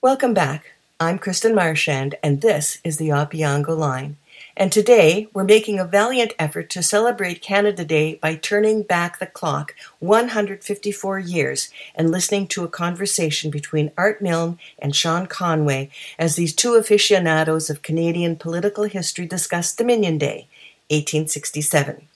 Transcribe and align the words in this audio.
Welcome 0.00 0.32
back. 0.32 0.74
I'm 1.00 1.18
Kristen 1.18 1.56
Marchand, 1.56 2.14
and 2.22 2.40
this 2.40 2.78
is 2.84 2.98
the 2.98 3.08
Opeongo 3.08 3.76
Line. 3.76 4.16
And 4.56 4.70
today, 4.70 5.26
we're 5.34 5.42
making 5.42 5.80
a 5.80 5.84
valiant 5.84 6.34
effort 6.38 6.70
to 6.70 6.84
celebrate 6.84 7.42
Canada 7.42 7.84
Day 7.84 8.14
by 8.14 8.36
turning 8.36 8.84
back 8.84 9.18
the 9.18 9.26
clock 9.26 9.74
154 9.98 11.18
years 11.18 11.70
and 11.96 12.12
listening 12.12 12.46
to 12.46 12.62
a 12.62 12.68
conversation 12.68 13.50
between 13.50 13.90
Art 13.98 14.22
Milnes 14.22 14.58
and 14.78 14.94
Sean 14.94 15.26
Conway 15.26 15.90
as 16.16 16.36
these 16.36 16.54
two 16.54 16.76
aficionados 16.76 17.68
of 17.68 17.82
Canadian 17.82 18.36
political 18.36 18.84
history 18.84 19.26
discuss 19.26 19.74
Dominion 19.74 20.16
Day, 20.16 20.46
1867. 20.90 22.06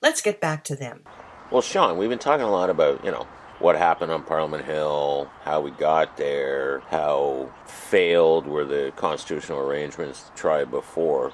Let's 0.00 0.22
get 0.22 0.40
back 0.40 0.64
to 0.64 0.74
them. 0.74 1.02
Well, 1.50 1.60
Sean, 1.60 1.98
we've 1.98 2.08
been 2.08 2.18
talking 2.18 2.46
a 2.46 2.50
lot 2.50 2.70
about, 2.70 3.04
you 3.04 3.10
know, 3.10 3.26
what 3.58 3.76
happened 3.76 4.12
on 4.12 4.22
Parliament 4.22 4.64
Hill, 4.64 5.30
how 5.42 5.60
we 5.60 5.70
got 5.70 6.16
there, 6.16 6.80
how 6.90 7.50
failed 7.64 8.46
were 8.46 8.64
the 8.64 8.92
constitutional 8.96 9.60
arrangements 9.60 10.30
tried 10.34 10.70
before. 10.70 11.32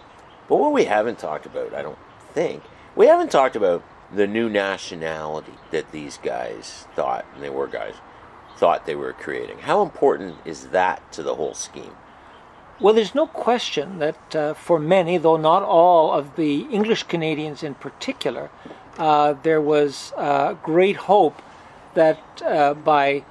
But 0.49 0.57
what 0.57 0.73
we 0.73 0.85
haven't 0.85 1.19
talked 1.19 1.47
about, 1.47 1.75
I 1.75 1.83
don't 1.83 1.99
think, 2.33 2.63
we 2.95 3.07
haven't 3.07 3.31
talked 3.31 3.57
about 3.57 3.83
the 4.15 4.27
new 4.27 4.49
nationality 4.49 5.55
that 5.71 5.91
these 5.91 6.19
guys 6.19 6.87
thought, 6.95 7.25
and 7.35 7.43
they 7.43 7.51
were 7.51 7.67
guys, 7.67 7.95
thought 8.57 8.87
they 8.87 8.95
were 8.95 9.13
creating. 9.13 9.59
How 9.59 9.83
important 9.83 10.37
is 10.45 10.69
that 10.69 11.11
to 11.13 11.23
the 11.23 11.35
whole 11.35 11.55
scheme? 11.55 11.97
Well, 12.79 12.95
there's 12.95 13.15
no 13.15 13.27
question 13.27 13.99
that 13.99 14.37
uh, 14.37 14.55
for 14.55 14.79
many, 14.79 15.17
though 15.17 15.37
not 15.37 15.63
all 15.63 16.13
of 16.13 16.37
the 16.37 16.63
English 16.63 17.05
Canadians 17.05 17.63
in 17.63 17.75
particular, 17.75 18.51
uh, 18.99 19.35
there 19.43 19.61
was 19.61 20.13
uh, 20.17 20.55
great 20.55 20.97
hope 20.97 21.41
that 21.95 22.43
uh, 22.45 22.75
by 22.75 23.25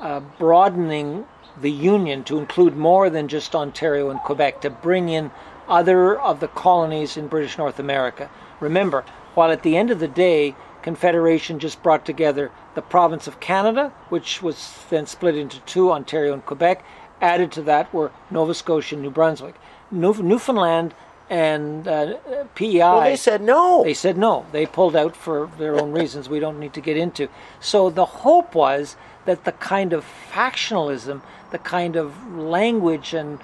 uh, 0.00 0.20
broadening 0.38 1.26
the 1.60 1.70
Union 1.70 2.22
to 2.24 2.38
include 2.38 2.76
more 2.76 3.08
than 3.08 3.28
just 3.28 3.54
Ontario 3.54 4.10
and 4.10 4.20
Quebec, 4.20 4.60
to 4.60 4.70
bring 4.70 5.08
in 5.08 5.30
other 5.68 6.18
of 6.18 6.40
the 6.40 6.48
colonies 6.48 7.16
in 7.16 7.28
British 7.28 7.58
North 7.58 7.78
America. 7.78 8.30
Remember, 8.60 9.04
while 9.34 9.50
at 9.50 9.62
the 9.62 9.76
end 9.76 9.90
of 9.90 9.98
the 9.98 10.08
day, 10.08 10.54
Confederation 10.82 11.58
just 11.58 11.82
brought 11.82 12.06
together 12.06 12.52
the 12.74 12.82
province 12.82 13.26
of 13.26 13.40
Canada, 13.40 13.92
which 14.08 14.42
was 14.42 14.84
then 14.88 15.06
split 15.06 15.36
into 15.36 15.58
two, 15.60 15.90
Ontario 15.90 16.32
and 16.32 16.46
Quebec. 16.46 16.84
Added 17.20 17.50
to 17.52 17.62
that 17.62 17.92
were 17.92 18.12
Nova 18.30 18.54
Scotia 18.54 18.94
and 18.94 19.02
New 19.02 19.10
Brunswick. 19.10 19.56
Newfoundland 19.90 20.94
and 21.28 21.88
uh, 21.88 22.18
PEI. 22.54 22.78
Well, 22.78 23.00
they 23.00 23.16
said 23.16 23.42
no. 23.42 23.82
They 23.82 23.94
said 23.94 24.16
no. 24.16 24.46
They 24.52 24.66
pulled 24.66 24.94
out 24.94 25.16
for 25.16 25.50
their 25.58 25.80
own 25.80 25.92
reasons 25.92 26.28
we 26.28 26.40
don't 26.40 26.60
need 26.60 26.74
to 26.74 26.80
get 26.80 26.96
into. 26.96 27.28
So 27.60 27.90
the 27.90 28.04
hope 28.04 28.54
was 28.54 28.96
that 29.24 29.44
the 29.44 29.52
kind 29.52 29.92
of 29.92 30.04
factionalism, 30.32 31.22
the 31.50 31.58
kind 31.58 31.96
of 31.96 32.32
language 32.36 33.12
and 33.12 33.40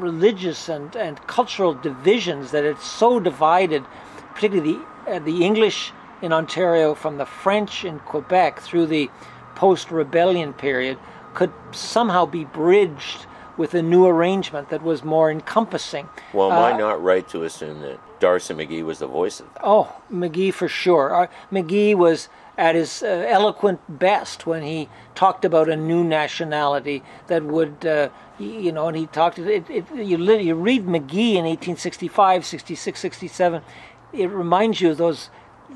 religious 0.00 0.68
and, 0.68 0.96
and 0.96 1.24
cultural 1.26 1.74
divisions 1.74 2.50
that 2.50 2.64
had 2.64 2.80
so 2.80 3.20
divided, 3.20 3.84
particularly 4.34 4.80
the, 5.04 5.12
uh, 5.12 5.18
the 5.18 5.44
English 5.44 5.92
in 6.22 6.32
Ontario 6.32 6.94
from 6.94 7.18
the 7.18 7.26
French 7.26 7.84
in 7.84 7.98
Quebec 8.00 8.60
through 8.60 8.86
the 8.86 9.10
post 9.54 9.90
rebellion 9.90 10.52
period, 10.52 10.98
could 11.34 11.52
somehow 11.72 12.24
be 12.24 12.44
bridged 12.44 13.26
with 13.56 13.74
a 13.74 13.82
new 13.82 14.06
arrangement 14.06 14.68
that 14.70 14.82
was 14.82 15.02
more 15.02 15.30
encompassing. 15.30 16.08
Well, 16.32 16.52
am 16.52 16.58
uh, 16.58 16.62
I 16.62 16.76
not 16.76 17.02
right 17.02 17.26
to 17.28 17.44
assume 17.44 17.80
that 17.80 17.98
D'Arcy 18.20 18.54
McGee 18.54 18.84
was 18.84 18.98
the 18.98 19.06
voice 19.06 19.40
of 19.40 19.52
that? 19.54 19.60
Oh, 19.64 20.00
McGee 20.12 20.52
for 20.52 20.68
sure. 20.68 21.14
Uh, 21.14 21.26
McGee 21.50 21.94
was 21.94 22.28
at 22.58 22.74
his 22.74 23.02
uh, 23.02 23.06
eloquent 23.28 23.80
best 23.98 24.46
when 24.46 24.62
he 24.62 24.88
talked 25.14 25.44
about 25.44 25.68
a 25.68 25.76
new 25.76 26.02
nationality 26.02 27.02
that 27.26 27.42
would, 27.42 27.84
uh, 27.84 28.08
you 28.38 28.72
know, 28.72 28.88
and 28.88 28.96
he 28.96 29.06
talked, 29.06 29.38
it, 29.38 29.68
it, 29.68 29.84
you, 29.94 30.16
you 30.16 30.54
read 30.54 30.86
McGee 30.86 31.34
in 31.34 31.44
1865, 31.44 32.46
66, 32.46 33.00
67, 33.00 33.62
it 34.12 34.30
reminds 34.30 34.80
you 34.80 34.90
of 34.90 34.96
those, 34.96 35.28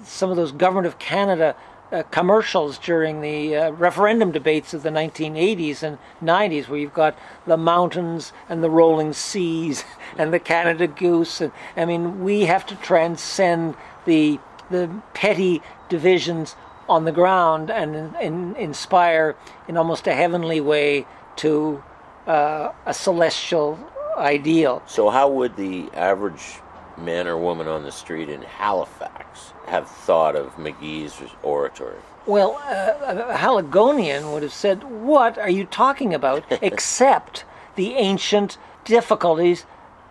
some 0.05 0.31
of 0.31 0.37
those 0.37 0.53
Government 0.53 0.87
of 0.87 0.99
Canada 0.99 1.55
uh, 1.93 2.03
commercials 2.11 2.78
during 2.78 3.21
the 3.21 3.56
uh, 3.56 3.71
referendum 3.73 4.31
debates 4.31 4.75
of 4.75 4.83
the 4.83 4.91
1980s 4.91 5.83
and 5.83 5.99
90s, 6.23 6.69
where 6.69 6.78
you've 6.78 6.95
got 6.95 7.17
the 7.47 7.56
mountains 7.56 8.33
and 8.49 8.62
the 8.62 8.71
rolling 8.71 9.12
seas 9.12 9.84
and 10.19 10.33
the 10.33 10.39
Canada 10.39 10.87
goose. 10.87 11.41
And 11.41 11.53
I 11.77 11.84
mean, 11.84 12.23
we 12.23 12.43
have 12.43 12.67
to 12.67 12.77
transcend 12.77 13.75
the 14.05 14.39
the 14.71 14.89
petty 15.15 15.61
divisions 15.89 16.55
on 16.89 17.05
the 17.05 17.12
ground 17.12 17.71
and 17.71 17.95
in, 17.95 18.15
in, 18.17 18.57
inspire 18.57 19.37
in 19.69 19.77
almost 19.77 20.07
a 20.07 20.15
heavenly 20.15 20.61
way 20.61 21.07
to 21.37 21.83
uh, 22.27 22.72
a 22.87 22.95
celestial 22.95 23.78
ideal. 24.17 24.83
So, 24.87 25.11
how 25.11 25.28
would 25.31 25.57
the 25.57 25.89
average 25.95 26.61
man 26.97 27.27
or 27.27 27.39
woman 27.39 27.67
on 27.67 27.83
the 27.83 27.93
street 27.93 28.28
in 28.28 28.43
Halifax 28.43 29.53
have 29.71 29.89
thought 29.89 30.37
of 30.37 30.55
McGee's 30.57 31.21
oratory? 31.43 31.99
Well, 32.27 32.61
uh, 32.67 33.25
a 33.29 33.37
Haligonian 33.37 34.33
would 34.33 34.43
have 34.43 34.53
said, 34.53 34.85
What 34.85 35.39
are 35.39 35.51
you 35.51 35.65
talking 35.65 36.13
about? 36.13 36.45
except 36.63 37.45
the 37.77 37.95
ancient 37.95 38.59
difficulties 38.85 39.65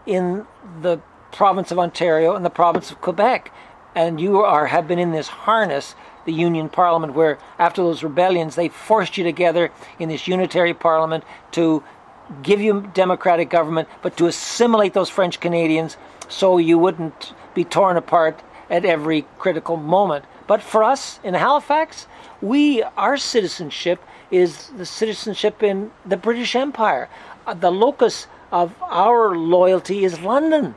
in 0.05 0.45
the 0.81 0.99
province 1.31 1.71
of 1.71 1.79
Ontario 1.79 2.35
and 2.35 2.43
the 2.43 2.49
province 2.49 2.89
of 2.89 3.01
Quebec. 3.01 3.51
And 3.93 4.19
you 4.19 4.39
are 4.39 4.67
have 4.67 4.87
been 4.87 4.99
in 4.99 5.11
this 5.11 5.27
harness, 5.27 5.93
the 6.25 6.33
Union 6.33 6.69
Parliament, 6.69 7.13
where 7.13 7.37
after 7.57 7.83
those 7.83 8.01
rebellions 8.01 8.55
they 8.55 8.69
forced 8.69 9.17
you 9.17 9.23
together 9.23 9.71
in 9.99 10.09
this 10.09 10.27
unitary 10.27 10.73
parliament 10.73 11.23
to 11.51 11.83
give 12.43 12.61
you 12.61 12.89
democratic 12.93 13.49
government, 13.49 13.89
but 14.01 14.15
to 14.17 14.27
assimilate 14.27 14.93
those 14.93 15.09
French 15.09 15.39
Canadians 15.39 15.97
so 16.27 16.57
you 16.57 16.77
wouldn't 16.77 17.33
be 17.53 17.63
torn 17.63 17.97
apart 17.97 18.41
at 18.69 18.85
every 18.85 19.25
critical 19.37 19.77
moment. 19.77 20.25
But 20.47 20.61
for 20.61 20.83
us 20.83 21.19
in 21.23 21.33
Halifax, 21.33 22.07
we 22.41 22.83
our 22.97 23.17
citizenship 23.17 23.99
is 24.31 24.67
the 24.77 24.85
citizenship 24.85 25.63
in 25.63 25.91
the 26.05 26.17
British 26.17 26.55
Empire. 26.55 27.09
Uh, 27.47 27.53
the 27.53 27.71
locus 27.71 28.27
of 28.51 28.73
our 28.81 29.35
loyalty 29.35 30.03
is 30.03 30.19
London. 30.21 30.75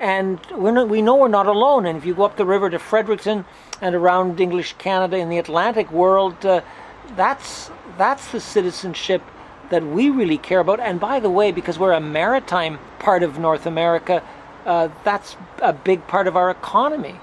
And 0.00 0.40
not, 0.50 0.88
we 0.88 1.02
know 1.02 1.14
we're 1.14 1.28
not 1.28 1.46
alone. 1.46 1.86
And 1.86 1.96
if 1.96 2.04
you 2.04 2.14
go 2.14 2.24
up 2.24 2.36
the 2.36 2.44
river 2.44 2.68
to 2.70 2.78
Fredericton 2.78 3.44
and 3.80 3.94
around 3.94 4.40
English 4.40 4.74
Canada 4.74 5.16
in 5.16 5.28
the 5.28 5.38
Atlantic 5.38 5.92
world, 5.92 6.44
uh, 6.44 6.62
that's 7.16 7.70
that's 7.98 8.32
the 8.32 8.40
citizenship 8.40 9.22
that 9.70 9.84
we 9.84 10.10
really 10.10 10.38
care 10.38 10.60
about. 10.60 10.80
And 10.80 10.98
by 10.98 11.20
the 11.20 11.30
way, 11.30 11.52
because 11.52 11.78
we're 11.78 11.92
a 11.92 12.00
maritime 12.00 12.78
part 12.98 13.22
of 13.22 13.38
North 13.38 13.66
America, 13.66 14.22
uh, 14.66 14.88
that's 15.04 15.36
a 15.60 15.72
big 15.72 16.06
part 16.06 16.26
of 16.26 16.36
our 16.36 16.50
economy. 16.50 17.20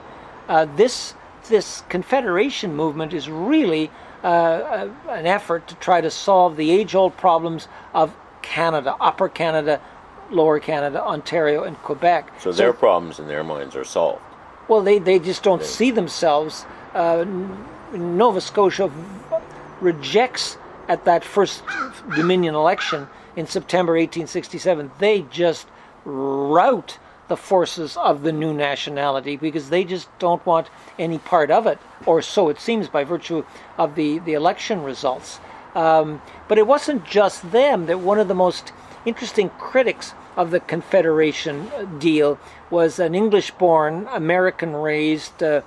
Uh, 0.50 0.66
this 0.76 1.14
this 1.48 1.84
confederation 1.90 2.76
movement 2.76 3.14
is 3.14 3.30
really 3.30 3.90
uh, 4.24 4.90
an 5.08 5.26
effort 5.26 5.68
to 5.68 5.76
try 5.76 6.02
to 6.02 6.12
solve 6.12 6.58
the 6.58 6.72
age-old 6.72 7.16
problems 7.18 7.68
of 7.94 8.14
Canada, 8.42 8.96
Upper 9.00 9.30
Canada, 9.30 9.82
Lower 10.30 10.60
Canada, 10.60 11.04
Ontario, 11.04 11.64
and 11.64 11.78
Quebec. 11.78 12.30
So, 12.40 12.52
so 12.52 12.58
their 12.58 12.74
problems 12.74 13.20
in 13.20 13.28
their 13.28 13.44
minds 13.44 13.76
are 13.76 13.84
solved. 13.86 14.22
Well, 14.68 14.82
they, 14.82 15.00
they 15.00 15.18
just 15.20 15.42
don't 15.42 15.62
they, 15.62 15.68
see 15.68 15.92
themselves. 15.92 16.66
Uh, 16.94 17.26
Nova 17.94 18.42
Scotia 18.42 18.92
rejects 19.82 20.58
at 20.88 21.06
that 21.06 21.24
first 21.24 21.64
Dominion 22.16 22.56
election 22.56 23.08
in 23.36 23.48
September 23.48 23.94
1867. 23.94 24.92
They 25.00 25.22
just 25.32 25.68
rout 26.06 27.00
the 27.30 27.38
forces 27.38 27.96
of 27.96 28.24
the 28.24 28.32
new 28.32 28.54
nationality 28.54 29.38
because 29.38 29.70
they 29.70 29.86
just 29.86 30.10
don't 30.20 30.46
want 30.46 30.70
any 30.98 31.18
part 31.18 31.50
of 31.50 31.66
it, 31.66 31.80
or 32.06 32.22
so 32.22 32.50
it 32.50 32.60
seems 32.60 32.90
by 32.90 33.04
virtue 33.04 33.46
of 33.78 33.96
the, 33.96 34.20
the 34.20 34.34
election 34.34 34.84
results. 34.84 35.40
Um, 35.76 36.22
but 36.48 36.58
it 36.58 36.68
wasn't 36.68 37.06
just 37.06 37.52
them 37.52 37.86
that 37.86 38.00
one 38.00 38.20
of 38.20 38.28
the 38.28 38.36
most 38.36 38.74
interesting 39.06 39.50
critics 39.52 40.14
of 40.36 40.52
the 40.52 40.60
Confederation 40.60 41.72
deal 42.00 42.40
was 42.70 43.00
an 43.00 43.16
English 43.16 43.52
born, 43.52 44.08
American 44.12 44.76
raised, 44.76 45.42
uh, 45.42 45.62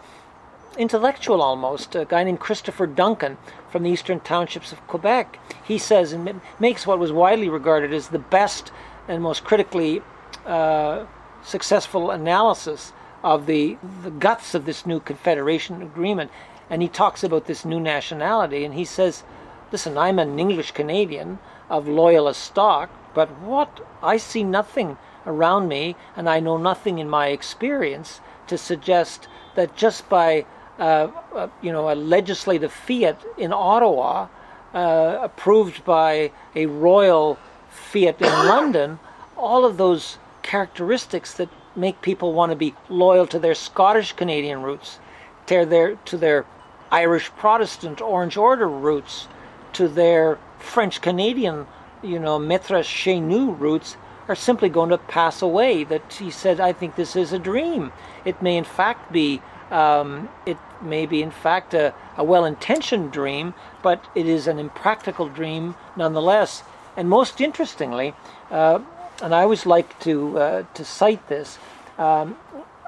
intellectual 0.77 1.43
almost, 1.43 1.95
a 1.95 2.05
guy 2.05 2.25
named 2.25 2.41
Christopher 2.41 2.87
Dunkin 2.87 3.37
from 3.71 3.83
the 3.83 3.91
eastern 3.91 4.21
townships 4.21 4.73
of 4.73 4.87
Quebec. 4.87 5.39
He 5.63 5.79
says 5.79 6.13
and 6.13 6.41
makes 6.59 6.87
what 6.87 6.99
was 6.99 7.13
widely 7.13 7.49
regarded 7.49 7.93
as 7.93 8.09
the 8.09 8.19
best 8.19 8.73
and 9.09 9.23
most 9.23 9.45
critically 9.45 10.03
uh, 10.47 11.05
successful 11.43 12.11
analysis 12.11 12.93
of 13.23 13.47
the, 13.47 13.77
the 14.03 14.11
guts 14.11 14.55
of 14.55 14.65
this 14.65 14.87
new 14.87 15.01
Confederation 15.01 15.83
agreement. 15.83 16.31
And 16.71 16.83
he 16.83 16.89
talks 16.89 17.23
about 17.23 17.47
this 17.47 17.65
new 17.65 17.81
nationality, 17.81 18.65
and 18.65 18.75
he 18.75 18.85
says, 18.85 19.25
Listen, 19.71 19.97
I'm 19.97 20.19
an 20.19 20.39
English 20.39 20.73
Canadian 20.73 21.39
of 21.71 21.89
loyalist 21.89 22.43
stock, 22.43 22.91
but 23.15 23.31
what? 23.39 23.81
I 24.03 24.19
see 24.19 24.45
nothing 24.45 24.99
around 25.27 25.69
me, 25.69 25.97
and 26.17 26.29
I 26.29 26.41
know 26.41 26.57
nothing 26.57 26.99
in 26.99 27.09
my 27.09 27.29
experience 27.29 28.21
to 28.49 28.59
suggest 28.59 29.29
that 29.55 29.77
just 29.77 30.09
by 30.09 30.45
uh, 30.79 31.09
uh, 31.35 31.49
you 31.61 31.71
know 31.73 31.91
a 31.91 31.95
legislative 31.95 32.73
fiat 32.73 33.23
in 33.39 33.53
Ottawa, 33.53 34.29
uh, 34.75 35.19
approved 35.23 35.85
by 35.85 36.33
a 36.55 36.67
royal 36.67 37.39
fiat 37.71 38.21
in 38.21 38.33
London, 38.47 38.99
all 39.37 39.65
of 39.65 39.77
those 39.77 40.19
characteristics 40.43 41.35
that 41.35 41.49
make 41.75 42.03
people 42.03 42.33
want 42.33 42.51
to 42.51 42.57
be 42.57 42.75
loyal 42.89 43.27
to 43.27 43.39
their 43.39 43.55
Scottish 43.55 44.13
Canadian 44.13 44.63
roots, 44.63 44.99
to 45.47 45.65
their, 45.65 45.97
to 45.97 46.17
their 46.17 46.45
Irish 46.91 47.31
Protestant 47.31 48.01
Orange 48.01 48.37
Order 48.37 48.69
roots, 48.69 49.29
to 49.73 49.89
their 49.89 50.39
French 50.59 51.01
Canadian, 51.01 51.67
you 52.03 52.19
know, 52.19 52.39
Maître 52.39 52.85
chez 52.85 53.21
nous 53.21 53.53
roots, 53.53 53.97
are 54.29 54.35
simply 54.35 54.69
going 54.69 54.91
to 54.91 54.99
pass 54.99 55.43
away. 55.43 55.85
That 55.85 56.13
he 56.13 56.31
said, 56.31 56.61
I 56.61 56.73
think 56.73 56.95
this 56.95 57.17
is 57.17 57.33
a 57.33 57.39
dream. 57.39 57.93
It 58.25 58.43
may 58.43 58.57
in 58.57 58.65
fact 58.65 59.13
be, 59.13 59.41
um, 59.71 60.29
it 60.47 60.59
may 60.81 61.07
be 61.07 61.23
in 61.23 61.31
fact 61.31 61.75
a, 61.75 61.95
a 62.17 62.25
well-intentioned 62.25 63.11
dream, 63.11 63.55
but 63.83 64.05
it 64.15 64.27
is 64.27 64.47
an 64.47 64.59
impractical 64.59 65.29
dream 65.29 65.75
nonetheless. 65.97 66.63
And 66.97 67.09
most 67.09 67.41
interestingly, 67.41 68.15
uh, 68.51 68.81
and 69.23 69.35
I 69.35 69.43
always 69.43 69.65
like 69.65 69.99
to 70.01 70.39
uh, 70.39 70.63
to 70.75 70.85
cite 70.85 71.29
this, 71.29 71.59
um, 71.97 72.37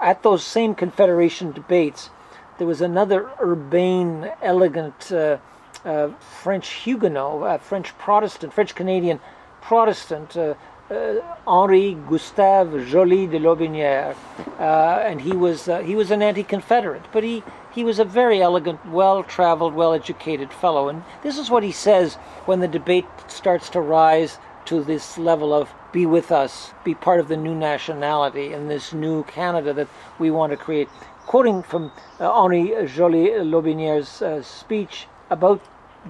at 0.03 0.23
those 0.23 0.45
same 0.45 0.75
Confederation 0.75 1.53
debates, 1.53 2.11
there 2.59 2.67
was 2.67 2.81
another 2.81 3.31
urbane, 3.41 4.31
elegant 4.43 5.13
uh, 5.13 5.39
uh 5.85 6.09
French 6.43 6.69
Huguenot, 6.85 7.63
French 7.63 7.97
Protestant, 7.99 8.53
French 8.53 8.75
Canadian 8.75 9.21
Protestant, 9.63 10.37
uh, 10.37 10.55
uh, 10.91 11.15
Henri 11.47 11.95
Gustave 12.09 12.85
Joly 12.91 13.27
de 13.27 13.39
Lotbinière, 13.39 14.17
and 14.59 15.21
he 15.21 15.33
was 15.33 15.67
he 15.85 15.95
was 15.95 16.11
an 16.11 16.21
anti-Confederate, 16.21 17.05
but 17.13 17.23
he 17.23 17.45
he 17.73 17.85
was 17.85 17.99
a 17.99 18.05
very 18.05 18.41
elegant, 18.41 18.85
well-traveled, 18.87 19.75
well-educated 19.75 20.53
fellow. 20.53 20.89
And 20.89 21.03
this 21.23 21.39
is 21.39 21.51
what 21.51 21.65
he 21.65 21.73
says 21.73 22.15
when 22.47 22.61
the 22.61 22.69
debate 22.69 23.07
starts 23.27 23.69
to 23.71 23.81
rise 23.81 24.39
to 24.67 24.83
this 24.85 25.19
level 25.19 25.53
of 25.53 25.75
be 25.94 26.05
with 26.05 26.32
us, 26.32 26.75
be 26.82 26.93
part 26.93 27.20
of 27.20 27.29
the 27.29 27.37
new 27.37 27.55
nationality 27.55 28.52
in 28.52 28.67
this 28.67 28.93
new 28.93 29.23
Canada 29.23 29.73
that 29.73 29.88
we 30.19 30.29
want 30.29 30.50
to 30.50 30.56
create. 30.56 30.88
Quoting 31.25 31.62
from 31.62 31.93
uh, 32.19 32.31
Henri 32.32 32.75
Joly 32.88 33.29
Lotbinière's 33.29 34.20
uh, 34.20 34.43
speech 34.43 35.06
about 35.31 35.62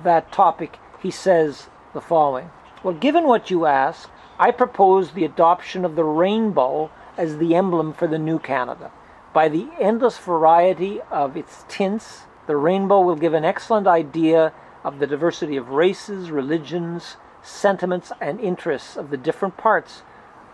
that 0.03 0.33
topic, 0.33 0.79
he 1.01 1.11
says 1.11 1.69
the 1.93 2.01
following 2.01 2.51
Well, 2.83 2.95
given 2.95 3.25
what 3.25 3.51
you 3.51 3.67
ask, 3.67 4.09
I 4.39 4.53
propose 4.53 5.11
the 5.11 5.27
adoption 5.27 5.85
of 5.85 5.97
the 5.97 6.05
rainbow 6.05 6.91
as 7.19 7.37
the 7.37 7.55
emblem 7.55 7.93
for 7.93 8.09
the 8.09 8.19
new 8.19 8.39
Canada. 8.39 8.91
By 9.35 9.51
the 9.51 9.69
endless 9.79 10.17
variety 10.17 11.03
of 11.11 11.37
its 11.37 11.67
tints, 11.69 12.23
the 12.47 12.57
rainbow 12.57 13.03
will 13.03 13.17
give 13.17 13.35
an 13.35 13.45
excellent 13.45 13.87
idea 13.87 14.55
of 14.83 14.99
the 14.99 15.07
diversity 15.07 15.57
of 15.57 15.69
races, 15.69 16.31
religions, 16.31 17.17
sentiments, 17.45 18.11
and 18.21 18.41
interests 18.41 18.97
of 18.97 19.11
the 19.11 19.17
different 19.17 19.57
parts 19.57 20.03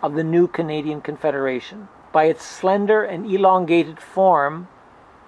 of 0.03 0.15
the 0.15 0.25
new 0.25 0.47
Canadian 0.47 1.01
Confederation. 1.01 1.89
By 2.13 2.25
its 2.25 2.45
slender 2.45 3.03
and 3.05 3.31
elongated 3.31 4.01
form, 4.01 4.69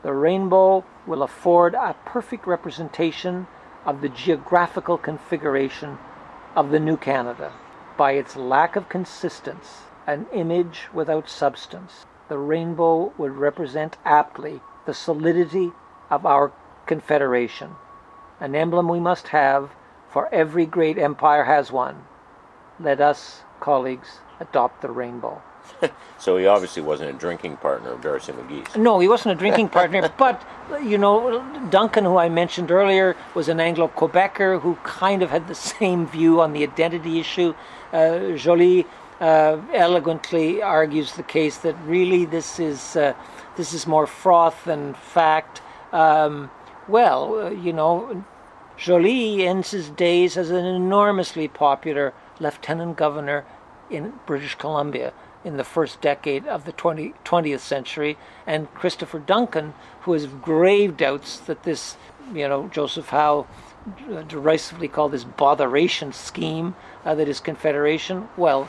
the 0.02 0.12
rainbow 0.12 0.84
will 1.06 1.22
afford 1.22 1.74
a 1.74 1.94
perfect 2.04 2.46
representation 2.46 3.46
of 3.84 4.00
the 4.00 4.08
geographical 4.08 4.98
configuration 4.98 5.98
of 6.56 6.70
the 6.70 6.80
new 6.80 6.96
Canada. 6.96 7.52
By 7.96 8.12
its 8.12 8.36
lack 8.36 8.74
of 8.74 8.88
consistence, 8.88 9.82
an 10.06 10.26
image 10.32 10.88
without 10.92 11.28
substance, 11.28 12.06
the 12.28 12.38
rainbow 12.38 13.12
would 13.18 13.36
represent 13.36 13.96
aptly 14.04 14.60
the 14.86 14.94
solidity 14.94 15.72
of 16.10 16.26
our 16.26 16.52
confederation, 16.86 17.76
an 18.40 18.56
emblem 18.56 18.88
we 18.88 18.98
must 18.98 19.28
have, 19.28 19.70
for 20.12 20.32
every 20.32 20.66
great 20.66 20.98
empire 20.98 21.44
has 21.44 21.72
one. 21.72 22.04
Let 22.78 23.00
us, 23.00 23.42
colleagues, 23.60 24.08
adopt 24.40 24.82
the 24.82 24.90
rainbow. 24.90 25.42
so 26.18 26.36
he 26.36 26.46
obviously 26.46 26.82
wasn't 26.82 27.10
a 27.10 27.12
drinking 27.12 27.56
partner 27.56 27.92
of 27.92 28.02
D'Arcy 28.02 28.32
McGee's. 28.32 28.76
No, 28.76 28.98
he 28.98 29.08
wasn't 29.08 29.34
a 29.34 29.38
drinking 29.38 29.68
partner, 29.68 30.12
but 30.18 30.42
you 30.82 30.98
know, 30.98 31.40
Dunkin, 31.70 32.04
who 32.04 32.18
I 32.18 32.28
mentioned 32.28 32.70
earlier, 32.70 33.16
was 33.34 33.48
an 33.48 33.60
Anglo-Quebecer 33.60 34.60
who 34.60 34.74
kind 34.82 35.22
of 35.22 35.30
had 35.30 35.48
the 35.48 35.54
same 35.54 36.06
view 36.06 36.40
on 36.40 36.52
the 36.52 36.62
identity 36.62 37.18
issue. 37.18 37.54
Uh, 37.92 38.36
Joly 38.36 38.86
uh, 39.20 39.58
elegantly 39.72 40.62
argues 40.62 41.12
the 41.12 41.22
case 41.22 41.58
that 41.58 41.76
really 41.86 42.24
this 42.24 42.58
is 42.58 42.96
uh, 42.96 43.14
this 43.56 43.72
is 43.72 43.86
more 43.86 44.06
froth 44.06 44.64
than 44.64 44.94
fact. 44.94 45.62
Um, 45.92 46.50
well, 46.88 47.38
uh, 47.38 47.50
you 47.50 47.72
know, 47.72 48.24
Joly 48.82 49.46
ends 49.46 49.70
his 49.70 49.90
days 49.90 50.36
as 50.36 50.50
an 50.50 50.64
enormously 50.64 51.46
popular 51.46 52.12
lieutenant 52.40 52.96
governor 52.96 53.44
in 53.88 54.14
British 54.26 54.56
Columbia 54.56 55.12
in 55.44 55.56
the 55.56 55.62
first 55.62 56.00
decade 56.00 56.48
of 56.48 56.64
the 56.64 56.72
20, 56.72 57.14
20th 57.24 57.60
century, 57.60 58.18
and 58.44 58.74
Christopher 58.74 59.20
Dunkin, 59.20 59.74
who 60.00 60.14
has 60.14 60.26
grave 60.26 60.96
doubts 60.96 61.38
that 61.38 61.62
this, 61.62 61.96
you 62.34 62.48
know, 62.48 62.66
Joseph 62.72 63.10
Howe 63.10 63.46
derisively 64.26 64.88
called 64.88 65.12
this 65.12 65.22
botheration 65.22 66.12
scheme 66.12 66.74
uh, 67.04 67.14
that 67.14 67.28
is 67.28 67.38
Confederation. 67.38 68.28
Well, 68.36 68.68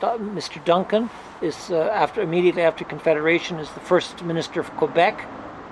Mr. 0.00 0.64
Dunkin 0.64 1.08
is 1.40 1.70
uh, 1.70 1.88
after 1.92 2.20
immediately 2.20 2.62
after 2.62 2.84
Confederation 2.84 3.60
is 3.60 3.70
the 3.70 3.80
first 3.80 4.24
minister 4.24 4.58
of 4.58 4.70
Quebec, 4.72 5.24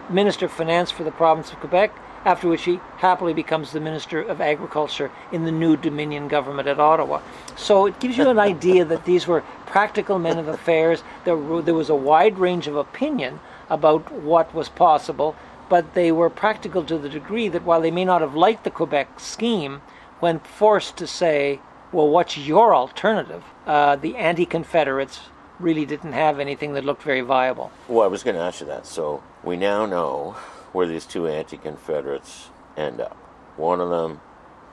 minister 0.09 0.47
of 0.47 0.53
finance 0.53 0.93
for 0.93 1.03
the 1.03 1.11
province 1.11 1.51
of 1.51 1.59
Quebec. 1.59 1.93
After 2.25 2.49
which 2.49 2.65
he 2.65 2.81
happily 2.99 3.33
becomes 3.33 3.73
the 3.73 3.81
minister 3.81 4.21
of 4.21 4.41
agriculture 4.41 5.11
in 5.33 5.45
the 5.45 5.53
new 5.53 5.77
Dominion 5.77 6.29
government 6.29 6.69
at 6.69 6.79
Ottawa. 6.79 7.21
So 7.57 7.87
it 7.87 7.99
gives 7.99 8.19
you 8.19 8.29
an 8.29 8.39
idea 8.53 8.85
that 8.85 9.05
these 9.05 9.27
were 9.27 9.43
practical 9.67 10.19
men 10.19 10.39
of 10.39 10.49
affairs. 10.49 11.03
There, 11.25 11.37
were, 11.37 11.63
there 11.63 11.75
was 11.75 11.91
a 11.91 11.95
wide 11.95 12.39
range 12.39 12.67
of 12.67 12.77
opinion 12.77 13.41
about 13.69 14.13
what 14.13 14.55
was 14.55 14.69
possible, 14.69 15.37
but 15.69 15.95
they 15.95 16.13
were 16.13 16.29
practical 16.29 16.85
to 16.85 16.99
the 16.99 17.09
degree 17.09 17.49
that 17.49 17.65
while 17.65 17.81
they 17.81 17.91
may 17.91 18.05
not 18.05 18.21
have 18.21 18.35
liked 18.35 18.65
the 18.65 18.71
Quebec 18.71 19.21
scheme, 19.21 19.81
when 20.19 20.41
forced 20.41 20.97
to 20.99 21.07
say 21.07 21.61
well, 21.93 22.09
what's 22.09 22.39
your 22.39 22.75
alternative? 22.75 23.43
Uh, 23.67 23.97
the 23.97 24.17
anti 24.17 24.47
Confederates 24.47 25.21
really 25.59 25.85
didn't 25.85 26.13
have 26.13 26.39
anything 26.39 26.73
that 26.75 26.85
looked 26.85 27.03
very 27.03 27.21
viable. 27.21 27.71
Well, 27.89 28.05
I 28.05 28.07
was 28.07 28.23
going 28.23 28.37
to 28.37 28.43
ask 28.43 28.61
you 28.61 28.67
that. 28.67 28.87
So 28.87 29.23
we 29.43 29.57
now 29.57 29.87
know 29.87 30.37
where 30.73 30.87
these 30.87 31.07
two 31.07 31.27
anti 31.27 31.57
Confederates 31.57 32.51
end 32.77 33.01
up. 33.01 33.17
One 33.57 33.81
of 33.81 33.91
them 33.91 34.21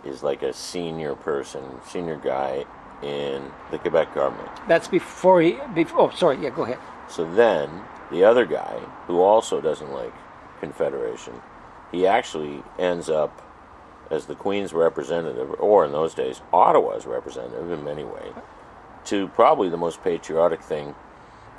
is 0.06 0.24
like 0.24 0.44
a 0.44 0.54
senior 0.54 1.16
person, 1.16 1.64
senior 1.86 2.18
guy 2.18 2.66
in 3.02 3.52
the 3.72 3.78
Quebec 3.78 4.14
government. 4.16 4.50
That's 4.68 4.88
before 4.88 5.42
he. 5.42 5.57
Before, 5.74 6.12
oh, 6.12 6.16
sorry. 6.16 6.38
Yeah, 6.42 6.50
go 6.50 6.64
ahead. 6.64 6.80
So 7.10 7.31
then 7.33 7.69
the 8.12 8.24
other 8.24 8.45
guy, 8.45 8.80
who 9.07 9.21
also 9.21 9.62
doesn't 9.62 9.92
like 9.92 10.14
Confederation, 10.60 11.33
he 11.92 12.07
actually 12.07 12.64
ends 12.78 13.10
up 13.10 13.44
as 14.10 14.26
the 14.26 14.36
Queen's 14.36 14.74
representative, 14.74 15.54
or 15.60 15.86
in 15.86 15.92
those 15.92 16.14
days, 16.14 16.42
Ottawa's 16.54 17.06
representative 17.06 17.69
in 17.71 17.83
many 17.83 18.04
ways, 18.04 18.33
to 19.06 19.28
probably 19.30 19.69
the 19.69 19.78
most 19.78 20.02
patriotic 20.04 20.62
thing 20.62 20.95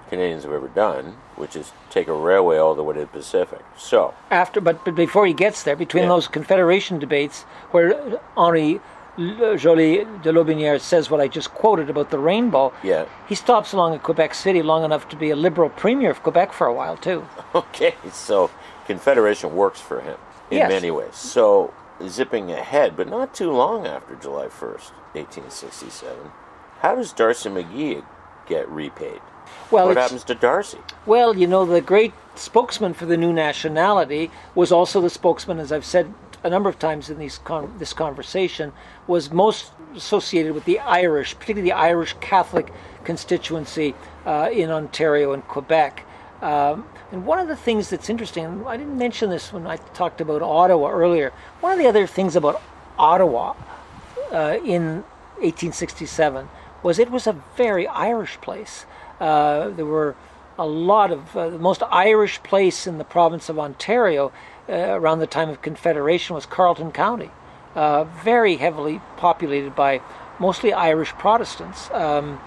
Canadians 0.09 0.45
have 0.45 0.53
ever 0.53 0.69
done, 0.69 1.17
which 1.37 1.55
is 1.57 1.73
take 1.91 2.09
a 2.09 2.13
railway 2.13 2.59
all 2.59 2.75
the 2.75 2.83
way 2.83 2.95
to 2.95 3.01
the 3.01 3.07
Pacific. 3.07 3.61
So 3.77 4.15
after, 4.31 4.61
but, 4.61 4.85
but 4.85 4.95
before 4.95 5.27
he 5.27 5.33
gets 5.33 5.63
there, 5.63 5.77
between 5.77 6.05
yeah. 6.05 6.11
those 6.11 6.29
Confederation 6.29 6.99
debates 6.99 7.43
where 7.71 8.21
Henri 8.37 8.81
Joly 9.19 10.05
de 10.23 10.33
Lotbinière 10.33 10.81
says 10.81 11.11
what 11.11 11.21
I 11.21 11.27
just 11.27 11.53
quoted 11.53 11.91
about 11.91 12.11
the 12.11 12.19
rainbow, 12.19 12.73
yeah. 12.85 13.07
he 13.29 13.35
stops 13.35 13.73
along 13.73 13.95
at 13.95 14.03
Quebec 14.03 14.33
City 14.33 14.63
long 14.63 14.85
enough 14.85 15.09
to 15.09 15.17
be 15.17 15.31
a 15.31 15.37
liberal 15.37 15.71
premier 15.71 16.11
of 16.11 16.23
Quebec 16.23 16.53
for 16.53 16.67
a 16.67 16.73
while 16.73 16.97
too. 16.97 17.27
Okay, 17.55 17.95
so 18.13 18.51
Confederation 18.87 19.57
works 19.57 19.81
for 19.81 20.01
him 20.01 20.17
in 20.51 20.59
yes. 20.59 20.69
many 20.69 20.91
ways. 20.91 21.15
So 21.15 21.73
zipping 22.07 22.53
ahead, 22.53 22.97
but 22.97 23.09
not 23.09 23.35
too 23.35 23.51
long 23.51 23.87
after 23.87 24.15
July 24.15 24.47
1st, 24.47 24.93
1867, 25.15 26.17
how 26.81 26.95
does 26.95 27.13
D'Arcy 27.13 27.49
McGee 27.49 28.05
get 28.47 28.69
repaid? 28.69 29.21
Well, 29.71 29.87
what 29.87 29.97
happens 29.97 30.25
to 30.25 30.35
D'Arcy? 30.35 30.79
Well, 31.05 31.37
you 31.37 31.47
know, 31.47 31.67
the 31.67 31.81
great 31.81 32.13
spokesman 32.35 32.95
for 32.95 33.07
the 33.07 33.17
new 33.17 33.33
nationality 33.33 34.31
was 34.55 34.73
also 34.73 35.01
the 35.01 35.11
spokesman, 35.11 35.59
as 35.59 35.73
I've 35.73 35.85
said 35.85 36.13
a 36.45 36.51
number 36.51 36.69
of 36.69 36.79
times 36.79 37.11
in 37.11 37.19
these 37.19 37.39
con- 37.39 37.75
this 37.79 37.93
conversation, 37.93 38.73
was 39.07 39.31
most 39.33 39.73
associated 39.97 40.55
with 40.55 40.65
the 40.65 40.79
Irish, 40.81 41.35
particularly 41.35 41.71
the 41.71 41.77
Irish 41.77 42.15
Catholic 42.21 42.73
constituency 43.05 43.95
uh, 44.25 44.49
in 44.53 44.71
Ontario 44.71 45.33
and 45.33 45.47
Quebec. 45.49 46.05
Um, 46.41 46.87
and 47.11 47.27
one 47.27 47.39
of 47.39 47.49
the 47.49 47.57
things 47.57 47.91
that's 47.91 48.09
interesting, 48.09 48.67
I 48.67 48.77
didn't 48.77 48.97
mention 48.97 49.31
this 49.31 49.53
when 49.53 49.67
I 49.67 49.77
talked 49.77 50.21
about 50.21 50.43
Ottawa 50.43 50.91
earlier. 50.91 51.33
One 51.61 51.73
of 51.73 51.79
the 51.79 51.87
other 51.87 52.07
things 52.07 52.37
about 52.37 52.63
Ottawa 52.99 53.55
uh, 54.33 54.59
in 54.65 55.05
1867 55.41 56.49
was 56.83 56.99
it 56.99 57.11
was 57.11 57.27
a 57.27 57.33
very 57.57 57.87
Irish 57.89 58.41
place. 58.41 58.87
Uh, 59.21 59.69
there 59.71 59.87
were 59.87 60.15
a 60.59 60.67
lot 60.67 61.13
of 61.13 61.37
uh, 61.37 61.51
the 61.51 61.59
most 61.59 61.83
Irish 61.91 62.43
place 62.43 62.87
in 62.87 62.99
the 62.99 63.05
province 63.05 63.49
of 63.49 63.59
Ontario 63.59 64.33
uh, 64.69 64.73
around 64.73 65.21
the 65.21 65.27
time 65.27 65.49
of 65.49 65.63
Confederation 65.63 66.35
was 66.35 66.47
Carleton 66.47 66.91
County, 66.91 67.31
uh, 67.75 68.05
very 68.05 68.57
heavily 68.57 69.01
populated 69.17 69.75
by 69.75 70.01
mostly 70.39 70.73
Irish 70.73 71.11
Protestants. 71.13 71.91
Um, 71.93 72.41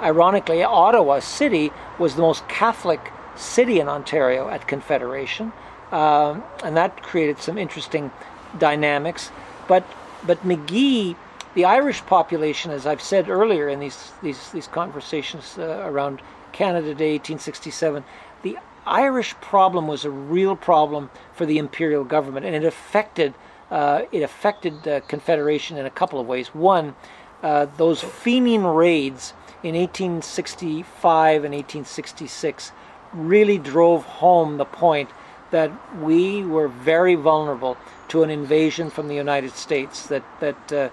ironically, 0.00 0.62
Ottawa 0.62 1.20
City 1.20 1.70
was 1.98 2.16
the 2.16 2.22
most 2.22 2.48
Catholic 2.48 3.12
city 3.36 3.80
in 3.80 3.88
Ontario 3.88 4.48
at 4.48 4.66
Confederation, 4.66 5.52
um, 5.92 6.42
and 6.64 6.76
that 6.76 7.02
created 7.02 7.38
some 7.38 7.58
interesting 7.58 8.10
dynamics. 8.58 9.30
But 9.68 9.84
but 10.26 10.42
McGee, 10.44 11.16
the 11.58 11.64
Irish 11.64 12.06
population, 12.06 12.70
as 12.70 12.86
I've 12.86 13.02
said 13.02 13.28
earlier 13.28 13.68
in 13.68 13.80
these 13.80 14.12
these 14.22 14.50
these 14.52 14.68
conversations 14.68 15.58
uh, 15.58 15.82
around 15.90 16.22
Canada 16.52 16.94
Day 16.94 17.14
1867, 17.14 18.04
the 18.42 18.56
Irish 18.86 19.34
problem 19.40 19.88
was 19.88 20.04
a 20.04 20.10
real 20.10 20.54
problem 20.54 21.10
for 21.34 21.46
the 21.46 21.58
imperial 21.58 22.04
government, 22.04 22.46
and 22.46 22.54
it 22.54 22.64
affected 22.64 23.34
uh, 23.72 24.02
it 24.12 24.22
affected 24.22 25.02
Confederation 25.08 25.76
in 25.76 25.84
a 25.84 25.90
couple 25.90 26.20
of 26.20 26.28
ways. 26.28 26.54
One, 26.54 26.94
uh, 27.42 27.66
those 27.76 28.04
Fenian 28.04 28.64
raids 28.64 29.32
in 29.64 29.74
1865 29.74 31.42
and 31.42 31.52
1866 31.52 32.70
really 33.12 33.58
drove 33.58 34.04
home 34.04 34.58
the 34.58 34.64
point 34.64 35.10
that 35.50 35.72
we 36.00 36.44
were 36.44 36.68
very 36.68 37.16
vulnerable 37.16 37.76
to 38.06 38.22
an 38.22 38.30
invasion 38.30 38.90
from 38.90 39.08
the 39.08 39.16
United 39.16 39.50
States. 39.54 40.06
That 40.06 40.22
that 40.38 40.72
uh, 40.72 40.90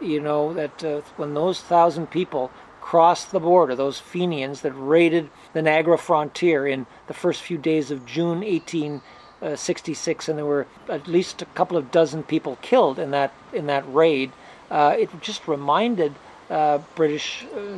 you 0.00 0.20
know 0.20 0.52
that 0.54 0.84
uh, 0.84 1.00
when 1.16 1.34
those 1.34 1.60
thousand 1.60 2.08
people 2.10 2.50
crossed 2.80 3.30
the 3.30 3.40
border, 3.40 3.76
those 3.76 4.00
Fenians 4.00 4.62
that 4.62 4.72
raided 4.72 5.30
the 5.52 5.62
Niagara 5.62 5.98
frontier 5.98 6.66
in 6.66 6.86
the 7.06 7.14
first 7.14 7.42
few 7.42 7.58
days 7.58 7.90
of 7.90 8.06
June 8.06 8.40
1866, 8.40 10.28
and 10.28 10.38
there 10.38 10.46
were 10.46 10.66
at 10.88 11.06
least 11.06 11.42
a 11.42 11.46
couple 11.46 11.76
of 11.76 11.90
dozen 11.90 12.22
people 12.22 12.58
killed 12.62 12.98
in 12.98 13.10
that 13.12 13.32
in 13.52 13.66
that 13.66 13.84
raid. 13.92 14.32
Uh, 14.70 14.96
it 14.98 15.08
just 15.20 15.46
reminded 15.46 16.14
uh, 16.48 16.78
British 16.94 17.44
uh, 17.54 17.76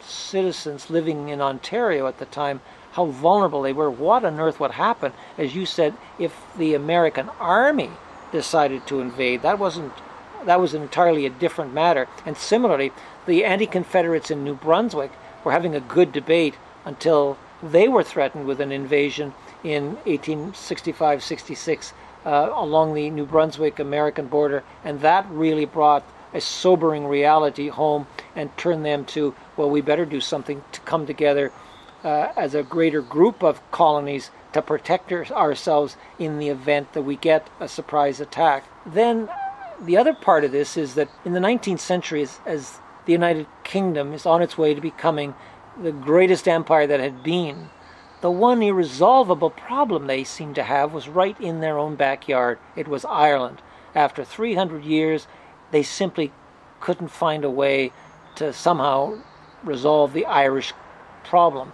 citizens 0.00 0.90
living 0.90 1.28
in 1.28 1.40
Ontario 1.40 2.06
at 2.06 2.18
the 2.18 2.26
time 2.26 2.60
how 2.92 3.06
vulnerable 3.06 3.62
they 3.62 3.72
were. 3.72 3.90
What 3.90 4.24
on 4.24 4.40
earth 4.40 4.60
would 4.60 4.72
happen, 4.72 5.12
as 5.38 5.54
you 5.54 5.66
said, 5.66 5.94
if 6.18 6.44
the 6.56 6.74
American 6.74 7.28
army 7.40 7.90
decided 8.30 8.86
to 8.86 9.00
invade? 9.00 9.42
That 9.42 9.58
wasn't 9.58 9.92
that 10.46 10.60
was 10.60 10.74
entirely 10.74 11.26
a 11.26 11.30
different 11.30 11.72
matter. 11.72 12.08
And 12.26 12.36
similarly, 12.36 12.92
the 13.26 13.44
anti-Confederates 13.44 14.30
in 14.30 14.44
New 14.44 14.54
Brunswick 14.54 15.12
were 15.44 15.52
having 15.52 15.74
a 15.74 15.80
good 15.80 16.12
debate 16.12 16.54
until 16.84 17.38
they 17.62 17.88
were 17.88 18.02
threatened 18.02 18.46
with 18.46 18.60
an 18.60 18.72
invasion 18.72 19.34
in 19.62 19.96
1865-66 20.06 21.92
uh, 22.24 22.50
along 22.54 22.94
the 22.94 23.10
New 23.10 23.26
Brunswick 23.26 23.78
American 23.78 24.26
border, 24.26 24.62
and 24.84 25.00
that 25.00 25.26
really 25.30 25.64
brought 25.64 26.04
a 26.34 26.40
sobering 26.40 27.06
reality 27.06 27.68
home 27.68 28.06
and 28.34 28.56
turned 28.56 28.84
them 28.84 29.04
to, 29.04 29.34
well, 29.56 29.68
we 29.68 29.80
better 29.80 30.06
do 30.06 30.20
something 30.20 30.64
to 30.72 30.80
come 30.80 31.06
together 31.06 31.52
uh, 32.04 32.32
as 32.36 32.54
a 32.54 32.62
greater 32.62 33.02
group 33.02 33.42
of 33.42 33.60
colonies 33.70 34.30
to 34.52 34.62
protect 34.62 35.12
ourselves 35.12 35.96
in 36.18 36.38
the 36.38 36.48
event 36.48 36.92
that 36.92 37.02
we 37.02 37.16
get 37.16 37.48
a 37.60 37.68
surprise 37.68 38.20
attack. 38.20 38.64
Then 38.84 39.28
the 39.82 39.96
other 39.96 40.14
part 40.14 40.44
of 40.44 40.52
this 40.52 40.76
is 40.76 40.94
that 40.94 41.08
in 41.24 41.32
the 41.32 41.40
19th 41.40 41.80
century, 41.80 42.22
as, 42.22 42.38
as 42.46 42.78
the 43.04 43.12
United 43.12 43.46
Kingdom 43.64 44.14
is 44.14 44.26
on 44.26 44.40
its 44.42 44.56
way 44.56 44.74
to 44.74 44.80
becoming 44.80 45.34
the 45.80 45.92
greatest 45.92 46.46
empire 46.46 46.86
that 46.86 47.00
had 47.00 47.22
been, 47.22 47.70
the 48.20 48.30
one 48.30 48.62
irresolvable 48.62 49.50
problem 49.50 50.06
they 50.06 50.22
seemed 50.22 50.54
to 50.54 50.62
have 50.62 50.92
was 50.92 51.08
right 51.08 51.38
in 51.40 51.60
their 51.60 51.78
own 51.78 51.96
backyard. 51.96 52.58
It 52.76 52.86
was 52.86 53.04
Ireland. 53.04 53.60
After 53.94 54.24
300 54.24 54.84
years, 54.84 55.26
they 55.72 55.82
simply 55.82 56.32
couldn't 56.80 57.08
find 57.08 57.44
a 57.44 57.50
way 57.50 57.92
to 58.36 58.52
somehow 58.52 59.18
resolve 59.64 60.12
the 60.12 60.26
Irish 60.26 60.72
problem. 61.24 61.72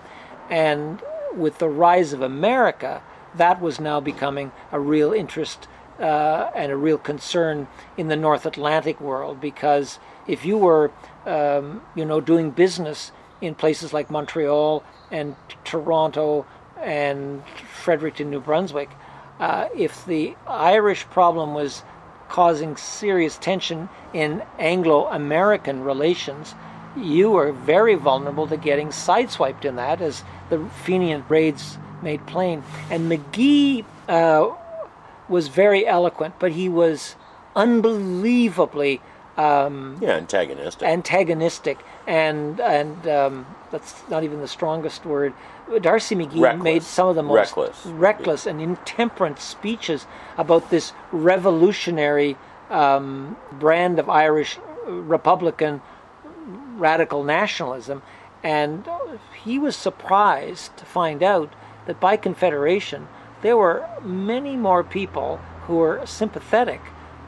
And 0.48 1.02
with 1.34 1.58
the 1.58 1.68
rise 1.68 2.14
of 2.14 2.22
America, 2.22 3.02
that 3.34 3.60
was 3.60 3.78
now 3.78 4.00
becoming 4.00 4.52
a 4.72 4.80
real 4.80 5.12
interest 5.12 5.68
uh, 5.98 6.50
and 6.54 6.70
a 6.70 6.76
real 6.76 6.98
concern 6.98 7.66
in 7.96 8.08
the 8.08 8.16
North 8.16 8.46
Atlantic 8.46 9.00
world 9.00 9.40
because 9.40 9.98
if 10.26 10.44
you 10.44 10.58
were, 10.58 10.90
um, 11.26 11.82
you 11.94 12.04
know, 12.04 12.20
doing 12.20 12.50
business 12.50 13.12
in 13.40 13.54
places 13.54 13.92
like 13.92 14.10
Montreal 14.10 14.82
and 15.10 15.36
Toronto 15.64 16.46
and 16.80 17.42
Fredericton, 17.82 18.30
New 18.30 18.40
Brunswick, 18.40 18.90
uh, 19.40 19.68
if 19.76 20.04
the 20.06 20.36
Irish 20.46 21.04
problem 21.06 21.54
was 21.54 21.82
causing 22.28 22.76
serious 22.76 23.38
tension 23.38 23.88
in 24.12 24.42
Anglo-American 24.58 25.82
relations, 25.82 26.54
you 26.96 27.30
were 27.30 27.52
very 27.52 27.94
vulnerable 27.94 28.46
to 28.48 28.56
getting 28.56 28.88
sideswiped 28.88 29.64
in 29.64 29.76
that, 29.76 30.00
as 30.00 30.22
the 30.50 30.58
Fenian 30.84 31.24
raids 31.28 31.78
made 32.02 32.24
plain. 32.26 32.62
And 32.90 33.10
McGee 33.10 33.84
uh, 34.08 34.50
was 35.28 35.48
very 35.48 35.86
eloquent, 35.86 36.34
but 36.38 36.52
he 36.52 36.68
was 36.68 37.16
unbelievably 37.54 39.00
um, 39.38 39.98
yeah 40.00 40.16
antagonistic. 40.16 40.86
Antagonistic, 40.86 41.78
and 42.06 42.60
and 42.60 43.06
um, 43.06 43.46
that's 43.70 43.94
not 44.08 44.24
even 44.24 44.40
the 44.40 44.48
strongest 44.48 45.06
word. 45.06 45.32
D'Arcy 45.80 46.16
McGee 46.16 46.40
reckless. 46.40 46.64
made 46.64 46.82
some 46.82 47.08
of 47.08 47.14
the 47.14 47.22
most 47.22 47.50
reckless, 47.56 47.86
reckless 47.86 48.46
and 48.46 48.60
intemperate 48.60 49.38
speeches 49.38 50.06
about 50.36 50.70
this 50.70 50.92
revolutionary 51.12 52.36
um, 52.70 53.36
brand 53.52 53.98
of 53.98 54.08
Irish 54.08 54.58
Republican 54.86 55.82
radical 56.76 57.22
nationalism, 57.22 58.02
and 58.42 58.88
he 59.44 59.58
was 59.58 59.76
surprised 59.76 60.76
to 60.78 60.84
find 60.84 61.22
out 61.22 61.52
that 61.86 62.00
by 62.00 62.16
Confederation 62.16 63.06
there 63.42 63.56
were 63.56 63.88
many 64.02 64.56
more 64.56 64.84
people 64.84 65.38
who 65.66 65.76
were 65.76 66.04
sympathetic 66.06 66.80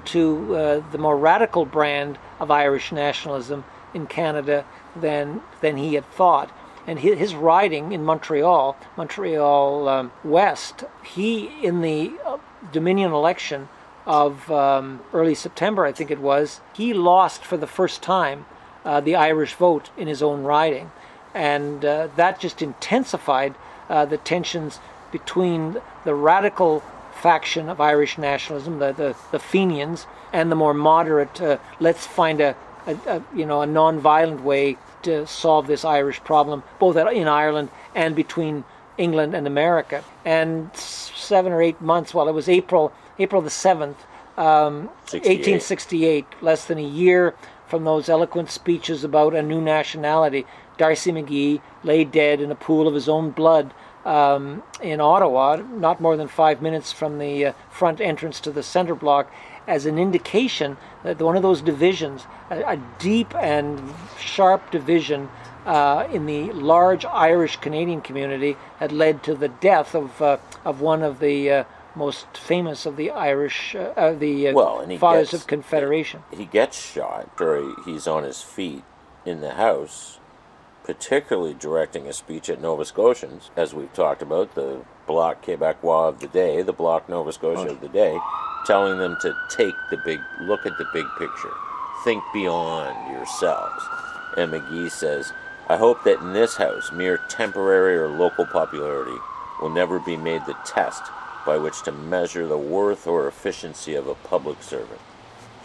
to 0.07 0.57
uh, 0.57 0.91
the 0.91 0.99
more 0.99 1.17
radical 1.17 1.65
brand 1.65 2.19
of 2.39 2.51
Irish 2.51 2.91
nationalism 2.91 3.65
in 3.93 4.07
Canada 4.07 4.65
than 4.97 5.43
than 5.61 5.77
he 5.77 5.95
had 5.95 6.11
thought. 6.11 6.51
And 6.87 6.99
his, 6.99 7.35
riding 7.35 7.93
in 7.93 8.05
Montreal, 8.05 8.77
Montreal 8.97 9.89
um, 9.89 10.13
West, 10.25 10.85
he 11.05 11.51
in 11.63 11.83
the 11.83 12.13
uh, 12.27 12.39
Dominion 12.73 13.13
election 13.13 13.69
of 14.07 14.51
um, 14.51 15.01
early 15.13 15.35
September, 15.35 15.85
I 15.85 15.93
think 15.93 16.11
it 16.11 16.19
was, 16.19 16.61
he 16.73 16.95
lost 16.95 17.45
for 17.45 17.57
the 17.57 17.67
first 17.67 18.03
time 18.03 18.47
uh, 18.85 19.01
the 19.01 19.15
Irish 19.15 19.55
vote 19.55 19.91
in 19.97 20.09
his 20.09 20.23
own 20.23 20.43
riding, 20.43 20.91
and 21.35 21.85
uh, 21.85 22.09
that 22.17 22.41
just 22.41 22.63
intensified 22.63 23.55
uh, 23.89 24.05
the 24.07 24.17
tensions 24.17 24.81
between 25.13 25.77
the 26.05 26.15
radical 26.15 26.83
faction 27.21 27.69
of 27.69 27.81
Irish 27.81 28.19
nationalism, 28.19 28.79
the, 28.79 28.93
the, 28.93 29.17
the 29.31 29.39
Fenians, 29.39 30.07
and 30.33 30.51
the 30.51 30.57
more 30.57 30.75
moderate, 30.75 31.41
uh, 31.41 31.59
let's 31.79 32.07
find 32.07 32.41
a, 32.41 32.57
a, 32.87 32.97
a, 33.07 33.23
you 33.35 33.45
know 33.45 33.63
a 33.63 33.67
non-violent 33.67 34.43
way 34.43 34.79
to 35.03 35.27
solve 35.27 35.67
this 35.67 35.85
Irish 35.85 36.23
problem, 36.25 36.63
both 36.79 36.97
in 36.97 37.29
Ireland 37.29 37.71
and 37.95 38.15
between 38.15 38.65
England 38.99 39.35
and 39.35 39.47
America. 39.47 40.05
And 40.25 40.75
seven 40.75 41.53
or 41.53 41.63
eight 41.63 41.81
months, 41.81 42.15
well, 42.15 42.29
it 42.29 42.33
was 42.33 42.49
April 42.49 42.93
April 43.19 43.43
the 43.43 43.51
seventh, 43.51 44.07
um, 44.37 44.89
1868, 45.13 46.25
less 46.41 46.65
than 46.65 46.79
a 46.79 46.83
year 46.83 47.35
from 47.67 47.85
those 47.85 48.09
eloquent 48.09 48.51
speeches 48.51 49.05
about 49.05 49.35
a 49.35 49.43
new 49.43 49.61
nationality. 49.61 50.47
D'Arcy 50.79 51.13
McGee 51.13 51.61
lay 51.85 52.05
dead 52.05 52.41
in 52.41 52.51
a 52.51 52.55
pool 52.55 52.89
of 52.89 52.95
his 52.95 53.09
own 53.09 53.31
blood 53.31 53.75
um, 54.05 54.63
in 54.83 55.01
Ottawa, 55.01 55.57
not 55.57 56.01
more 56.01 56.17
than 56.17 56.29
five 56.29 56.63
minutes 56.63 56.93
from 56.93 57.19
the 57.19 57.47
uh, 57.47 57.53
front 57.71 58.01
entrance 58.01 58.41
to 58.41 58.51
the 58.51 58.63
center 58.63 58.95
block, 58.95 59.31
as 59.67 59.87
an 59.87 59.99
indication 59.99 60.77
that 61.03 61.21
one 61.21 61.37
of 61.37 61.43
those 61.43 61.63
divisions, 61.63 62.27
a, 62.51 62.61
a 62.63 62.83
deep 62.99 63.35
and 63.37 63.81
sharp 64.19 64.71
division 64.71 65.29
uh, 65.67 66.09
in 66.11 66.27
the 66.27 66.53
large 66.53 67.05
Irish 67.05 67.57
Canadian 67.57 68.01
community, 68.01 68.57
had 68.79 68.93
led 68.93 69.23
to 69.25 69.35
the 69.35 69.49
death 69.49 69.95
of 69.95 70.21
uh, 70.23 70.39
of 70.65 70.81
one 70.81 71.03
of 71.03 71.21
the 71.21 71.51
uh, 71.51 71.65
most 71.95 72.27
famous 72.37 72.87
of 72.87 72.97
the 72.97 73.11
Irish, 73.11 73.75
uh, 73.75 74.13
the 74.13 74.49
uh, 74.49 74.53
well, 74.53 74.99
fathers 74.99 75.31
gets, 75.31 75.43
of 75.43 75.49
Confederation. 75.49 76.23
He 76.31 76.47
gets 76.47 76.79
shot. 76.79 77.29
Or 77.41 77.75
he's 77.85 78.07
on 78.07 78.25
his 78.25 78.43
feet 78.43 78.85
in 79.25 79.41
the 79.41 79.55
house 79.55 80.20
particularly 80.91 81.55
directing 81.55 82.09
a 82.09 82.13
speech 82.13 82.51
at 82.51 82.61
Nova 82.61 82.85
Scotians, 82.85 83.53
as 83.57 83.73
we've 83.73 83.93
talked 83.93 84.23
about, 84.23 84.57
the 84.57 84.81
Bloc 85.07 85.41
Quebecois 85.41 86.09
of 86.09 86.19
the 86.19 86.27
day, 86.27 86.63
the 86.63 86.73
Bloc 86.73 87.09
Nova 87.09 87.33
Scotia 87.33 87.71
of 87.71 87.81
the 87.81 87.89
day, 87.89 88.19
telling 88.67 88.99
them 88.99 89.17
to 89.23 89.33
take 89.49 89.75
the 89.93 89.99
big 90.05 90.19
look 90.41 90.67
at 90.67 90.77
the 90.79 90.87
big 90.93 91.07
picture, 91.17 91.53
think 92.03 92.25
beyond 92.35 93.15
yourselves. 93.17 93.85
And 94.37 94.53
McGee 94.53 94.91
says, 94.91 95.33
I 95.69 95.77
hope 95.77 96.03
that 96.03 96.19
in 96.19 96.33
this 96.33 96.57
House, 96.57 96.91
mere 96.91 97.19
temporary 97.29 97.97
or 97.97 98.09
local 98.09 98.47
popularity 98.47 99.17
will 99.63 99.71
never 99.71 100.01
be 100.01 100.17
made 100.17 100.45
the 100.45 100.57
test 100.67 101.05
by 101.47 101.57
which 101.57 101.83
to 101.83 101.93
measure 101.93 102.49
the 102.49 102.59
worth 102.59 103.07
or 103.07 103.29
efficiency 103.29 103.95
of 103.95 104.09
a 104.09 104.17
public 104.17 104.61
servant. 104.61 105.01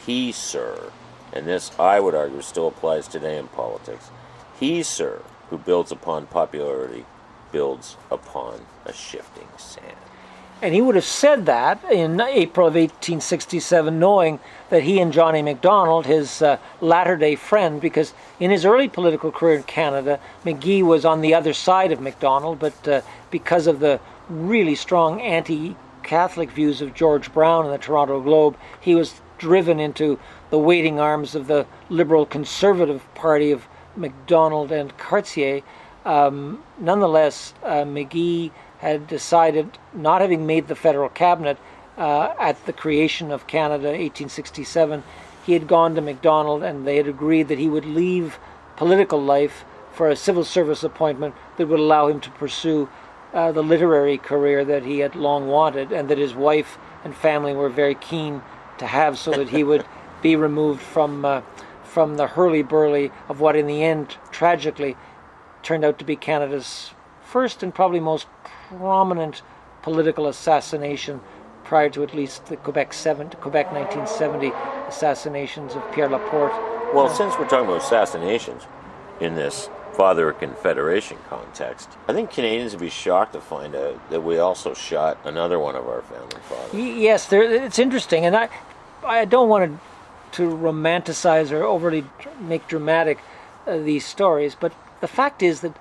He, 0.06 0.32
sir, 0.32 0.92
and 1.34 1.48
this, 1.48 1.72
I 1.80 2.00
would 2.00 2.14
argue, 2.14 2.44
still 2.44 2.68
applies 2.68 3.08
today 3.08 3.40
in 3.40 3.48
politics. 3.48 4.12
He, 4.60 4.84
sir, 4.84 5.22
who 5.50 5.58
builds 5.58 5.92
upon 5.92 6.28
popularity, 6.28 7.06
builds 7.52 7.98
upon 8.10 8.62
a 8.86 8.94
shifting 8.94 9.48
sand. 9.58 9.96
And 10.62 10.74
he 10.74 10.82
would 10.82 10.96
have 10.96 11.04
said 11.04 11.46
that 11.48 11.84
in 11.92 12.20
April 12.20 12.68
of 12.68 12.76
1867, 12.76 14.00
knowing 14.00 14.40
that 14.70 14.84
he 14.84 15.00
and 15.00 15.12
Johnny 15.12 15.42
Macdonald, 15.42 16.06
his 16.06 16.42
uh, 16.42 16.58
latter 16.80 17.18
day 17.18 17.36
friend, 17.36 17.82
because 17.82 18.14
in 18.40 18.52
his 18.52 18.66
early 18.66 18.88
political 18.88 19.32
career 19.32 19.58
in 19.58 19.64
Canada, 19.64 20.20
McGee 20.46 20.82
was 20.82 21.04
on 21.04 21.20
the 21.22 21.34
other 21.34 21.54
side 21.54 21.92
of 21.92 22.00
Macdonald, 22.00 22.60
but 22.60 22.88
uh, 22.88 23.02
because 23.30 23.68
of 23.68 23.80
the 23.80 24.00
really 24.30 24.76
strong 24.76 25.22
anti 25.22 25.76
Catholic 26.04 26.52
views 26.52 26.82
of 26.82 26.94
George 26.94 27.34
Brown 27.34 27.66
in 27.66 27.72
the 27.72 27.78
Toronto 27.78 28.22
Globe, 28.22 28.56
he 28.80 28.96
was 28.96 29.22
driven 29.38 29.80
into 29.80 30.18
the 30.50 30.60
waiting 30.60 31.00
arms 31.00 31.36
of 31.36 31.48
the 31.48 31.66
Liberal 31.90 32.26
Conservative 32.26 33.04
Party 33.14 33.52
of 33.52 33.68
Macdonald 33.96 34.72
and 34.72 34.98
Cartier. 34.98 35.62
Um, 36.06 36.64
nonetheless, 36.80 37.54
uh, 37.64 37.84
McGee 37.84 38.52
had 38.80 39.08
decided, 39.08 39.78
not 39.94 40.22
having 40.22 40.46
made 40.46 40.68
the 40.68 40.76
federal 40.76 41.10
cabinet 41.10 41.58
uh, 41.98 42.34
at 42.40 42.64
the 42.66 42.74
creation 42.74 43.32
of 43.32 43.48
Canada 43.48 43.88
1867, 43.88 45.04
he 45.46 45.54
had 45.54 45.68
gone 45.68 45.96
to 45.96 46.02
Macdonald 46.02 46.64
and 46.64 46.86
they 46.86 46.98
had 46.98 47.08
agreed 47.08 47.48
that 47.48 47.60
he 47.60 47.70
would 47.70 47.86
leave 47.86 48.40
political 48.76 49.22
life 49.22 49.64
for 49.94 50.10
a 50.10 50.16
civil 50.16 50.44
service 50.44 50.84
appointment 50.84 51.36
that 51.58 51.68
would 51.68 51.80
allow 51.80 52.08
him 52.08 52.20
to 52.20 52.30
pursue 52.32 52.90
uh, 53.34 53.52
the 53.52 53.64
literary 53.64 54.18
career 54.18 54.66
that 54.66 54.84
he 54.84 55.00
had 55.00 55.16
long 55.16 55.48
wanted 55.48 55.92
and 55.92 56.10
that 56.10 56.18
his 56.18 56.34
wife 56.34 56.78
and 57.04 57.16
family 57.16 57.54
were 57.54 57.70
very 57.70 57.96
keen 57.96 58.42
to 58.78 58.88
have 58.88 59.18
so 59.18 59.32
that 59.32 59.50
he 59.50 59.64
would 59.64 59.86
be 60.22 60.36
removed 60.36 60.82
from 60.82 61.24
uh, 61.24 61.42
from 61.96 62.18
the 62.18 62.28
hurly 62.28 62.62
burly 62.62 63.10
of 63.30 63.40
what 63.40 63.56
in 63.56 63.68
the 63.68 63.82
end 63.82 64.18
tragically 64.30 64.98
turned 65.64 65.86
out 65.86 65.98
to 65.98 66.04
be 66.04 66.18
Canada's 66.18 66.92
first 67.24 67.64
and 67.64 67.74
probably 67.74 68.02
most 68.02 68.28
prominent 68.68 69.42
political 69.82 70.28
assassination 70.28 71.22
prior 71.64 71.90
to 71.90 72.04
at 72.04 72.14
least 72.14 72.48
the 72.48 72.58
Quebec 72.58 72.92
7, 72.92 73.30
Quebec 73.40 73.72
1970 73.72 74.52
assassinations 74.90 75.74
of 75.74 75.90
Pierre 75.94 76.10
Laporte. 76.10 76.52
Well, 76.94 77.08
since 77.08 77.34
we're 77.40 77.48
talking 77.48 77.70
about 77.70 77.82
assassinations 77.82 78.64
in 79.22 79.36
this 79.36 79.70
father 79.94 80.28
of 80.28 80.40
confederation 80.40 81.18
context, 81.30 81.88
I 82.10 82.14
think 82.14 82.30
Canadians 82.30 82.74
would 82.74 82.82
be 82.82 82.90
shocked 82.90 83.32
to 83.32 83.40
find 83.40 83.74
out 83.74 84.10
that 84.10 84.20
we 84.20 84.38
also 84.38 84.74
shot 84.74 85.18
another 85.24 85.60
one 85.60 85.78
of 85.78 85.88
our 85.88 86.02
family 86.02 86.42
fathers. 86.50 86.74
Yes, 86.74 87.26
there, 87.28 87.44
it's 87.44 87.80
interesting, 87.80 88.26
and 88.26 88.36
I, 88.36 88.50
I 89.02 89.24
don't 89.24 89.48
want 89.48 89.72
to 89.72 89.95
to 90.36 90.44
romanticize 90.44 91.52
or 91.52 91.64
overly 91.64 92.04
make 92.40 92.68
dramatic 92.68 93.20
uh, 93.66 93.78
these 93.78 94.06
stories, 94.06 94.56
but 94.56 94.74
the 95.02 95.08
fact 95.08 95.42
is 95.42 95.62
that 95.62 95.78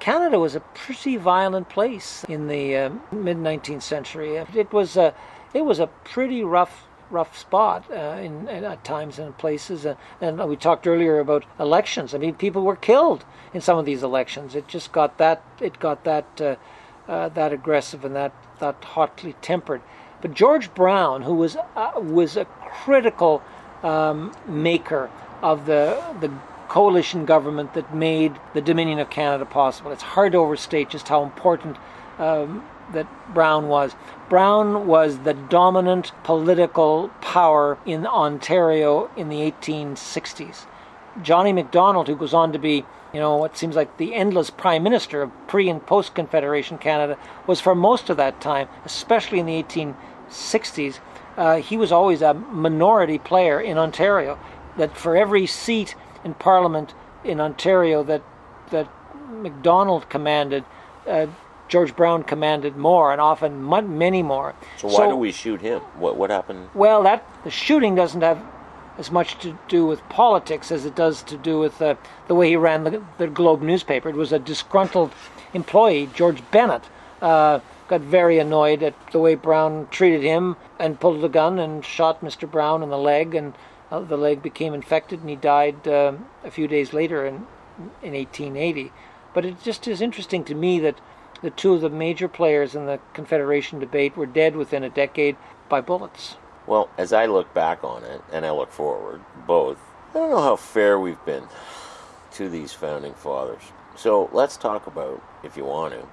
Canada 0.00 0.38
was 0.38 0.54
a 0.54 0.60
pretty 0.60 1.16
violent 1.16 1.68
place 1.68 2.24
in 2.28 2.48
the 2.48 2.76
uh, 2.76 2.90
mid 3.12 3.36
19th 3.36 3.82
century. 3.82 4.36
It 4.36 4.72
was 4.72 4.96
a 4.96 5.14
it 5.54 5.64
was 5.64 5.78
a 5.78 5.86
pretty 5.86 6.42
rough 6.42 6.86
rough 7.10 7.36
spot 7.38 7.84
uh, 7.90 8.18
in, 8.20 8.48
in, 8.48 8.64
at 8.64 8.82
times 8.82 9.18
and 9.18 9.36
places. 9.36 9.84
And, 9.84 9.96
and, 10.20 10.48
we 10.48 10.56
talked 10.56 10.86
earlier 10.86 11.20
about 11.20 11.44
elections. 11.60 12.14
I 12.14 12.18
mean, 12.18 12.34
people 12.34 12.62
were 12.62 12.74
killed 12.74 13.24
in 13.52 13.60
some 13.60 13.78
of 13.78 13.84
these 13.84 14.02
elections. 14.02 14.54
It 14.54 14.66
just 14.66 14.90
got 14.90 15.18
that 15.18 15.42
it 15.60 15.78
got 15.78 16.04
that 16.04 16.40
uh, 16.40 16.56
uh, 17.06 17.28
that 17.28 17.52
aggressive 17.52 18.04
and 18.04 18.16
that 18.16 18.32
that 18.58 18.82
hotly 18.82 19.34
tempered. 19.42 19.82
But 20.20 20.34
George 20.34 20.72
Brown, 20.74 21.22
who 21.22 21.34
was 21.34 21.56
uh, 21.76 21.92
was 21.96 22.36
a 22.36 22.46
critical 22.46 23.42
um, 23.82 24.34
maker 24.46 25.10
of 25.42 25.66
the 25.66 26.02
the 26.20 26.32
coalition 26.68 27.26
government 27.26 27.74
that 27.74 27.94
made 27.94 28.32
the 28.54 28.60
Dominion 28.62 28.98
of 28.98 29.10
Canada 29.10 29.44
possible. 29.44 29.92
It's 29.92 30.02
hard 30.02 30.32
to 30.32 30.38
overstate 30.38 30.88
just 30.88 31.08
how 31.08 31.22
important 31.22 31.76
um, 32.18 32.64
that 32.92 33.06
Brown 33.34 33.68
was. 33.68 33.94
Brown 34.30 34.86
was 34.86 35.18
the 35.18 35.34
dominant 35.34 36.12
political 36.24 37.08
power 37.20 37.76
in 37.84 38.06
Ontario 38.06 39.10
in 39.18 39.28
the 39.28 39.40
1860s. 39.50 40.64
Johnny 41.22 41.52
Macdonald, 41.52 42.08
who 42.08 42.16
goes 42.16 42.32
on 42.32 42.52
to 42.52 42.58
be, 42.58 42.86
you 43.12 43.20
know, 43.20 43.36
what 43.36 43.58
seems 43.58 43.76
like 43.76 43.98
the 43.98 44.14
endless 44.14 44.48
prime 44.48 44.82
minister 44.82 45.20
of 45.20 45.30
pre 45.46 45.68
and 45.68 45.84
post 45.84 46.14
Confederation 46.14 46.78
Canada, 46.78 47.18
was 47.46 47.60
for 47.60 47.74
most 47.74 48.08
of 48.08 48.16
that 48.16 48.40
time, 48.40 48.68
especially 48.86 49.38
in 49.38 49.46
the 49.46 49.62
1860s, 49.62 51.00
uh, 51.36 51.56
he 51.56 51.76
was 51.76 51.92
always 51.92 52.22
a 52.22 52.34
minority 52.34 53.18
player 53.18 53.60
in 53.60 53.78
Ontario. 53.78 54.38
That 54.76 54.96
for 54.96 55.16
every 55.16 55.46
seat 55.46 55.94
in 56.24 56.34
Parliament 56.34 56.94
in 57.24 57.40
Ontario 57.40 58.02
that 58.04 58.22
that 58.70 58.88
Macdonald 59.30 60.08
commanded, 60.08 60.64
uh, 61.06 61.26
George 61.68 61.94
Brown 61.94 62.22
commanded 62.22 62.76
more, 62.76 63.12
and 63.12 63.20
often 63.20 63.68
many 63.98 64.22
more. 64.22 64.54
So 64.78 64.88
why 64.88 64.94
so, 64.94 65.10
do 65.10 65.16
we 65.16 65.32
shoot 65.32 65.60
him? 65.60 65.80
What 65.98 66.16
what 66.16 66.30
happened? 66.30 66.70
Well, 66.74 67.02
that 67.04 67.26
the 67.44 67.50
shooting 67.50 67.94
doesn't 67.94 68.22
have 68.22 68.42
as 68.98 69.10
much 69.10 69.38
to 69.38 69.58
do 69.68 69.86
with 69.86 70.06
politics 70.08 70.70
as 70.70 70.84
it 70.84 70.94
does 70.94 71.22
to 71.22 71.36
do 71.36 71.58
with 71.58 71.80
uh, 71.80 71.94
the 72.28 72.34
way 72.34 72.50
he 72.50 72.56
ran 72.56 72.84
the, 72.84 73.02
the, 73.16 73.26
Globe 73.26 73.62
newspaper. 73.62 74.10
It 74.10 74.16
was 74.16 74.32
a 74.32 74.38
disgruntled 74.38 75.12
employee, 75.54 76.10
George 76.14 76.42
Bennett, 76.50 76.82
uh, 77.22 77.60
got 77.88 78.00
very 78.00 78.38
annoyed 78.38 78.82
at 78.82 78.94
the 79.12 79.18
way 79.18 79.34
Brown 79.34 79.88
treated 79.90 80.22
him 80.22 80.56
and 80.78 81.00
pulled 81.00 81.20
the 81.20 81.28
gun 81.28 81.58
and 81.58 81.84
shot 81.84 82.20
Mr. 82.20 82.50
Brown 82.50 82.82
in 82.82 82.90
the 82.90 82.98
leg 82.98 83.34
and 83.34 83.54
uh, 83.90 84.00
the 84.00 84.16
leg 84.16 84.42
became 84.42 84.74
infected 84.74 85.20
and 85.20 85.28
he 85.28 85.36
died 85.36 85.86
uh, 85.86 86.12
a 86.44 86.50
few 86.50 86.66
days 86.66 86.92
later 86.92 87.26
in, 87.26 87.46
in 88.02 88.14
1880. 88.14 88.92
But 89.34 89.44
it 89.44 89.62
just 89.62 89.86
is 89.86 90.00
interesting 90.00 90.44
to 90.44 90.54
me 90.54 90.78
that 90.80 91.00
the 91.42 91.50
two 91.50 91.74
of 91.74 91.80
the 91.80 91.90
major 91.90 92.28
players 92.28 92.74
in 92.74 92.86
the 92.86 93.00
Confederation 93.12 93.78
debate 93.78 94.16
were 94.16 94.26
dead 94.26 94.56
within 94.56 94.84
a 94.84 94.90
decade 94.90 95.36
by 95.68 95.80
bullets. 95.80 96.36
Well, 96.66 96.88
as 96.96 97.12
I 97.12 97.26
look 97.26 97.52
back 97.52 97.82
on 97.82 98.04
it 98.04 98.22
and 98.32 98.46
I 98.46 98.52
look 98.52 98.70
forward, 98.70 99.20
both, 99.46 99.78
I 100.10 100.14
don't 100.14 100.30
know 100.30 100.42
how 100.42 100.56
fair 100.56 100.98
we've 100.98 101.22
been 101.24 101.44
to 102.34 102.48
these 102.48 102.72
founding 102.72 103.14
fathers. 103.14 103.62
So 103.96 104.30
let's 104.32 104.56
talk 104.56 104.86
about, 104.86 105.22
if 105.42 105.56
you 105.56 105.64
want 105.64 105.94
to, 105.94 106.06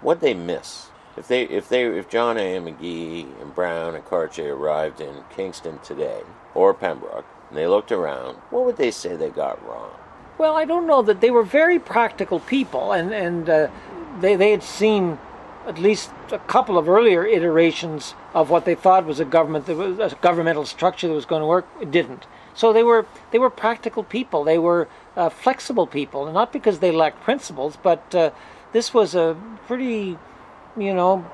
what 0.00 0.20
they 0.20 0.34
miss. 0.34 0.88
If 1.16 1.28
they, 1.28 1.44
if 1.44 1.68
they, 1.68 1.86
if 1.86 2.08
John 2.08 2.36
A. 2.36 2.58
McGee 2.58 3.40
and 3.40 3.54
Brown 3.54 3.94
and 3.94 4.04
Cartier 4.04 4.54
arrived 4.54 5.00
in 5.00 5.14
Kingston 5.34 5.78
today, 5.80 6.20
or 6.54 6.74
Pembroke, 6.74 7.24
and 7.48 7.56
they 7.56 7.66
looked 7.66 7.90
around, 7.90 8.36
what 8.50 8.64
would 8.64 8.76
they 8.76 8.90
say 8.90 9.16
they 9.16 9.30
got 9.30 9.64
wrong? 9.66 9.92
Well, 10.38 10.54
I 10.54 10.66
don't 10.66 10.86
know 10.86 11.00
that 11.02 11.20
they 11.20 11.30
were 11.30 11.42
very 11.42 11.78
practical 11.78 12.40
people, 12.40 12.92
and 12.92 13.14
and 13.14 13.48
uh, 13.48 13.68
they 14.20 14.36
they 14.36 14.50
had 14.50 14.62
seen 14.62 15.18
at 15.66 15.78
least 15.78 16.10
a 16.30 16.38
couple 16.38 16.78
of 16.78 16.88
earlier 16.88 17.24
iterations 17.24 18.14
of 18.34 18.50
what 18.50 18.64
they 18.64 18.74
thought 18.74 19.06
was 19.06 19.18
a 19.18 19.24
government 19.24 19.66
that 19.66 19.76
was 19.76 20.12
a 20.12 20.16
governmental 20.20 20.66
structure 20.66 21.08
that 21.08 21.14
was 21.14 21.24
going 21.24 21.40
to 21.40 21.46
work. 21.46 21.66
It 21.80 21.90
didn't. 21.90 22.26
So 22.54 22.72
they 22.72 22.82
were 22.82 23.06
they 23.30 23.38
were 23.38 23.50
practical 23.50 24.02
people. 24.04 24.44
They 24.44 24.58
were 24.58 24.88
uh, 25.16 25.30
flexible 25.30 25.86
people, 25.86 26.30
not 26.30 26.52
because 26.52 26.80
they 26.80 26.92
lacked 26.92 27.22
principles, 27.22 27.78
but 27.82 28.14
uh, 28.14 28.30
this 28.72 28.92
was 28.92 29.14
a 29.14 29.36
pretty, 29.66 30.18
you 30.76 30.94
know, 30.94 31.28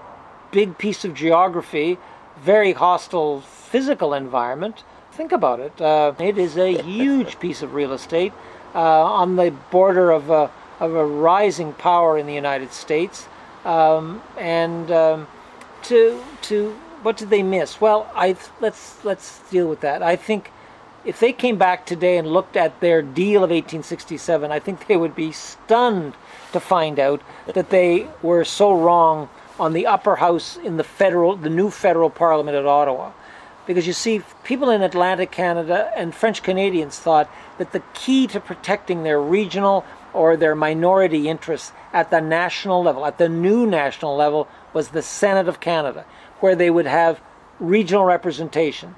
big 0.50 0.78
piece 0.78 1.04
of 1.04 1.14
geography, 1.14 1.98
very 2.40 2.72
hostile 2.72 3.40
physical 3.40 4.14
environment, 4.14 4.84
Think 5.12 5.32
about 5.32 5.60
it. 5.60 5.78
Uh, 5.78 6.14
it 6.18 6.38
is 6.38 6.56
a 6.56 6.80
huge 6.82 7.38
piece 7.38 7.60
of 7.60 7.74
real 7.74 7.92
estate 7.92 8.32
uh, 8.74 8.78
on 8.78 9.36
the 9.36 9.50
border 9.70 10.10
of 10.10 10.30
a, 10.30 10.50
of 10.80 10.94
a 10.94 11.04
rising 11.04 11.74
power 11.74 12.16
in 12.16 12.26
the 12.26 12.32
United 12.32 12.72
States. 12.72 13.28
Um, 13.66 14.22
and 14.38 14.90
um, 14.90 15.28
to 15.84 16.24
to 16.42 16.70
what 17.02 17.18
did 17.18 17.28
they 17.28 17.42
miss? 17.42 17.78
Well, 17.78 18.10
I 18.14 18.36
let's 18.60 19.04
let's 19.04 19.40
deal 19.50 19.68
with 19.68 19.80
that. 19.82 20.02
I 20.02 20.16
think 20.16 20.50
if 21.04 21.20
they 21.20 21.34
came 21.34 21.58
back 21.58 21.84
today 21.84 22.16
and 22.16 22.26
looked 22.26 22.56
at 22.56 22.80
their 22.80 23.02
deal 23.02 23.44
of 23.44 23.50
1867, 23.50 24.50
I 24.50 24.58
think 24.60 24.86
they 24.86 24.96
would 24.96 25.14
be 25.14 25.30
stunned 25.30 26.14
to 26.52 26.60
find 26.60 26.98
out 26.98 27.22
that 27.54 27.70
they 27.70 28.08
were 28.22 28.44
so 28.44 28.72
wrong 28.72 29.28
on 29.58 29.72
the 29.72 29.86
upper 29.86 30.16
house 30.16 30.56
in 30.56 30.76
the 30.76 30.84
federal, 30.84 31.36
the 31.36 31.50
new 31.50 31.70
federal 31.70 32.10
parliament 32.10 32.56
at 32.56 32.66
Ottawa. 32.66 33.12
Because 33.66 33.86
you 33.86 33.92
see, 33.92 34.22
people 34.42 34.70
in 34.70 34.82
Atlantic 34.82 35.30
Canada 35.30 35.92
and 35.96 36.14
French 36.14 36.42
Canadians 36.42 36.98
thought 36.98 37.30
that 37.58 37.72
the 37.72 37.82
key 37.94 38.26
to 38.28 38.40
protecting 38.40 39.02
their 39.04 39.20
regional 39.20 39.84
or 40.12 40.36
their 40.36 40.54
minority 40.54 41.28
interests 41.28 41.72
at 41.92 42.10
the 42.10 42.20
national 42.20 42.82
level, 42.82 43.06
at 43.06 43.18
the 43.18 43.28
new 43.28 43.66
national 43.66 44.16
level, 44.16 44.48
was 44.72 44.88
the 44.88 45.02
Senate 45.02 45.48
of 45.48 45.60
Canada, 45.60 46.04
where 46.40 46.56
they 46.56 46.70
would 46.70 46.86
have 46.86 47.20
regional 47.60 48.04
representation. 48.04 48.94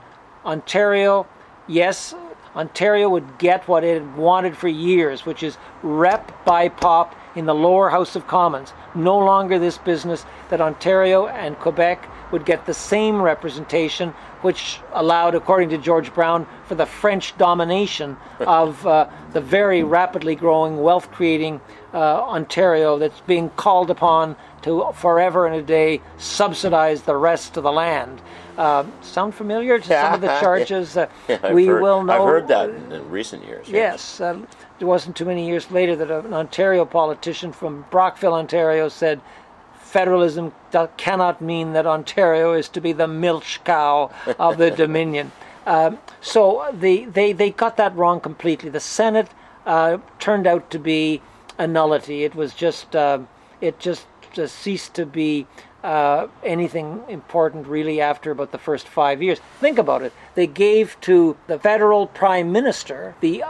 Ontario, 0.47 1.27
yes, 1.67 2.15
Ontario 2.57 3.09
would 3.09 3.39
get 3.39 3.67
what 3.69 3.85
it 3.85 4.01
had 4.01 4.17
wanted 4.17 4.57
for 4.57 4.69
years, 4.69 5.27
which 5.27 5.43
is 5.43 5.59
rep 5.83 6.45
by 6.45 6.69
pop 6.69 7.15
in 7.35 7.47
the 7.47 7.55
lower 7.55 7.91
House 7.91 8.17
of 8.17 8.27
Commons. 8.27 8.73
No 8.95 9.19
longer 9.19 9.59
this 9.59 9.79
business 9.79 10.25
that 10.51 10.61
Ontario 10.61 11.27
and 11.27 11.59
Quebec 11.59 12.09
would 12.31 12.45
get 12.45 12.67
the 12.67 12.75
same 12.75 13.21
representation, 13.21 14.11
which 14.43 14.81
allowed, 14.93 15.35
according 15.35 15.69
to 15.71 15.79
George 15.79 16.13
Brown, 16.15 16.47
for 16.67 16.75
the 16.75 16.87
French 16.87 17.37
domination 17.39 18.17
of 18.41 18.87
uh, 18.87 19.09
the 19.33 19.41
very 19.41 19.83
rapidly 19.83 20.35
growing, 20.35 20.83
wealth 20.83 21.11
creating 21.11 21.61
uh, 21.93 22.23
Ontario 22.23 22.99
that's 22.99 23.21
being 23.21 23.51
called 23.51 23.91
upon 23.91 24.37
to 24.63 24.91
forever 24.95 25.47
and 25.47 25.57
a 25.57 25.63
day 25.63 26.01
subsidize 26.19 27.03
the 27.03 27.17
rest 27.17 27.57
of 27.57 27.63
the 27.63 27.73
land. 27.73 28.21
Uh, 28.57 28.85
sound 29.03 29.35
familiar 29.35 29.79
to 29.79 29.87
some 29.87 30.15
of 30.15 30.21
the 30.21 30.27
charges? 30.41 30.97
Uh, 30.97 31.09
Yeah, 31.29 31.53
we 31.53 31.67
heard, 31.67 31.83
will 31.83 32.05
know. 32.05 32.13
I've 32.13 32.29
heard 32.29 32.49
that 32.49 32.71
in, 32.71 33.11
recent 33.11 33.45
years. 33.45 33.69
Yes, 33.69 34.21
um, 34.21 34.47
it 34.81 34.85
wasn't 34.85 35.17
too 35.17 35.25
many 35.25 35.47
years 35.47 35.71
later 35.71 35.95
that 35.97 36.11
an 36.11 36.35
Ontario 36.35 36.85
politician 36.85 37.53
from 37.53 37.85
Brockville, 37.91 38.35
Ontario, 38.35 38.89
said 38.89 39.21
federalism 39.77 40.53
cannot 40.97 41.41
mean 41.41 41.73
that 41.75 41.87
Ontario 41.87 42.53
is 42.53 42.69
to 42.71 42.81
be 42.81 42.93
the 42.93 43.07
milch 43.07 43.61
cow 43.65 44.11
of 44.39 44.59
the 44.59 44.71
Dominion. 44.83 45.31
Um, 45.67 45.99
so 46.21 46.69
the, 46.73 47.05
they, 47.05 47.33
they 47.33 47.51
got 47.51 47.77
that 47.77 47.95
wrong 47.97 48.21
completely. 48.21 48.71
The 48.71 48.81
Senate 48.81 49.29
uh, 49.65 49.99
turned 50.19 50.47
out 50.47 50.71
to 50.71 50.79
be 50.79 51.23
a 51.59 51.67
nullity. 51.67 52.25
It 52.25 52.35
was 52.35 52.55
just 52.55 52.97
uh, 52.97 53.21
it 53.61 53.79
just, 53.79 54.07
just 54.33 54.57
ceased 54.57 54.95
to 54.95 55.07
be 55.07 55.47
uh, 55.85 56.27
anything 56.43 57.03
important 57.09 57.67
really 57.67 58.01
after 58.01 58.31
about 58.31 58.53
the 58.53 58.59
first 58.59 58.89
five 58.89 59.23
years. 59.23 59.39
Think 59.61 59.79
about 59.79 60.03
it. 60.03 60.13
They 60.35 60.47
gave 60.47 61.01
to 61.03 61.37
the 61.47 61.59
federal 61.59 62.07
prime 62.07 62.51
minister 62.51 63.15
the 63.21 63.43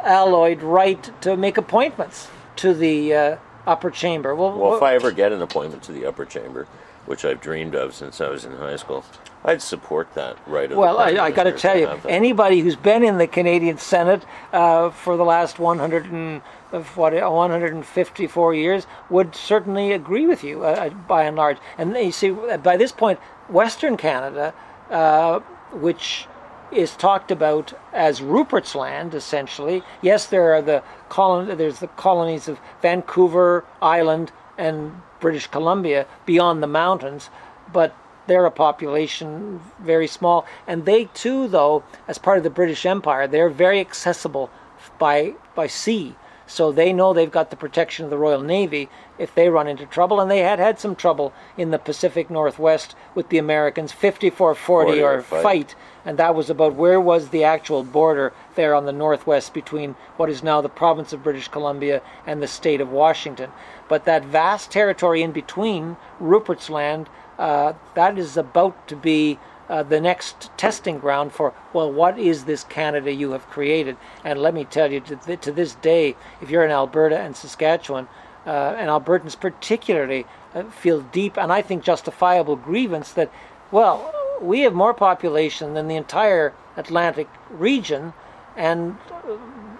unalloyed 0.00 0.62
right 0.62 1.10
to 1.22 1.36
make 1.36 1.56
appointments 1.56 2.28
to 2.56 2.74
the 2.74 3.14
uh, 3.14 3.36
upper 3.66 3.90
chamber. 3.90 4.34
Well, 4.34 4.58
Well, 4.58 4.76
if 4.76 4.82
I 4.82 4.94
ever 4.94 5.12
get 5.12 5.32
an 5.32 5.42
appointment 5.42 5.82
to 5.84 5.92
the 5.92 6.06
upper 6.06 6.24
chamber, 6.24 6.66
which 7.06 7.24
I've 7.24 7.40
dreamed 7.40 7.74
of 7.74 7.94
since 7.94 8.20
I 8.20 8.28
was 8.28 8.44
in 8.44 8.52
high 8.52 8.76
school, 8.76 9.04
I'd 9.44 9.62
support 9.62 10.14
that 10.14 10.36
right. 10.46 10.70
Of 10.70 10.76
Well, 10.76 10.98
I, 10.98 11.10
I 11.10 11.30
got 11.30 11.44
to 11.44 11.52
tell 11.52 11.78
you, 11.78 11.88
anybody 12.08 12.60
who's 12.60 12.76
been 12.76 13.04
in 13.04 13.18
the 13.18 13.26
Canadian 13.26 13.78
Senate 13.78 14.24
uh, 14.52 14.90
for 14.90 15.16
the 15.16 15.24
last 15.24 15.58
100 15.58 16.06
and 16.06 16.42
of 16.70 16.96
what 16.96 17.14
154 17.14 18.54
years 18.54 18.86
would 19.08 19.34
certainly 19.34 19.92
agree 19.92 20.26
with 20.26 20.44
you, 20.44 20.64
uh, 20.64 20.90
by 20.90 21.24
and 21.24 21.36
large. 21.36 21.56
And 21.78 21.96
you 21.96 22.12
see, 22.12 22.30
by 22.30 22.76
this 22.76 22.92
point, 22.92 23.18
Western 23.48 23.96
Canada, 23.96 24.52
uh, 24.90 25.40
which 25.72 26.26
is 26.70 26.96
talked 26.96 27.30
about 27.30 27.72
as 27.92 28.20
Rupert's 28.20 28.74
Land, 28.74 29.14
essentially. 29.14 29.82
Yes, 30.02 30.26
there 30.26 30.52
are 30.54 30.62
the 30.62 30.82
colon, 31.08 31.56
there's 31.56 31.78
the 31.80 31.88
colonies 31.88 32.48
of 32.48 32.60
Vancouver 32.82 33.64
Island 33.80 34.32
and 34.56 35.00
British 35.20 35.46
Columbia 35.46 36.06
beyond 36.26 36.62
the 36.62 36.66
mountains, 36.66 37.30
but 37.72 37.94
they're 38.26 38.46
a 38.46 38.50
population 38.50 39.60
very 39.80 40.06
small, 40.06 40.44
and 40.66 40.84
they 40.84 41.06
too, 41.06 41.48
though, 41.48 41.82
as 42.06 42.18
part 42.18 42.38
of 42.38 42.44
the 42.44 42.50
British 42.50 42.84
Empire, 42.84 43.26
they're 43.26 43.48
very 43.48 43.80
accessible 43.80 44.50
by 44.98 45.34
by 45.54 45.66
sea. 45.66 46.14
So 46.46 46.72
they 46.72 46.92
know 46.92 47.12
they've 47.12 47.30
got 47.30 47.50
the 47.50 47.56
protection 47.56 48.04
of 48.04 48.10
the 48.10 48.18
Royal 48.18 48.42
Navy 48.42 48.88
if 49.18 49.34
they 49.34 49.48
run 49.48 49.66
into 49.66 49.86
trouble, 49.86 50.20
and 50.20 50.30
they 50.30 50.38
had 50.38 50.58
had 50.58 50.78
some 50.78 50.94
trouble 50.94 51.32
in 51.56 51.70
the 51.70 51.78
Pacific 51.78 52.30
Northwest 52.30 52.94
with 53.14 53.28
the 53.28 53.38
Americans, 53.38 53.92
54-40 53.92 55.02
or 55.02 55.18
or 55.18 55.22
fight. 55.22 55.42
fight, 55.42 55.74
and 56.04 56.18
that 56.18 56.34
was 56.34 56.48
about 56.48 56.74
where 56.74 57.00
was 57.00 57.28
the 57.28 57.44
actual 57.44 57.82
border 57.82 58.32
there 58.54 58.74
on 58.74 58.86
the 58.86 58.92
northwest 58.92 59.52
between 59.52 59.96
what 60.16 60.30
is 60.30 60.42
now 60.42 60.60
the 60.60 60.68
province 60.68 61.12
of 61.12 61.22
British 61.22 61.48
Columbia 61.48 62.00
and 62.26 62.42
the 62.42 62.48
state 62.48 62.80
of 62.80 62.90
Washington. 62.90 63.50
But 63.88 64.04
that 64.04 64.24
vast 64.24 64.70
territory 64.70 65.22
in 65.22 65.32
between, 65.32 65.96
Rupert's 66.20 66.70
Land, 66.70 67.08
uh, 67.38 67.74
that 67.94 68.18
is 68.18 68.36
about 68.36 68.88
to 68.88 68.96
be 68.96 69.38
uh, 69.68 69.82
the 69.82 70.00
next 70.00 70.50
testing 70.56 70.98
ground 70.98 71.32
for, 71.32 71.52
well, 71.72 71.92
what 71.92 72.18
is 72.18 72.44
this 72.44 72.64
Canada 72.64 73.12
you 73.12 73.32
have 73.32 73.48
created? 73.50 73.96
And 74.24 74.40
let 74.40 74.54
me 74.54 74.64
tell 74.64 74.90
you, 74.90 75.00
to, 75.00 75.16
th- 75.16 75.40
to 75.42 75.52
this 75.52 75.74
day, 75.74 76.16
if 76.40 76.50
you're 76.50 76.64
in 76.64 76.70
Alberta 76.70 77.18
and 77.18 77.36
Saskatchewan, 77.36 78.08
uh, 78.48 78.74
and 78.78 78.88
Albertans 78.88 79.38
particularly 79.38 80.24
uh, 80.54 80.64
feel 80.64 81.02
deep 81.02 81.36
and 81.36 81.52
I 81.52 81.60
think 81.60 81.84
justifiable 81.84 82.56
grievance 82.56 83.12
that, 83.12 83.30
well, 83.70 84.14
we 84.40 84.60
have 84.60 84.72
more 84.72 84.94
population 84.94 85.74
than 85.74 85.86
the 85.86 85.96
entire 85.96 86.54
Atlantic 86.76 87.28
region, 87.50 88.14
and 88.56 88.96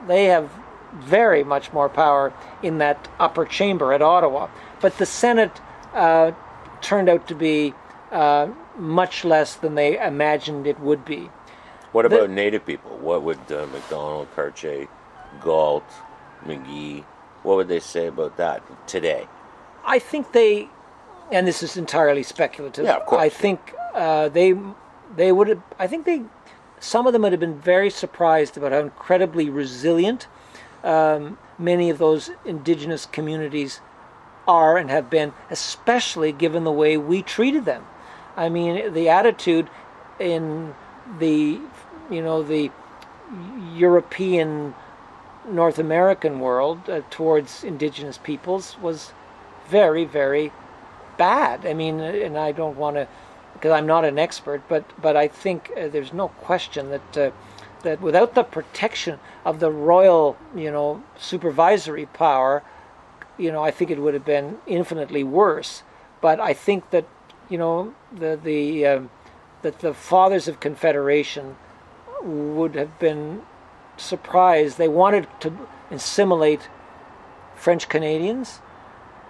they 0.07 0.26
have 0.26 0.50
very 0.94 1.44
much 1.44 1.72
more 1.72 1.88
power 1.88 2.33
in 2.62 2.78
that 2.78 3.09
upper 3.18 3.46
chamber 3.46 3.92
at 3.92 4.02
Ottawa. 4.02 4.48
But 4.81 4.98
the 4.98 5.07
Senate 5.07 5.61
uh, 5.94 6.33
turned 6.83 7.09
out 7.09 7.26
to 7.28 7.35
be 7.35 7.72
uh, 8.12 8.48
much 8.76 9.24
less 9.24 9.54
than 9.54 9.76
they 9.76 9.98
imagined 9.98 10.66
it 10.66 10.78
would 10.81 11.04
be. 11.04 11.31
What 11.92 12.04
about 12.04 12.28
Native 12.28 12.66
people? 12.66 12.98
What 12.98 13.22
would 13.22 13.40
uh, 13.50 13.66
McDonald, 13.72 14.28
Cartier, 14.35 14.88
Galt, 15.40 15.90
McGee? 16.44 17.04
What 17.42 17.57
would 17.57 17.68
they 17.68 17.81
say 17.81 18.07
about 18.07 18.37
that 18.37 18.62
today? 18.87 19.29
I 19.85 19.98
think 19.98 20.33
they, 20.33 20.68
and 21.33 21.46
this 21.46 21.62
is 21.62 21.77
entirely 21.77 22.22
speculative. 22.22 22.85
Yeah, 22.85 22.96
of 22.96 23.07
course. 23.07 23.22
I 23.22 23.29
think 23.29 23.74
uh, 23.94 24.29
they 24.29 24.55
they 25.16 25.33
would 25.33 25.48
have. 25.48 25.62
I 25.79 25.87
think 25.87 26.05
they 26.05 26.22
some 26.81 27.07
of 27.07 27.12
them 27.12 27.22
would 27.22 27.33
have 27.33 27.40
been 27.40 27.59
very 27.59 27.90
surprised 27.90 28.57
about 28.57 28.72
how 28.72 28.79
incredibly 28.79 29.51
resilient 29.51 30.27
um, 30.85 31.38
many 31.59 31.90
of 31.90 31.98
those 31.98 32.31
indigenous 32.44 33.07
communities 33.07 33.81
are 34.46 34.77
and 34.79 34.90
have 34.90 35.11
been, 35.11 35.33
especially 35.51 36.33
given 36.33 36.64
the 36.64 36.72
way 36.72 36.96
we 36.96 37.22
treated 37.22 37.64
them. 37.64 37.85
I 38.37 38.48
mean, 38.48 38.92
the 38.92 39.09
attitude 39.09 39.68
in 40.18 40.74
the 41.18 41.61
you 42.11 42.22
know 42.22 42.42
the 42.42 42.70
European 43.74 44.74
North 45.50 45.78
American 45.78 46.40
world 46.40 46.88
uh, 46.88 47.02
towards 47.11 47.64
indigenous 47.64 48.18
peoples 48.18 48.76
was 48.80 49.12
very, 49.68 50.04
very 50.04 50.52
bad. 51.16 51.66
I 51.66 51.74
mean, 51.74 52.00
and 52.00 52.38
I 52.38 52.52
don't 52.52 52.76
want 52.76 52.96
to, 52.96 53.08
because 53.52 53.72
I'm 53.72 53.87
not 53.87 54.04
an 54.04 54.18
expert, 54.18 54.62
but 54.68 54.84
but 55.00 55.16
I 55.16 55.28
think 55.28 55.70
uh, 55.76 55.88
there's 55.88 56.12
no 56.12 56.28
question 56.28 56.90
that 56.90 57.18
uh, 57.18 57.30
that 57.82 58.00
without 58.00 58.34
the 58.34 58.44
protection 58.44 59.18
of 59.44 59.61
the 59.61 59.70
royal, 59.70 60.37
you 60.54 60.70
know, 60.70 61.02
supervisory 61.16 62.06
power, 62.06 62.62
you 63.37 63.52
know, 63.52 63.62
I 63.62 63.70
think 63.70 63.90
it 63.90 63.98
would 63.98 64.14
have 64.14 64.24
been 64.24 64.58
infinitely 64.66 65.24
worse. 65.24 65.82
But 66.20 66.40
I 66.40 66.54
think 66.54 66.90
that 66.90 67.06
you 67.48 67.58
know 67.58 67.94
the 68.12 68.38
the 68.42 68.87
um, 68.87 69.11
that 69.62 69.80
the 69.80 69.94
fathers 69.94 70.48
of 70.48 70.61
Confederation 70.61 71.56
would 72.22 72.74
have 72.74 72.98
been 72.98 73.42
surprised. 74.00 74.78
They 74.78 74.88
wanted 74.88 75.26
to 75.40 75.68
assimilate 75.90 76.68
French 77.54 77.88
Canadians, 77.88 78.61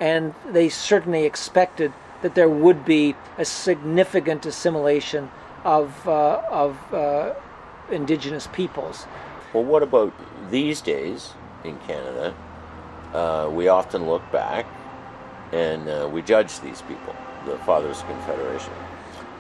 and 0.01 0.35
they 0.47 0.69
certainly 0.69 1.25
expected 1.25 1.93
that 2.23 2.35
there 2.35 2.49
would 2.49 2.85
be 2.85 3.15
a 3.37 3.45
significant 3.45 4.45
assimilation 4.45 5.31
of 5.65 6.07
uh, 6.09 6.43
of 6.51 6.95
uh, 6.95 7.35
indigenous 7.91 8.49
peoples. 8.49 9.07
Well, 9.53 9.65
what 9.65 9.83
about 9.83 10.13
these 10.51 10.81
days 10.81 11.33
in 11.65 11.79
Canada? 11.81 12.35
Uh, 13.15 13.49
we 13.51 13.69
often 13.69 14.07
look 14.07 14.31
back 14.31 14.67
and 15.53 15.89
uh, 15.89 16.09
we 16.13 16.21
judge 16.21 16.61
these 16.61 16.83
people, 16.83 17.17
the 17.47 17.57
Fathers 17.59 18.01
of 18.01 18.07
Confederation. 18.07 18.73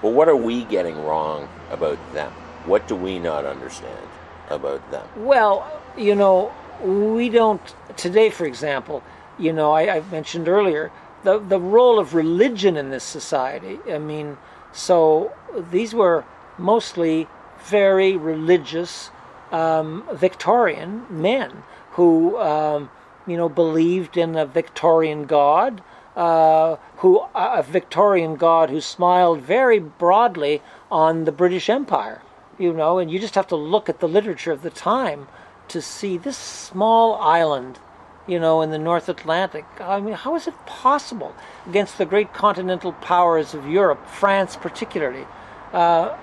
But 0.00 0.10
what 0.10 0.28
are 0.28 0.36
we 0.36 0.64
getting 0.64 1.04
wrong 1.04 1.48
about 1.70 1.98
them? 2.14 2.32
What 2.64 2.88
do 2.88 2.96
we 2.96 3.18
not 3.18 3.44
understand 3.44 4.08
about 4.50 4.90
them? 4.90 5.06
Well, 5.16 5.70
you 5.96 6.14
know, 6.14 6.52
we 6.82 7.28
don't 7.28 7.62
today, 7.96 8.30
for 8.30 8.46
example. 8.46 9.02
You 9.38 9.52
know, 9.52 9.72
I, 9.72 9.96
I 9.96 10.00
mentioned 10.10 10.48
earlier 10.48 10.90
the 11.22 11.38
the 11.38 11.60
role 11.60 11.98
of 11.98 12.14
religion 12.14 12.76
in 12.76 12.90
this 12.90 13.04
society. 13.04 13.78
I 13.90 13.98
mean, 13.98 14.36
so 14.72 15.32
these 15.70 15.94
were 15.94 16.24
mostly 16.56 17.28
very 17.60 18.16
religious 18.16 19.10
um, 19.50 20.04
Victorian 20.12 21.06
men 21.10 21.62
who, 21.92 22.38
um, 22.38 22.90
you 23.26 23.36
know, 23.36 23.48
believed 23.48 24.16
in 24.16 24.36
a 24.36 24.46
Victorian 24.46 25.24
God, 25.24 25.82
uh, 26.16 26.76
who 26.98 27.24
a 27.34 27.62
Victorian 27.62 28.36
God 28.36 28.70
who 28.70 28.80
smiled 28.80 29.40
very 29.40 29.78
broadly 29.78 30.62
on 30.90 31.24
the 31.24 31.32
British 31.32 31.68
Empire. 31.68 32.22
You 32.58 32.72
know, 32.72 32.98
and 32.98 33.10
you 33.10 33.18
just 33.18 33.34
have 33.34 33.46
to 33.48 33.56
look 33.56 33.88
at 33.88 34.00
the 34.00 34.08
literature 34.08 34.52
of 34.52 34.62
the 34.62 34.70
time 34.70 35.28
to 35.68 35.80
see 35.80 36.16
this 36.18 36.36
small 36.36 37.14
island, 37.16 37.78
you 38.26 38.40
know, 38.40 38.62
in 38.62 38.70
the 38.70 38.78
North 38.78 39.08
Atlantic. 39.08 39.64
I 39.80 40.00
mean, 40.00 40.14
how 40.14 40.34
is 40.34 40.46
it 40.46 40.54
possible 40.66 41.34
against 41.68 41.98
the 41.98 42.06
great 42.06 42.32
continental 42.32 42.92
powers 42.92 43.54
of 43.54 43.66
Europe, 43.68 44.06
France 44.08 44.56
particularly, 44.56 45.26
uh, 45.72 46.16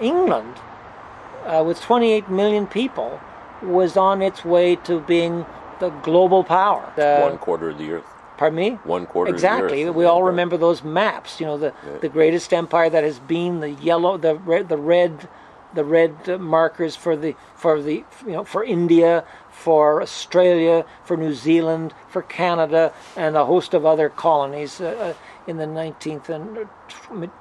England? 0.00 0.56
uh, 1.44 1.62
with 1.66 1.80
28 1.80 2.28
million 2.28 2.66
people, 2.66 3.20
was 3.62 3.96
on 3.96 4.22
its 4.22 4.44
way 4.44 4.76
to 4.76 5.00
being 5.00 5.46
the 5.80 5.90
global 6.02 6.44
power. 6.44 6.92
The, 6.96 7.20
One 7.20 7.38
quarter 7.38 7.70
of 7.70 7.78
the 7.78 7.92
earth. 7.92 8.04
Pardon 8.36 8.56
me? 8.56 8.70
One 8.84 9.06
quarter 9.06 9.28
of 9.28 9.32
the 9.32 9.36
Exactly. 9.36 9.88
We 9.90 10.04
all 10.04 10.22
remember 10.22 10.56
those 10.56 10.82
maps. 10.82 11.38
You 11.38 11.46
know, 11.46 11.58
the 11.58 11.72
the 12.00 12.08
greatest 12.08 12.52
empire 12.52 12.90
that 12.90 13.04
has 13.04 13.20
been 13.20 13.60
the 13.60 13.70
yellow, 13.70 14.16
the 14.16 14.34
red, 14.34 14.68
the 14.68 14.78
red, 14.78 15.28
the 15.74 15.84
red 15.84 16.40
markers 16.40 16.96
for 16.96 17.16
the 17.16 17.34
for 17.54 17.80
the 17.80 18.04
you 18.26 18.32
know 18.32 18.44
for 18.44 18.64
India, 18.64 19.24
for 19.50 20.02
Australia, 20.02 20.84
for 21.04 21.16
New 21.16 21.34
Zealand, 21.34 21.94
for 22.08 22.22
Canada, 22.22 22.92
and 23.16 23.36
a 23.36 23.46
host 23.46 23.74
of 23.74 23.86
other 23.86 24.08
colonies 24.08 24.80
uh, 24.80 24.86
uh, 24.86 25.14
in 25.46 25.56
the 25.56 25.66
19th 25.66 26.28
and 26.28 26.68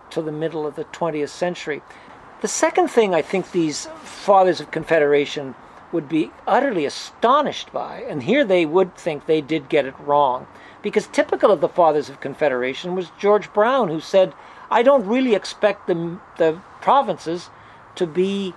to 0.10 0.22
the 0.22 0.32
middle 0.32 0.66
of 0.66 0.76
the 0.76 0.86
20th 0.86 1.30
century. 1.30 1.82
The 2.42 2.48
second 2.48 2.88
thing 2.88 3.14
I 3.14 3.22
think 3.22 3.52
these 3.52 3.86
fathers 4.04 4.60
of 4.60 4.72
Confederation 4.72 5.56
would 5.92 6.08
be 6.08 6.32
utterly 6.48 6.86
astonished 6.86 7.72
by, 7.72 8.04
and 8.08 8.24
here 8.24 8.44
they 8.44 8.66
would 8.66 8.96
think 8.96 9.26
they 9.26 9.42
did 9.42 9.70
get 9.70 9.86
it 9.86 9.94
wrong, 10.00 10.48
because 10.82 11.08
typical 11.08 11.52
of 11.52 11.62
the 11.62 11.70
fathers 11.70 12.10
of 12.10 12.22
Confederation 12.22 12.96
was 12.96 13.12
George 13.20 13.52
Brown, 13.54 13.90
who 13.90 14.00
said, 14.00 14.34
I 14.72 14.84
don't 14.84 15.06
really 15.06 15.36
expect 15.36 15.88
the, 15.88 16.18
the 16.38 16.62
provinces 16.80 17.50
to 17.96 18.08
be 18.08 18.54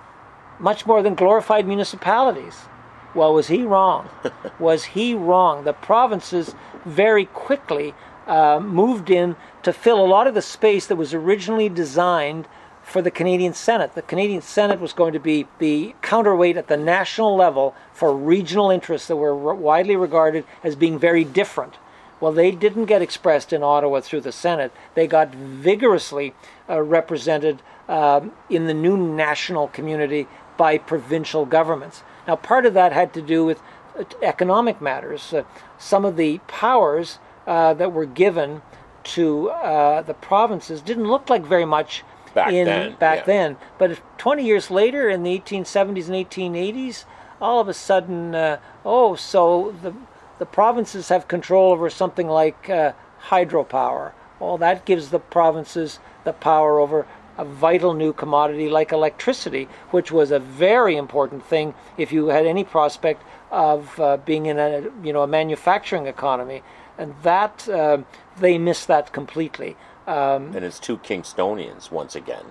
much 0.59 0.85
more 0.85 1.01
than 1.01 1.15
glorified 1.15 1.67
municipalities. 1.67 2.65
Well, 3.13 3.33
was 3.33 3.47
he 3.47 3.63
wrong? 3.63 4.09
was 4.59 4.85
he 4.85 5.13
wrong? 5.13 5.63
The 5.63 5.73
provinces 5.73 6.55
very 6.85 7.25
quickly 7.25 7.93
uh, 8.27 8.59
moved 8.59 9.09
in 9.09 9.35
to 9.63 9.71
fill 9.71 10.03
a 10.03 10.07
lot 10.07 10.27
of 10.27 10.33
the 10.33 10.41
space 10.41 10.87
that 10.87 10.95
was 10.95 11.13
originally 11.13 11.69
designed 11.69 12.47
for 12.83 13.01
the 13.01 13.11
Canadian 13.11 13.53
Senate. 13.53 13.95
The 13.95 14.01
Canadian 14.01 14.41
Senate 14.41 14.79
was 14.79 14.93
going 14.93 15.13
to 15.13 15.19
be 15.19 15.47
the 15.59 15.95
counterweight 16.01 16.55
at 16.55 16.67
the 16.67 16.77
national 16.77 17.35
level 17.35 17.73
for 17.91 18.15
regional 18.15 18.69
interests 18.69 19.07
that 19.07 19.15
were 19.15 19.55
widely 19.55 19.95
regarded 19.95 20.45
as 20.63 20.75
being 20.75 20.99
very 20.99 21.23
different. 21.23 21.75
Well, 22.19 22.31
they 22.31 22.51
didn't 22.51 22.85
get 22.85 23.01
expressed 23.01 23.51
in 23.51 23.61
Ottawa 23.61 23.99
through 24.01 24.21
the 24.21 24.31
Senate. 24.31 24.71
They 24.93 25.07
got 25.07 25.35
vigorously 25.35 26.33
uh, 26.69 26.81
represented 26.81 27.61
um, 27.89 28.31
in 28.49 28.67
the 28.67 28.73
new 28.73 28.97
national 28.97 29.67
community 29.67 30.27
by 30.57 30.77
provincial 30.77 31.45
governments. 31.45 32.03
Now, 32.27 32.35
part 32.35 32.65
of 32.65 32.73
that 32.73 32.93
had 32.93 33.13
to 33.13 33.21
do 33.21 33.45
with 33.45 33.61
uh, 33.97 34.05
economic 34.21 34.81
matters. 34.81 35.33
Uh, 35.33 35.43
some 35.77 36.05
of 36.05 36.15
the 36.15 36.39
powers 36.47 37.19
uh, 37.45 37.73
that 37.73 37.91
were 37.91 38.05
given 38.05 38.61
to 39.03 39.49
uh, 39.49 40.01
the 40.01 40.13
provinces 40.13 40.81
didn't 40.81 41.07
look 41.07 41.29
like 41.29 41.45
very 41.45 41.65
much 41.65 42.03
Back 42.33 42.51
in 42.51 42.65
then, 42.65 42.95
back 42.95 43.19
yeah. 43.19 43.25
then. 43.25 43.57
But 43.77 43.91
if 43.91 44.01
20 44.17 44.43
years 44.43 44.69
later, 44.69 45.09
in 45.09 45.23
the 45.23 45.39
1870s 45.39 46.07
and 46.07 46.55
1880s, 46.55 47.05
all 47.39 47.61
of 47.61 47.69
a 47.69 47.73
sudden, 47.73 48.35
uh, 48.35 48.59
oh, 48.83 49.15
so 49.15 49.73
the 49.81 49.93
the 50.39 50.45
provinces 50.45 51.09
have 51.09 51.27
control 51.27 51.71
over 51.71 51.89
something 51.89 52.27
like 52.27 52.69
uh, 52.69 52.93
hydropower. 53.29 54.11
Well, 54.39 54.57
that 54.57 54.85
gives 54.85 55.09
the 55.09 55.19
provinces 55.19 55.99
the 56.23 56.33
power 56.33 56.79
over 56.79 57.07
a 57.37 57.45
vital 57.45 57.93
new 57.93 58.13
commodity 58.13 58.69
like 58.69 58.91
electricity, 58.91 59.67
which 59.91 60.11
was 60.11 60.31
a 60.31 60.39
very 60.39 60.95
important 60.95 61.45
thing 61.45 61.73
if 61.97 62.11
you 62.11 62.27
had 62.27 62.45
any 62.45 62.63
prospect 62.63 63.23
of 63.51 63.99
uh, 63.99 64.17
being 64.17 64.45
in 64.45 64.57
a 64.59 64.89
you 65.03 65.13
know 65.13 65.23
a 65.23 65.27
manufacturing 65.27 66.07
economy, 66.07 66.63
and 66.97 67.13
that 67.23 67.67
uh, 67.69 67.97
they 68.37 68.57
missed 68.57 68.87
that 68.87 69.11
completely. 69.13 69.75
Um, 70.07 70.55
And 70.55 70.63
it's 70.63 70.79
two 70.79 70.97
Kingstonians 70.97 71.91
once 71.91 72.15
again. 72.15 72.45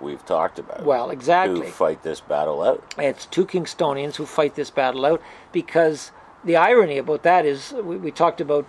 We've 0.00 0.24
talked 0.24 0.58
about 0.60 0.84
Well, 0.84 1.10
exactly. 1.10 1.66
who 1.66 1.72
fight 1.72 2.02
this 2.02 2.20
battle 2.20 2.62
out. 2.62 2.94
It's 2.98 3.26
two 3.26 3.46
Kingstonians 3.46 4.16
who 4.16 4.26
fight 4.26 4.54
this 4.54 4.70
battle 4.70 5.04
out 5.04 5.20
because 5.50 6.12
the 6.48 6.56
irony 6.56 6.96
about 6.96 7.22
that 7.22 7.44
is 7.44 7.72
we, 7.72 7.96
we 7.98 8.10
talked 8.10 8.40
about 8.40 8.66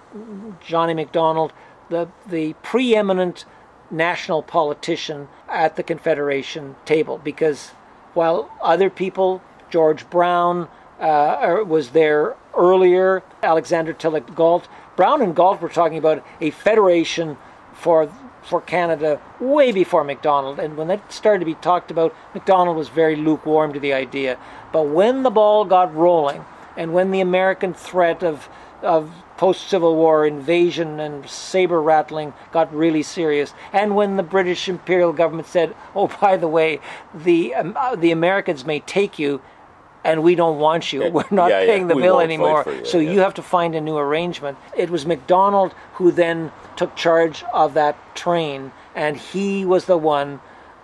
Johnny 0.61 0.93
MacDonald, 0.93 1.53
the 1.89 2.09
the 2.27 2.53
preeminent 2.61 3.45
national 3.89 4.43
politician 4.43 5.29
at 5.47 5.77
the 5.77 5.81
Confederation 5.81 6.75
table, 6.85 7.17
because 7.23 7.69
while 8.13 8.51
other 8.61 8.89
people, 8.89 9.41
George 9.71 10.07
Brown 10.09 10.67
uh, 10.99 11.39
er- 11.41 11.63
was 11.63 11.91
there 11.91 12.35
earlier, 12.55 13.23
Alexander 13.41 13.93
Tilloch 13.93 14.35
Galt, 14.35 14.67
Brown 14.97 15.21
and 15.21 15.33
Galt 15.33 15.61
were 15.61 15.69
talking 15.69 15.97
about 15.97 16.23
a 16.41 16.51
federation 16.51 17.37
for 17.73 18.11
for 18.41 18.59
Canada 18.59 19.21
way 19.39 19.71
before 19.71 20.03
MacDonald. 20.03 20.59
And 20.59 20.75
when 20.75 20.87
that 20.89 21.13
started 21.13 21.39
to 21.39 21.45
be 21.45 21.55
talked 21.55 21.91
about, 21.91 22.13
MacDonald 22.33 22.75
was 22.75 22.89
very 22.89 23.15
lukewarm 23.15 23.71
to 23.73 23.79
the 23.79 23.93
idea. 23.93 24.37
But 24.73 24.87
when 24.89 25.23
the 25.23 25.29
ball 25.29 25.63
got 25.65 25.95
rolling, 25.95 26.43
and 26.77 26.93
when 26.93 27.11
the 27.11 27.21
American 27.21 27.73
threat 27.73 28.23
of 28.23 28.49
of 28.81 29.11
post 29.35 29.67
Civil 29.67 29.95
War 29.95 30.25
invasion 30.25 30.99
and 31.01 31.27
saber 31.29 31.81
rattling 31.81 32.33
got 32.51 32.73
really 32.73 33.03
serious, 33.03 33.53
and 33.73 33.95
when 33.95 34.15
the 34.15 34.23
British 34.23 34.69
imperial 34.69 35.11
government 35.13 35.47
said, 35.47 35.75
"Oh, 35.95 36.07
by 36.21 36.37
the 36.37 36.47
way, 36.47 36.79
the 37.13 37.55
um, 37.55 37.75
uh, 37.77 37.95
the 37.95 38.11
Americans 38.11 38.65
may 38.65 38.79
take 38.79 39.19
you." 39.19 39.41
And 40.01 40.23
we 40.23 40.33
don't 40.33 40.59
want 40.59 40.93
you. 40.93 41.09
We're 41.11 41.25
not 41.29 41.49
Yeah, 41.49 41.59
yeah, 41.59 41.65
paying 41.65 41.87
the 41.89 41.95
we 41.95 42.03
bill 42.03 42.21
anymore. 42.21 42.63
you, 42.65 42.85
So 42.85 42.99
yeah. 42.99 43.11
you 43.11 43.19
have 43.19 43.33
to 43.33 43.41
find 43.41 43.75
a 43.75 43.81
new 43.81 43.97
arrangement. 43.97 44.57
It 44.77 44.89
was 44.89 45.05
MacDonald 45.05 45.73
who 45.95 46.09
then 46.09 46.53
took 46.77 46.95
charge 46.95 47.43
of 47.53 47.73
that 47.73 47.97
train, 48.15 48.71
and 48.95 49.17
he 49.17 49.65
was 49.65 49.85
the 49.85 49.97
one 49.97 50.39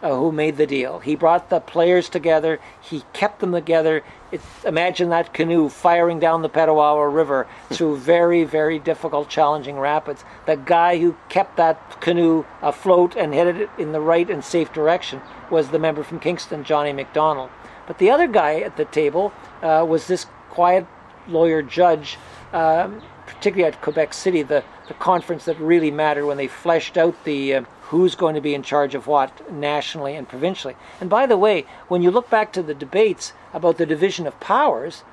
uh, 0.06 0.16
who 0.16 0.32
made 0.32 0.56
the 0.58 0.68
deal. 0.68 1.00
He 1.00 1.16
brought 1.16 1.50
the 1.50 1.60
players 1.60 2.10
together. 2.10 2.60
He 2.80 3.04
kept 3.12 3.40
them 3.40 3.54
together. 3.54 4.04
It, 4.32 4.40
imagine 4.64 5.10
that 5.10 5.34
canoe 5.34 5.68
firing 5.68 6.20
down 6.20 6.44
the 6.44 6.50
Petawawa 6.50 7.12
River 7.12 7.48
through 7.72 7.98
very, 7.98 8.44
very 8.44 8.78
difficult, 8.78 9.30
challenging 9.30 9.80
rapids. 9.80 10.24
The 10.46 10.58
guy 10.58 11.00
who 11.00 11.18
kept 11.28 11.58
that 11.58 12.00
canoe 12.02 12.46
afloat 12.62 13.16
and 13.16 13.34
headed 13.34 13.58
it 13.62 13.70
in 13.80 13.94
the 13.94 14.00
right 14.00 14.30
and 14.30 14.46
safe 14.46 14.72
direction 14.72 15.22
was 15.50 15.70
the 15.70 15.80
member 15.80 16.04
from 16.04 16.20
Kingston, 16.20 16.64
Johnny 16.64 16.94
MacDonald. 16.94 17.50
But 17.88 17.98
the 17.98 18.12
other 18.12 18.28
guy 18.28 18.60
at 18.60 18.78
the 18.78 18.86
table 18.86 19.34
uh, 19.64 19.88
was 19.90 20.06
this 20.06 20.28
quiet 20.52 20.86
lawyer 21.28 21.64
judge, 21.64 22.20
um, 22.54 23.02
particularly 23.26 23.74
at 23.74 23.82
Quebec 23.82 24.14
City, 24.14 24.44
the, 24.44 24.64
the 24.88 24.94
conference 24.94 25.46
that 25.46 25.60
really 25.60 25.90
mattered 25.90 26.28
when 26.28 26.38
they 26.38 26.48
fleshed 26.48 26.96
out 26.96 27.24
the 27.24 27.56
uh, 27.56 27.64
who's 27.90 28.16
going 28.16 28.36
to 28.36 28.42
be 28.42 28.56
in 28.56 28.64
charge 28.64 28.96
of 28.96 29.08
what 29.08 29.52
nationally 29.52 30.16
and 30.16 30.28
provincially. 30.28 30.76
And 31.00 31.10
by 31.10 31.26
the 31.26 31.38
way, 31.38 31.66
when 31.88 32.02
you 32.02 32.10
look 32.10 32.30
back 32.30 32.52
to 32.54 32.64
the 32.64 32.74
debates 32.74 33.34
about 33.54 33.78
the 33.78 33.86
division 33.86 34.26
of 34.26 34.40
powers, 34.40 35.04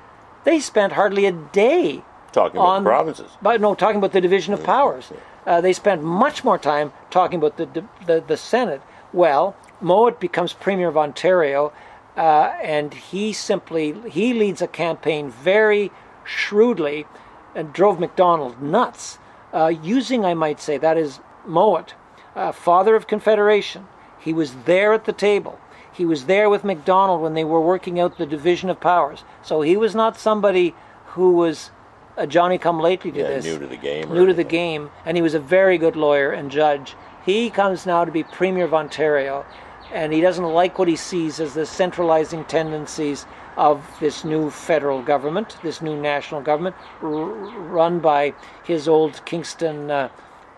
they 0.43 0.59
spent 0.59 0.93
hardly 0.93 1.25
a 1.25 1.31
day 1.31 2.03
Talking 2.31 2.57
about 2.57 2.67
on 2.67 2.83
provinces. 2.83 3.31
But 3.41 3.61
no, 3.61 3.75
talking 3.75 3.97
about 3.97 4.11
the 4.11 4.21
division 4.21 4.53
of 4.53 4.63
powers. 4.63 5.11
Uh, 5.45 5.61
they 5.61 5.73
spent 5.73 6.01
much 6.01 6.43
more 6.43 6.57
time 6.57 6.91
talking 7.11 7.37
about 7.37 7.57
the 7.57 7.85
the, 8.07 8.23
the 8.25 8.37
Senate. 8.37 8.81
Well, 9.11 9.55
Mowat 9.79 10.19
becomes 10.19 10.53
Premier 10.53 10.87
of 10.87 10.97
Ontario, 10.97 11.73
uh, 12.17 12.53
and 12.61 12.93
he 12.93 13.33
simply 13.33 13.93
he 14.09 14.33
leads 14.33 14.61
a 14.61 14.67
campaign 14.67 15.29
very 15.29 15.91
shrewdly, 16.23 17.05
and 17.53 17.71
drove 17.71 17.99
MacDonald 17.99 18.61
nuts, 18.61 19.19
uh, 19.53 19.67
using 19.67 20.25
I 20.25 20.33
might 20.33 20.59
say 20.59 20.77
that 20.77 20.97
is 20.97 21.19
Mowat, 21.45 21.93
uh, 22.35 22.51
father 22.51 22.95
of 22.95 23.07
Confederation. 23.07 23.87
He 24.19 24.33
was 24.33 24.53
there 24.65 24.93
at 24.93 25.05
the 25.05 25.13
table. 25.13 25.59
He 25.91 26.05
was 26.05 26.25
there 26.25 26.49
with 26.49 26.63
MacDonald 26.63 27.21
when 27.21 27.33
they 27.33 27.43
were 27.43 27.61
working 27.61 27.99
out 27.99 28.17
the 28.17 28.25
division 28.25 28.69
of 28.69 28.79
powers. 28.79 29.23
So 29.43 29.61
he 29.61 29.77
was 29.77 29.93
not 29.93 30.17
somebody 30.17 30.73
who 31.07 31.33
was 31.33 31.69
a 32.17 32.25
Johnny 32.25 32.57
come 32.57 32.79
lately 32.79 33.11
to 33.11 33.19
Yeah, 33.19 33.27
this. 33.27 33.45
new 33.45 33.59
to 33.59 33.67
the 33.67 33.75
game 33.77 34.09
New 34.13 34.25
to 34.25 34.33
the 34.33 34.43
game, 34.43 34.89
and 35.05 35.17
he 35.17 35.21
was 35.21 35.33
a 35.33 35.39
very 35.39 35.77
good 35.77 35.95
lawyer 35.95 36.31
and 36.31 36.49
judge. 36.49 36.95
He 37.25 37.49
comes 37.49 37.85
now 37.85 38.05
to 38.05 38.11
be 38.11 38.23
Premier 38.23 38.65
of 38.65 38.73
Ontario, 38.73 39.45
and 39.91 40.11
he 40.13 40.21
doesn't 40.21 40.43
like 40.45 40.77
what 40.79 40.87
he 40.87 40.95
sees 40.95 41.39
as 41.39 41.53
the 41.53 41.65
centralizing 41.65 42.45
tendencies 42.45 43.25
of 43.55 43.83
this 43.99 44.23
new 44.25 44.49
federal 44.49 45.01
government, 45.03 45.57
this 45.63 45.81
new 45.81 45.95
national 45.95 46.41
government, 46.41 46.75
r- 47.01 47.09
run 47.09 47.99
by 47.99 48.33
his 48.63 48.87
old 48.87 49.23
Kingston, 49.25 49.91
uh, 49.91 50.09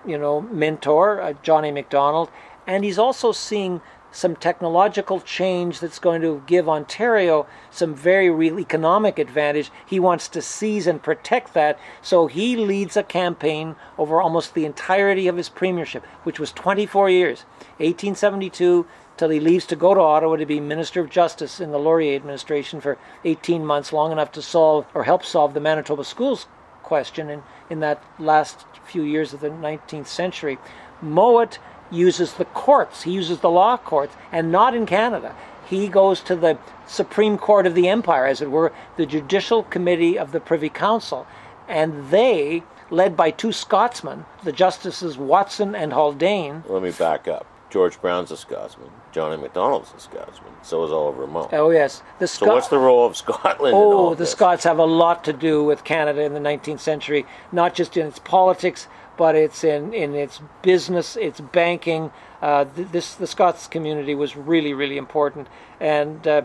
you 0.08 0.18
know, 0.18 0.41
mentor, 0.41 1.22
uh, 1.22 1.34
Johnny 1.44 1.72
MacDonald, 1.72 2.30
and 2.68 2.84
he's 2.84 3.00
also 3.00 3.32
seeing 3.32 3.82
some 4.15 4.36
technological 4.36 5.20
change 5.20 5.82
that's 5.82 6.00
going 6.00 6.22
to 6.22 6.41
give 6.48 6.70
Ontario 6.70 7.46
some 7.70 7.94
very 7.94 8.30
real 8.30 8.60
economic 8.60 9.20
advantage. 9.20 9.70
He 9.86 10.00
wants 10.00 10.30
to 10.30 10.41
seize 10.41 10.88
and 10.88 11.04
protect 11.04 11.54
that, 11.54 11.78
so 12.02 12.28
he 12.28 12.56
leads 12.56 12.96
a 12.96 13.04
campaign 13.04 13.76
over 13.98 14.22
almost 14.22 14.54
the 14.54 14.65
entirety 14.65 15.28
of 15.28 15.36
his 15.36 15.50
premiership, 15.50 16.06
which 16.24 16.39
was 16.39 16.54
24 16.54 17.10
years, 17.10 17.39
1872 17.78 18.88
till 19.18 19.30
he 19.30 19.39
leaves 19.39 19.65
to 19.65 19.76
go 19.76 19.94
to 19.94 20.02
Ottawa 20.02 20.36
to 20.36 20.46
be 20.46 20.60
Minister 20.60 21.00
of 21.02 21.10
Justice 21.10 21.62
in 21.62 21.72
the 21.72 21.80
Laurier 21.80 22.15
administration 22.15 22.82
for 22.82 22.98
18 23.24 23.65
months, 23.65 23.94
long 23.94 24.12
enough 24.12 24.32
to 24.34 24.41
solve 24.41 24.86
or 24.94 25.04
help 25.04 25.24
solve 25.24 25.54
the 25.54 25.60
Manitoba 25.62 26.04
schools 26.04 26.48
question 26.86 27.30
in, 27.30 27.43
in 27.69 27.80
that 27.82 28.02
last 28.19 28.65
few 28.86 29.04
years 29.04 29.34
of 29.34 29.41
the 29.41 29.50
19th 29.50 30.08
century. 30.08 30.58
Mowat 31.02 31.58
uses 31.91 32.34
the 32.34 32.45
courts, 32.45 33.04
he 33.04 33.12
uses 33.12 33.39
the 33.39 33.50
law 33.50 33.78
courts, 33.78 34.15
and 34.32 34.52
not 34.52 34.74
in 34.76 34.86
Canada. 34.86 35.36
He 35.67 35.88
goes 35.88 36.21
to 36.21 36.36
the 36.36 36.58
Supreme 36.88 37.38
Court 37.38 37.65
of 37.65 37.74
the 37.76 37.89
Empire, 37.89 38.26
as 38.26 38.41
it 38.41 38.52
were, 38.52 38.71
the 38.98 39.06
Judicial 39.06 39.63
Committee 39.63 40.17
of 40.17 40.32
the 40.32 40.39
Privy 40.39 40.69
Council. 40.69 41.26
and 41.67 42.12
they, 42.12 42.62
led 42.91 43.17
by 43.17 43.32
two 43.32 43.52
Scotsmen, 43.52 44.26
the 44.43 44.52
Justices 44.52 45.17
Watson 45.17 45.74
and 45.74 45.91
Haldane. 45.91 46.63
Let 46.67 46.84
me 46.84 46.91
back 46.91 47.28
up. 47.28 47.48
George 47.69 47.99
Brown's 48.01 48.32
a 48.32 48.38
Scotsman. 48.38 48.89
Johnny 49.12 49.38
Macdonald's 49.41 49.93
a 49.95 49.99
Scotsman. 49.99 50.51
So 50.62 50.84
is 50.86 50.91
Oliver 50.91 51.28
Mowat. 51.28 51.54
Oh 51.54 51.69
yes, 51.71 52.04
the 52.19 52.28
so 52.28 52.47
what's 52.47 52.67
the 52.67 52.78
role 52.80 53.06
of 53.06 53.17
Scotland? 53.17 53.73
in 53.75 53.82
all 53.82 54.08
Oh, 54.08 54.10
the 54.12 54.17
this? 54.19 54.32
Scots 54.32 54.63
have 54.63 54.80
a 54.80 54.86
lot 54.86 55.23
to 55.25 55.34
do 55.34 55.63
with 55.63 55.84
Canada 55.84 56.21
in 56.21 56.34
the 56.34 56.39
19th 56.39 56.80
century, 56.80 57.25
not 57.51 57.73
just 57.75 57.97
in 57.97 58.08
its 58.08 58.19
politics, 58.19 58.88
but 59.17 59.36
it's 59.36 59.63
in, 59.63 59.93
in 59.93 60.13
its 60.15 60.41
business, 60.62 61.15
its 61.15 61.39
banking. 61.39 62.12
Uh, 62.41 62.65
this 62.75 63.15
the 63.15 63.28
Scots 63.28 63.67
community 63.67 64.13
was 64.15 64.36
really 64.36 64.73
really 64.73 64.97
important, 64.97 65.47
and 65.80 66.28
uh, 66.28 66.43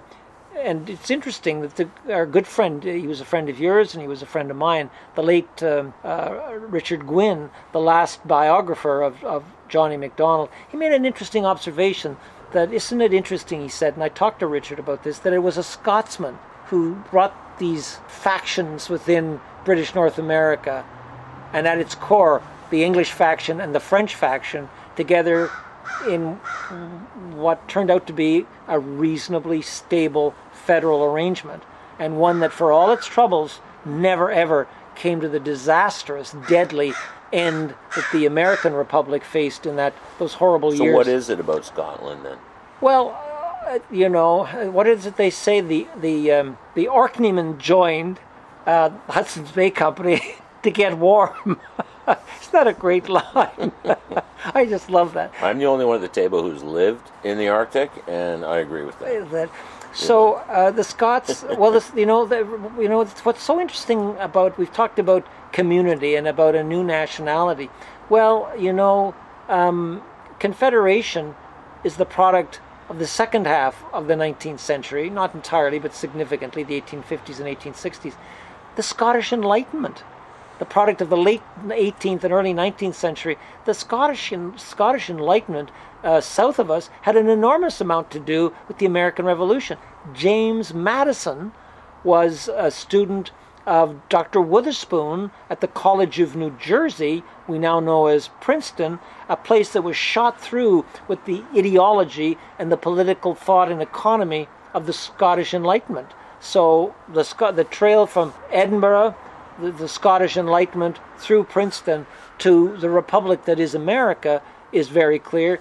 and 0.59 0.91
it's 0.91 1.11
interesting 1.11 1.61
that 1.63 1.77
the, 1.77 1.89
our 2.13 2.27
good 2.27 2.47
friend, 2.47 2.83
he 2.83 3.07
was 3.07 3.21
a 3.21 3.25
friend 3.25 3.49
of 3.49 3.61
yours 3.61 3.95
and 3.95 4.03
he 4.03 4.09
was 4.09 4.21
a 4.21 4.27
friend 4.27 4.51
of 4.51 4.57
mine, 4.57 4.91
the 5.15 5.23
late 5.23 5.63
um, 5.63 5.95
uh, 6.05 6.55
Richard 6.59 7.07
Gwynn, 7.07 7.51
the 7.73 7.81
last 7.81 8.27
biographer 8.27 9.01
of, 9.01 9.23
of 9.25 9.45
Johnny 9.71 9.97
MacDonald, 9.97 10.51
he 10.69 10.77
made 10.77 10.93
an 10.93 11.07
interesting 11.07 11.47
observation 11.47 12.19
that 12.53 12.73
isn't 12.73 13.01
it 13.01 13.15
interesting, 13.15 13.63
he 13.63 13.69
said, 13.69 13.95
and 13.95 14.03
I 14.03 14.09
talked 14.09 14.41
to 14.41 14.47
Richard 14.47 14.79
about 14.79 15.05
this, 15.05 15.21
that 15.21 15.33
it 15.33 15.39
was 15.39 15.57
a 15.57 15.63
Scotsman 15.63 16.39
who 16.67 16.97
brought 17.11 17.59
these 17.59 17.99
factions 18.09 18.89
within 18.89 19.41
British 19.65 19.95
North 19.95 20.19
America 20.19 20.85
and 21.53 21.67
at 21.67 21.79
its 21.79 21.95
core, 21.95 22.43
the 22.71 22.85
English 22.85 23.13
faction 23.13 23.61
and 23.61 23.75
the 23.75 23.81
French 23.81 24.15
faction 24.15 24.69
together 24.97 25.51
in 26.09 26.35
what 27.35 27.69
turned 27.69 27.91
out 27.91 28.07
to 28.07 28.13
be 28.13 28.47
a 28.69 28.79
reasonably 28.79 29.63
stable 29.63 30.35
federal 30.53 31.03
arrangement, 31.03 31.63
and 31.99 32.19
one 32.19 32.41
that, 32.41 32.53
for 32.53 32.71
all 32.73 32.93
its 32.93 33.07
troubles, 33.07 33.61
never 33.85 34.31
ever 34.31 34.69
came 34.95 35.21
to 35.21 35.29
the 35.29 35.41
disastrous, 35.41 36.35
deadly 36.49 36.93
end 37.33 37.75
that 37.95 38.05
the 38.13 38.27
American 38.27 38.75
Republic 38.75 39.25
faced 39.25 39.67
in 39.67 39.77
that 39.77 39.95
those 40.19 40.35
horrible 40.35 40.73
So 40.73 40.85
years. 40.85 40.93
So 40.93 40.97
what 40.97 41.09
is 41.09 41.29
it 41.31 41.41
about 41.41 41.65
Scotland 41.65 42.25
then? 42.25 42.39
Well, 42.81 43.17
uh, 43.67 43.79
you 43.91 44.09
know, 44.09 44.47
what 44.71 44.87
is 44.87 45.07
it 45.07 45.17
they 45.17 45.31
say? 45.31 45.61
The 45.61 45.87
the 45.97 46.33
um, 46.33 46.59
the 46.75 46.87
Orkneymen 46.87 47.59
joined 47.59 48.21
uh, 48.67 48.91
Hudson's 49.09 49.53
Bay 49.53 49.71
Company 49.71 50.37
to 50.63 50.71
get 50.71 50.99
warm. 50.99 51.61
It's 52.39 52.53
not 52.53 52.67
a 52.67 52.73
great 52.73 53.09
line. 53.09 53.71
I 54.55 54.67
just 54.67 54.91
love 54.91 55.13
that. 55.13 55.33
I'm 55.41 55.59
the 55.59 55.67
only 55.67 55.85
one 55.85 55.97
at 55.97 56.01
the 56.01 56.09
table 56.09 56.43
who's 56.43 56.65
lived 56.65 57.09
in 57.23 57.39
the 57.39 57.49
Arctic, 57.49 57.93
and 58.09 58.45
I 58.45 58.59
agree 58.59 58.83
with 58.83 58.99
that. 58.99 59.31
that. 59.31 59.51
So 59.93 60.35
uh, 60.35 60.71
the 60.71 60.85
Scots, 60.85 61.45
well, 61.57 61.73
this, 61.73 61.91
you 61.97 62.07
know, 62.07 62.25
the, 62.25 62.39
you 62.79 62.89
know, 62.89 63.05
what's 63.05 63.43
so 63.43 63.61
interesting 63.61 64.17
about 64.19 64.57
we've 64.57 64.73
talked 64.73 64.99
about 64.99 65.27
community 65.53 66.15
and 66.15 66.29
about 66.29 66.55
a 66.55 66.63
new 66.63 66.85
nationality. 66.85 67.71
Well, 68.09 68.53
you 68.57 68.73
know, 68.73 69.15
um, 69.49 70.03
Confederation 70.39 71.35
is 71.83 71.97
the 71.97 72.07
product 72.07 72.61
of 72.89 72.99
the 72.99 73.07
second 73.07 73.47
half 73.47 73.83
of 73.93 74.07
the 74.07 74.15
19th 74.15 74.61
century, 74.61 75.11
not 75.11 75.35
entirely, 75.35 75.79
but 75.79 75.95
significantly, 75.95 76.63
the 76.63 76.81
1850s 76.81 77.41
and 77.41 77.59
1860s. 77.59 78.15
The 78.77 78.83
Scottish 78.83 79.33
Enlightenment 79.33 80.05
the 80.61 80.67
product 80.67 81.01
of 81.01 81.09
the 81.09 81.17
late 81.17 81.43
18th 81.67 82.23
and 82.23 82.33
early 82.35 82.53
19th 82.53 82.95
century, 82.95 83.39
the 83.65 83.73
Scottish 83.73 84.31
Scottish 84.57 85.09
Enlightenment 85.09 85.71
uh, 86.03 86.21
south 86.21 86.59
of 86.59 86.71
us 86.71 86.91
had 87.03 87.17
an 87.17 87.29
enormous 87.29 87.81
amount 87.81 88.11
to 88.11 88.21
do 88.21 88.53
with 88.69 88.79
the 88.79 88.87
American 88.87 89.25
Revolution. 89.25 89.79
James 90.15 90.73
Madison 90.73 91.53
was 92.05 92.49
a 92.55 92.71
student 92.71 93.31
of 93.67 94.09
Dr. 94.09 94.41
Witherspoon 94.41 95.31
at 95.51 95.61
the 95.61 95.69
College 95.69 96.19
of 96.19 96.35
New 96.35 96.51
Jersey, 96.59 97.23
we 97.47 97.59
now 97.59 97.79
know 97.79 98.07
as 98.07 98.31
Princeton, 98.41 98.99
a 99.29 99.37
place 99.37 99.73
that 99.75 99.83
was 99.83 99.97
shot 99.97 100.41
through 100.41 100.85
with 101.07 101.25
the 101.27 101.45
ideology 101.55 102.39
and 102.59 102.73
the 102.73 102.77
political 102.77 103.35
thought 103.35 103.71
and 103.71 103.83
economy 103.83 104.49
of 104.73 104.87
the 104.87 104.93
Scottish 104.93 105.53
Enlightenment. 105.53 106.09
So 106.41 106.95
the 107.07 107.53
the 107.55 107.65
trail 107.65 108.07
from 108.07 108.33
Edinburgh 108.51 109.15
the, 109.61 109.71
the 109.73 109.89
Scottish 109.89 110.37
Enlightenment 110.37 110.99
through 111.19 111.45
Princeton 111.45 112.07
to 112.39 112.77
the 112.79 112.91
republic 112.91 113.45
that 113.45 113.61
is 113.61 113.75
America 113.75 114.43
is 114.73 114.89
very 114.89 115.19
clear. 115.19 115.61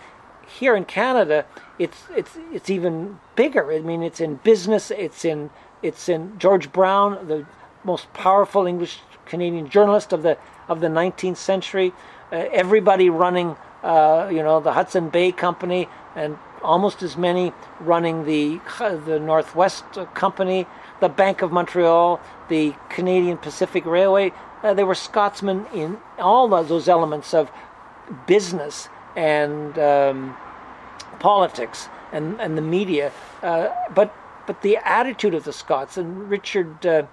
Here 0.57 0.75
in 0.75 0.85
Canada, 0.85 1.45
it's 1.77 2.05
it's 2.15 2.37
it's 2.51 2.69
even 2.69 3.19
bigger. 3.35 3.71
I 3.71 3.79
mean, 3.79 4.01
it's 4.01 4.19
in 4.19 4.35
business. 4.35 4.91
It's 4.91 5.23
in 5.23 5.49
it's 5.81 6.09
in 6.09 6.37
George 6.39 6.71
Brown, 6.71 7.27
the 7.27 7.45
most 7.83 8.11
powerful 8.13 8.65
English 8.65 8.99
Canadian 9.25 9.69
journalist 9.69 10.11
of 10.11 10.23
the 10.23 10.37
of 10.67 10.81
the 10.81 10.87
19th 10.87 11.37
century. 11.37 11.93
Uh, 12.31 12.45
everybody 12.51 13.09
running, 13.09 13.55
uh, 13.83 14.29
you 14.31 14.43
know, 14.43 14.59
the 14.59 14.73
Hudson 14.73 15.09
Bay 15.09 15.31
Company, 15.31 15.87
and 16.15 16.37
almost 16.63 17.01
as 17.03 17.15
many 17.15 17.53
running 17.79 18.25
the 18.25 18.59
the 19.05 19.19
Northwest 19.19 19.85
Company, 20.13 20.65
the 20.99 21.09
Bank 21.09 21.41
of 21.41 21.51
Montreal, 21.51 22.19
the 22.49 22.73
Canadian 22.89 23.37
Pacific 23.37 23.85
Railway. 23.85 24.33
Uh, 24.61 24.73
they 24.73 24.83
were 24.83 24.95
Scotsmen 24.95 25.65
in 25.73 25.97
all 26.17 26.47
those 26.47 26.89
elements 26.89 27.33
of 27.33 27.49
business 28.27 28.89
and 29.15 29.77
um, 29.79 30.35
politics 31.19 31.89
and, 32.11 32.39
and 32.39 32.57
the 32.57 32.61
media. 32.61 33.11
Uh, 33.41 33.69
but 33.93 34.13
but 34.47 34.63
the 34.63 34.77
attitude 34.77 35.35
of 35.35 35.43
the 35.43 35.53
Scots 35.53 35.95
and 35.95 36.27
Richard, 36.27 36.83
uh, 36.83 37.03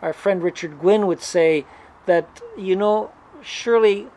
our 0.00 0.14
friend 0.14 0.42
Richard 0.42 0.80
Gwyn 0.80 1.06
would 1.06 1.20
say 1.20 1.66
that 2.06 2.40
you 2.56 2.74
know 2.74 3.10
surely 3.42 4.08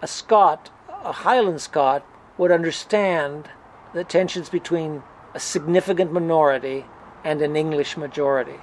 a 0.00 0.06
Scot, 0.06 0.70
a 0.88 1.12
Highland 1.12 1.60
Scot, 1.60 2.06
would 2.38 2.50
understand 2.50 3.50
the 3.92 4.02
tensions 4.02 4.48
between 4.48 5.02
a 5.34 5.40
significant 5.40 6.12
minority 6.12 6.86
and 7.22 7.42
an 7.42 7.54
English 7.54 7.96
majority. 7.96 8.60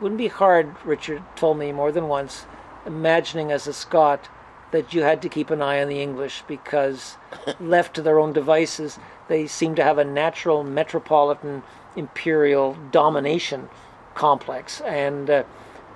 Wouldn't 0.00 0.18
be 0.18 0.28
hard, 0.28 0.74
Richard 0.84 1.22
told 1.36 1.58
me 1.58 1.72
more 1.72 1.92
than 1.92 2.08
once, 2.08 2.46
imagining 2.86 3.52
as 3.52 3.66
a 3.66 3.72
Scot 3.72 4.28
that 4.70 4.92
you 4.92 5.02
had 5.02 5.22
to 5.22 5.28
keep 5.28 5.50
an 5.50 5.62
eye 5.62 5.80
on 5.80 5.88
the 5.88 6.00
English 6.02 6.42
because, 6.46 7.16
left 7.60 7.94
to 7.94 8.02
their 8.02 8.18
own 8.18 8.32
devices, 8.32 8.98
they 9.28 9.46
seem 9.46 9.74
to 9.74 9.84
have 9.84 9.98
a 9.98 10.04
natural 10.04 10.64
metropolitan 10.64 11.62
imperial 11.96 12.76
domination 12.90 13.68
complex. 14.14 14.80
And 14.82 15.30
uh, 15.30 15.44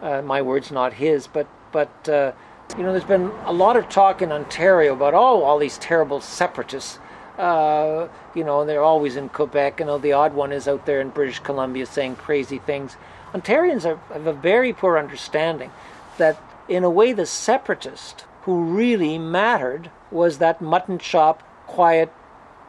uh, 0.01 0.23
my 0.23 0.43
word's 0.43 0.71
not 0.71 0.95
his, 0.95 1.27
but 1.27 1.47
but 1.71 2.09
uh, 2.09 2.33
you 2.77 2.83
know, 2.83 2.93
there's 2.93 3.05
been 3.05 3.31
a 3.45 3.53
lot 3.53 3.77
of 3.77 3.89
talk 3.89 4.23
in 4.23 4.33
Ontario 4.33 4.95
about 4.95 5.15
oh, 5.15 5.43
all 5.43 5.59
these 5.59 5.79
terrible 5.79 6.21
separatists. 6.21 6.99
Uh, 7.39 8.09
you 8.35 8.45
know, 8.45 8.65
they're 8.65 8.83
always 8.83 9.17
in 9.17 9.29
Quebec. 9.29 9.81
You 9.81 9.87
know, 9.87 9.99
the 9.99 10.13
odd 10.13 10.35
one 10.35 10.53
is 10.53 10.69
out 10.69 10.87
there 10.87 11.01
in 11.01 11.11
British 11.11 11.39
Columbia 11.41 11.87
saying 11.87 12.17
crazy 12.17 12.59
things. 12.59 12.97
Ontarians 13.33 13.87
are, 13.87 13.97
have 14.13 14.27
a 14.27 14.33
very 14.33 14.73
poor 14.73 14.99
understanding 14.99 15.71
that, 16.19 16.41
in 16.69 16.85
a 16.85 16.91
way, 16.91 17.13
the 17.13 17.25
separatist 17.25 18.27
who 18.43 18.63
really 18.65 19.19
mattered 19.19 19.91
was 20.11 20.39
that 20.39 20.61
mutton 20.61 20.99
chop, 20.99 21.43
quiet 21.67 22.13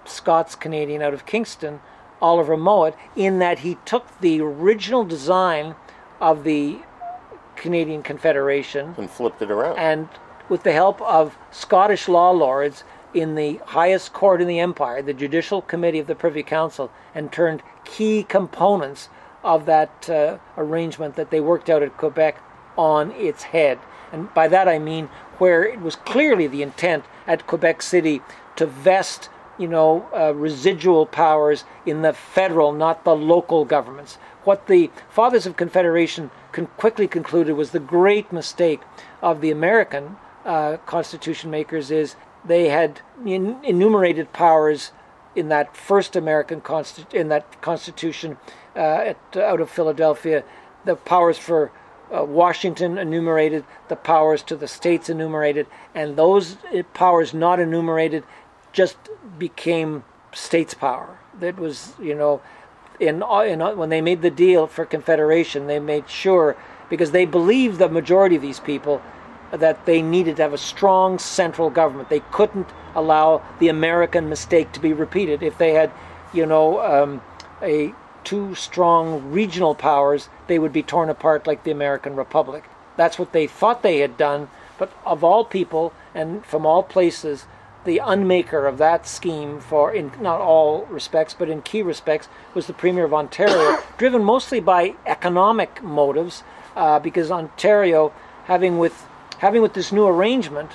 Scots 0.06 0.56
Canadian 0.56 1.02
out 1.02 1.14
of 1.14 1.26
Kingston, 1.26 1.80
Oliver 2.22 2.58
Mowat, 2.58 2.96
in 3.16 3.40
that 3.40 3.60
he 3.60 3.78
took 3.86 4.20
the 4.20 4.42
original 4.42 5.04
design 5.04 5.76
of 6.20 6.44
the 6.44 6.80
Canadian 7.56 8.02
Confederation 8.04 8.96
And 8.98 9.10
flipped 9.10 9.42
it 9.42 9.52
around. 9.52 9.78
and 9.78 10.10
with 10.50 10.64
the 10.64 10.74
help 10.74 11.02
of 11.02 11.38
Scottish 11.52 12.08
law 12.08 12.32
lords 12.32 12.84
in 13.14 13.36
the 13.36 13.60
highest 13.68 14.12
court 14.14 14.42
in 14.42 14.48
the 14.48 14.60
empire, 14.60 15.02
the 15.02 15.14
Judicial 15.14 15.62
Committee 15.62 16.00
of 16.00 16.08
the 16.08 16.16
Privy 16.16 16.44
Council, 16.44 16.92
and 17.16 17.32
turned 17.32 17.62
key 17.86 18.24
components 18.24 19.10
of 19.44 19.66
that 19.66 20.10
uh, 20.10 20.38
arrangement 20.58 21.16
that 21.16 21.30
they 21.30 21.40
worked 21.40 21.70
out 21.70 21.84
at 21.84 21.98
Quebec 21.98 22.38
on 22.78 23.12
its 23.12 23.44
head. 23.44 23.80
And 24.14 24.32
by 24.34 24.48
that 24.48 24.70
I 24.70 24.78
mean 24.78 25.10
where 25.40 25.64
it 25.64 25.82
was 25.82 25.96
clearly 25.96 26.48
the 26.48 26.62
intent 26.62 27.04
at 27.28 27.48
Quebec 27.48 27.82
City 27.82 28.22
to 28.56 28.68
vest, 28.68 29.30
you 29.58 29.68
know, 29.68 30.08
uh, 30.16 30.34
residual 30.36 31.08
powers 31.08 31.66
in 31.86 32.04
the 32.04 32.14
federal, 32.14 32.72
not 32.72 33.04
the 33.04 33.16
local 33.16 33.66
governments. 33.66 34.20
What 34.44 34.68
the 34.68 34.92
Fathers 35.10 35.48
of 35.48 35.58
Confederation 35.58 36.30
con- 36.52 36.68
quickly 36.78 37.08
concluded 37.08 37.54
was 37.54 37.72
the 37.72 37.80
great 37.80 38.32
mistake 38.32 38.82
of 39.22 39.42
the 39.42 39.50
American 39.50 40.18
uh, 40.46 40.78
constitution 40.86 41.50
makers 41.50 41.90
is 41.90 42.16
they 42.46 42.70
had 42.70 43.02
en- 43.26 43.58
enumerated 43.64 44.32
powers 44.32 44.92
in 45.36 45.50
that 45.50 45.76
first 45.76 46.16
American 46.16 46.62
consti- 46.62 47.12
in 47.14 47.30
that 47.30 47.62
Constitution 47.62 48.38
uh, 48.76 48.80
at, 48.80 49.18
out 49.36 49.60
of 49.60 49.70
Philadelphia, 49.70 50.44
the 50.86 50.96
powers 50.96 51.40
for 51.40 51.72
uh, 52.14 52.24
Washington 52.24 52.98
enumerated, 52.98 53.66
the 53.88 53.96
powers 53.96 54.44
to 54.44 54.56
the 54.56 54.68
states 54.68 55.10
enumerated, 55.10 55.68
and 55.96 56.16
those 56.16 56.58
uh, 56.66 56.84
powers 56.94 57.34
not 57.34 57.60
enumerated 57.60 58.24
just 58.72 58.98
became 59.38 60.04
states' 60.32 60.74
power. 60.74 61.18
That 61.40 61.58
was, 61.58 61.94
you 62.00 62.16
know, 62.16 62.42
in, 63.00 63.24
in 63.24 63.78
when 63.78 63.90
they 63.90 64.02
made 64.02 64.22
the 64.22 64.32
deal 64.32 64.68
for 64.68 64.86
Confederation, 64.86 65.68
they 65.68 65.80
made 65.80 66.10
sure 66.10 66.56
because 66.90 67.12
they 67.12 67.26
believed 67.26 67.80
the 67.80 67.90
majority 67.90 68.36
of 68.36 68.42
these 68.42 68.60
people 68.60 69.02
that 69.52 69.86
they 69.86 70.02
needed 70.02 70.36
to 70.38 70.42
have 70.44 70.54
a 70.54 70.58
strong 70.58 71.20
central 71.20 71.70
government. 71.70 72.10
They 72.10 72.22
couldn't 72.32 72.68
allow 72.96 73.44
the 73.60 73.70
American 73.70 74.30
mistake 74.30 74.72
to 74.74 74.80
be 74.80 74.94
repeated. 74.94 75.44
If 75.44 75.58
they 75.58 75.74
had, 75.74 75.92
you 76.34 76.46
know, 76.46 76.82
um, 76.82 77.22
a 77.62 77.94
two 78.24 78.56
strong 78.56 79.32
regional 79.32 79.76
powers, 79.76 80.30
they 80.48 80.60
would 80.60 80.74
be 80.74 80.84
torn 80.84 81.10
apart 81.10 81.48
like 81.48 81.64
the 81.64 81.72
American 81.72 82.16
Republic. 82.16 82.66
That's 82.96 83.18
what 83.18 83.34
they 83.34 83.48
thought 83.48 83.82
they 83.82 84.00
had 84.00 84.18
done, 84.18 84.50
but 84.78 84.92
of 85.06 85.24
all 85.24 85.46
people 85.46 85.94
and 86.14 86.46
from 86.46 86.66
all 86.66 86.84
places, 86.84 87.46
the 87.86 88.02
unmaker 88.04 88.68
of 88.68 88.78
that 88.78 89.08
scheme 89.08 89.60
for 89.60 89.94
in 89.94 90.12
not 90.22 90.40
all 90.40 90.86
respects 90.86 91.34
but 91.34 91.50
in 91.50 91.62
key 91.62 91.82
respects 91.82 92.30
was 92.54 92.68
the 92.68 92.74
premier 92.74 93.04
of 93.04 93.14
ontario 93.14 93.78
driven 93.98 94.24
mostly 94.24 94.60
by 94.60 94.96
economic 95.06 95.84
motives 95.84 96.44
uh, 96.76 97.00
because 97.00 97.30
ontario 97.30 98.14
having 98.46 98.78
with 98.78 99.06
having 99.40 99.62
with 99.62 99.74
this 99.74 99.92
new 99.92 100.06
arrangement 100.06 100.72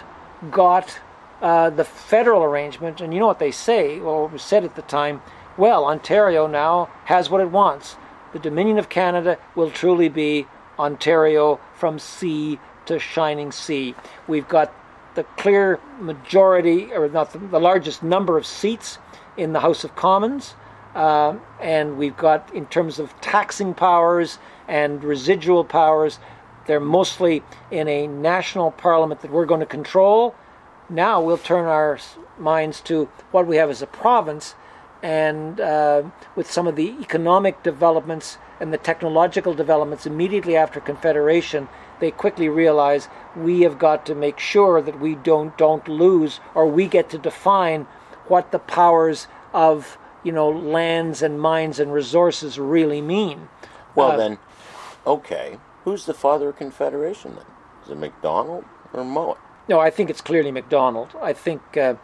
got 0.51 1.01
uh, 1.41 1.71
the 1.71 1.85
federal 1.85 2.43
arrangement 2.43 3.01
and 3.01 3.15
you 3.15 3.21
know 3.21 3.27
what 3.27 3.39
they 3.39 3.51
say 3.51 3.99
or 4.01 4.25
what 4.25 4.33
was 4.33 4.43
said 4.43 4.65
at 4.65 4.77
the 4.77 4.83
time 4.83 5.23
well 5.59 5.85
ontario 5.85 6.47
now 6.47 6.89
has 7.05 7.29
what 7.29 7.43
it 7.43 7.51
wants 7.51 7.97
the 8.33 8.39
dominion 8.39 8.79
of 8.79 8.89
canada 8.89 9.37
will 9.55 9.71
truly 9.71 10.09
be 10.09 10.47
ontario 10.79 11.61
from 11.75 11.99
sea 11.99 12.59
to 12.87 12.99
shining 12.99 13.53
sea 13.53 13.95
we've 14.27 14.49
got 14.49 14.73
the 15.19 15.25
clear 15.37 15.81
majority, 15.99 16.93
or 16.93 17.09
not 17.09 17.33
the, 17.33 17.39
the 17.39 17.59
largest 17.59 18.05
number 18.05 18.39
of 18.39 18.47
seats 18.47 18.99
in 19.37 19.53
the 19.53 19.59
House 19.59 19.83
of 19.83 19.97
Commons. 19.97 20.55
Uh, 20.95 21.35
and 21.61 21.99
we've 21.99 22.17
got, 22.17 22.55
in 22.55 22.67
terms 22.67 23.01
of 23.01 23.21
taxing 23.21 23.75
powers 23.75 24.39
and 24.69 25.03
residual 25.03 25.65
powers, 25.65 26.21
they're 26.69 26.79
mostly 26.79 27.43
in 27.73 27.89
a 27.89 28.07
national 28.07 28.71
parliament 28.71 29.21
that 29.23 29.33
we're 29.33 29.45
going 29.45 29.59
to 29.59 29.67
control. 29.67 30.37
Now 30.89 31.21
we'll 31.21 31.37
turn 31.37 31.65
our 31.65 31.99
minds 32.39 32.81
to 32.83 33.07
what 33.33 33.49
we 33.49 33.57
have 33.57 33.71
as 33.71 33.83
a 33.83 33.89
province, 33.89 34.55
and 35.03 35.61
uh, 35.61 36.03
with 36.35 36.51
some 36.51 36.67
of 36.67 36.77
the 36.77 36.97
economic 37.01 37.63
developments 37.63 38.39
and 38.61 38.73
the 38.73 38.79
technological 38.79 39.55
developments 39.55 40.07
immediately 40.07 40.57
after 40.57 40.81
Confederation, 40.81 41.69
they 42.01 42.11
quickly 42.11 42.49
realize 42.49 43.09
we 43.37 43.61
have 43.61 43.79
got 43.79 44.05
to 44.07 44.15
make 44.15 44.39
sure 44.39 44.83
that 44.83 45.01
we 45.01 45.15
don't 45.15 45.57
don't 45.57 45.87
lose 45.89 46.41
or 46.55 46.67
we 46.67 46.87
get 46.87 47.11
to 47.11 47.19
define 47.19 47.85
what 48.27 48.51
the 48.51 48.59
powers 48.59 49.27
of 49.53 49.99
you 50.25 50.33
know 50.33 50.49
lands 50.49 51.23
and 51.23 51.41
mines 51.41 51.79
and 51.79 51.93
resources 51.93 52.59
really 52.59 53.01
mean. 53.01 53.49
Well 53.95 54.13
uh, 54.13 54.17
then, 54.17 54.39
okay, 55.07 55.59
who's 55.85 56.07
the 56.07 56.15
father 56.15 56.49
of 56.49 56.57
Confederation 56.57 57.37
then? 57.37 57.47
Is 57.85 57.91
it 57.91 57.99
Macdonald 57.99 58.65
or 58.93 59.05
Mowat? 59.05 59.39
No, 59.69 59.81
I 59.81 59.91
think 59.91 60.11
it's 60.11 60.21
clearly 60.21 60.51
Macdonald. 60.51 61.15
I 61.21 61.33
think 61.33 61.77
uh, 61.77 61.95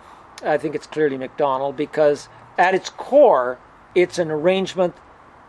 I 0.45 0.59
think 0.59 0.74
it's 0.74 0.86
clearly 0.86 1.16
Macdonald 1.16 1.76
because 1.76 2.28
at 2.59 2.75
its 2.75 2.91
core, 2.91 3.59
it's 3.95 4.19
an 4.19 4.31
arrangement 4.31 4.95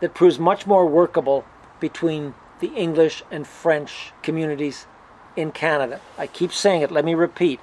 that 0.00 0.14
proves 0.14 0.38
much 0.38 0.66
more 0.66 0.86
workable 0.86 1.44
between 1.80 2.34
the 2.60 2.68
English 2.68 3.22
and 3.30 3.46
French 3.46 4.12
communities 4.22 4.86
in 5.36 5.52
Canada. 5.52 6.00
I 6.16 6.26
keep 6.26 6.52
saying 6.52 6.82
it, 6.82 6.90
let 6.90 7.04
me 7.04 7.14
repeat. 7.14 7.60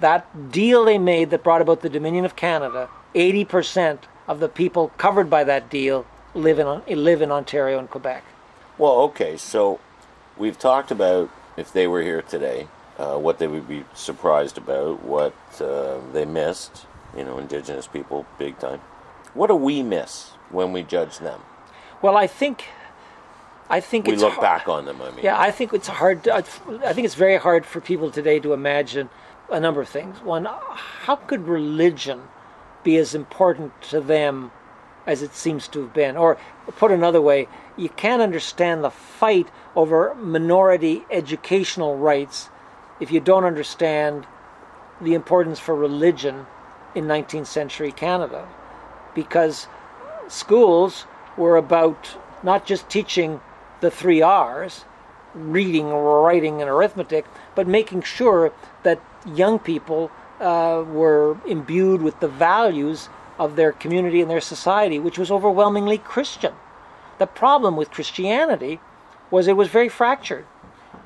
That 0.00 0.52
deal 0.52 0.84
they 0.84 0.98
made 0.98 1.30
that 1.30 1.42
brought 1.42 1.62
about 1.62 1.80
the 1.80 1.88
Dominion 1.88 2.24
of 2.24 2.36
Canada, 2.36 2.88
80% 3.14 4.00
of 4.28 4.40
the 4.40 4.48
people 4.48 4.88
covered 4.98 5.30
by 5.30 5.44
that 5.44 5.70
deal 5.70 6.06
live 6.34 6.58
in, 6.58 6.82
live 7.02 7.22
in 7.22 7.32
Ontario 7.32 7.78
and 7.78 7.90
Quebec. 7.90 8.22
Well, 8.78 9.00
okay, 9.02 9.36
so 9.36 9.80
we've 10.36 10.58
talked 10.58 10.90
about 10.90 11.30
if 11.56 11.72
they 11.72 11.86
were 11.86 12.02
here 12.02 12.22
today, 12.22 12.68
uh, 12.98 13.16
what 13.16 13.38
they 13.38 13.46
would 13.46 13.66
be 13.66 13.84
surprised 13.94 14.58
about, 14.58 15.02
what 15.02 15.34
uh, 15.60 15.98
they 16.12 16.24
missed, 16.24 16.86
you 17.16 17.24
know, 17.24 17.38
Indigenous 17.38 17.86
people, 17.86 18.26
big 18.38 18.58
time. 18.58 18.80
What 19.34 19.48
do 19.48 19.54
we 19.54 19.82
miss 19.82 20.30
when 20.50 20.72
we 20.72 20.82
judge 20.82 21.18
them? 21.18 21.40
Well, 22.02 22.16
I 22.16 22.26
think 22.26 22.64
I 23.68 23.80
think 23.80 24.06
we 24.06 24.16
look 24.16 24.34
hard. 24.34 24.42
back 24.42 24.68
on 24.68 24.84
them. 24.84 25.02
I 25.02 25.10
mean, 25.10 25.24
yeah, 25.24 25.40
I 25.40 25.50
think 25.50 25.72
it's 25.72 25.88
hard. 25.88 26.24
To, 26.24 26.34
I 26.34 26.42
think 26.42 27.04
it's 27.04 27.14
very 27.14 27.36
hard 27.36 27.66
for 27.66 27.80
people 27.80 28.10
today 28.10 28.38
to 28.40 28.52
imagine 28.52 29.10
a 29.50 29.58
number 29.58 29.80
of 29.80 29.88
things. 29.88 30.20
One, 30.22 30.44
how 30.44 31.16
could 31.16 31.48
religion 31.48 32.22
be 32.84 32.96
as 32.96 33.14
important 33.14 33.80
to 33.90 34.00
them 34.00 34.52
as 35.06 35.22
it 35.22 35.34
seems 35.34 35.66
to 35.68 35.82
have 35.82 35.92
been? 35.92 36.16
Or 36.16 36.38
put 36.76 36.92
another 36.92 37.20
way, 37.20 37.48
you 37.76 37.88
can't 37.88 38.22
understand 38.22 38.84
the 38.84 38.90
fight 38.90 39.48
over 39.74 40.14
minority 40.14 41.04
educational 41.10 41.96
rights 41.96 42.48
if 43.00 43.10
you 43.10 43.20
don't 43.20 43.44
understand 43.44 44.26
the 45.00 45.14
importance 45.14 45.58
for 45.58 45.74
religion 45.74 46.46
in 46.96 47.04
19th 47.04 47.46
century 47.46 47.92
Canada, 47.92 48.48
because 49.14 49.68
schools 50.28 51.06
were 51.36 51.56
about 51.56 52.16
not 52.42 52.66
just 52.66 52.88
teaching 52.88 53.40
the 53.80 53.90
three 53.90 54.22
R's 54.22 54.84
reading, 55.34 55.90
writing, 55.90 56.60
and 56.60 56.70
arithmetic, 56.70 57.26
but 57.54 57.66
making 57.68 58.02
sure 58.02 58.52
that 58.82 59.00
young 59.34 59.58
people 59.58 60.10
uh, 60.40 60.82
were 60.86 61.36
imbued 61.46 62.02
with 62.02 62.18
the 62.20 62.28
values 62.28 63.08
of 63.38 63.56
their 63.56 63.72
community 63.72 64.20
and 64.20 64.30
their 64.30 64.40
society, 64.40 64.98
which 64.98 65.18
was 65.18 65.30
overwhelmingly 65.30 65.98
Christian. 65.98 66.54
The 67.18 67.26
problem 67.26 67.76
with 67.76 67.90
Christianity 67.90 68.80
was 69.30 69.46
it 69.46 69.56
was 69.56 69.68
very 69.68 69.88
fractured. 69.88 70.46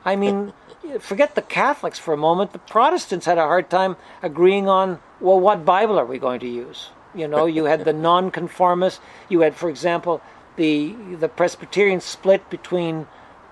I 0.04 0.16
mean, 0.16 0.52
forget 0.98 1.34
the 1.34 1.42
Catholics 1.42 1.98
for 1.98 2.14
a 2.14 2.16
moment. 2.16 2.52
The 2.52 2.58
Protestants 2.58 3.26
had 3.26 3.38
a 3.38 3.42
hard 3.42 3.68
time 3.70 3.96
agreeing 4.22 4.68
on, 4.68 5.00
well, 5.20 5.38
what 5.38 5.64
Bible 5.64 5.98
are 5.98 6.06
we 6.06 6.18
going 6.18 6.40
to 6.40 6.48
use? 6.48 6.90
You 7.14 7.28
know, 7.28 7.46
you 7.46 7.64
had 7.64 7.84
the 7.84 7.92
nonconformists. 7.92 9.00
You 9.28 9.40
had, 9.40 9.54
for 9.54 9.68
example, 9.68 10.20
the 10.56 10.94
the 11.18 11.28
Presbyterians 11.28 12.04
split 12.04 12.48
between 12.50 13.06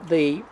the 0.07 0.43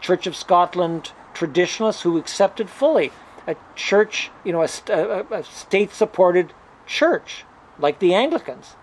Church 0.00 0.26
of 0.26 0.34
Scotland 0.34 1.12
traditionalists 1.34 2.02
who 2.02 2.18
accepted 2.18 2.68
fully 2.68 3.12
a 3.46 3.56
church, 3.74 4.30
you 4.44 4.52
know, 4.52 4.62
a, 4.62 4.68
a, 4.88 5.24
a 5.30 5.44
state-supported 5.44 6.52
church 6.86 7.44
like 7.78 7.98
the 7.98 8.14
Anglicans. 8.14 8.74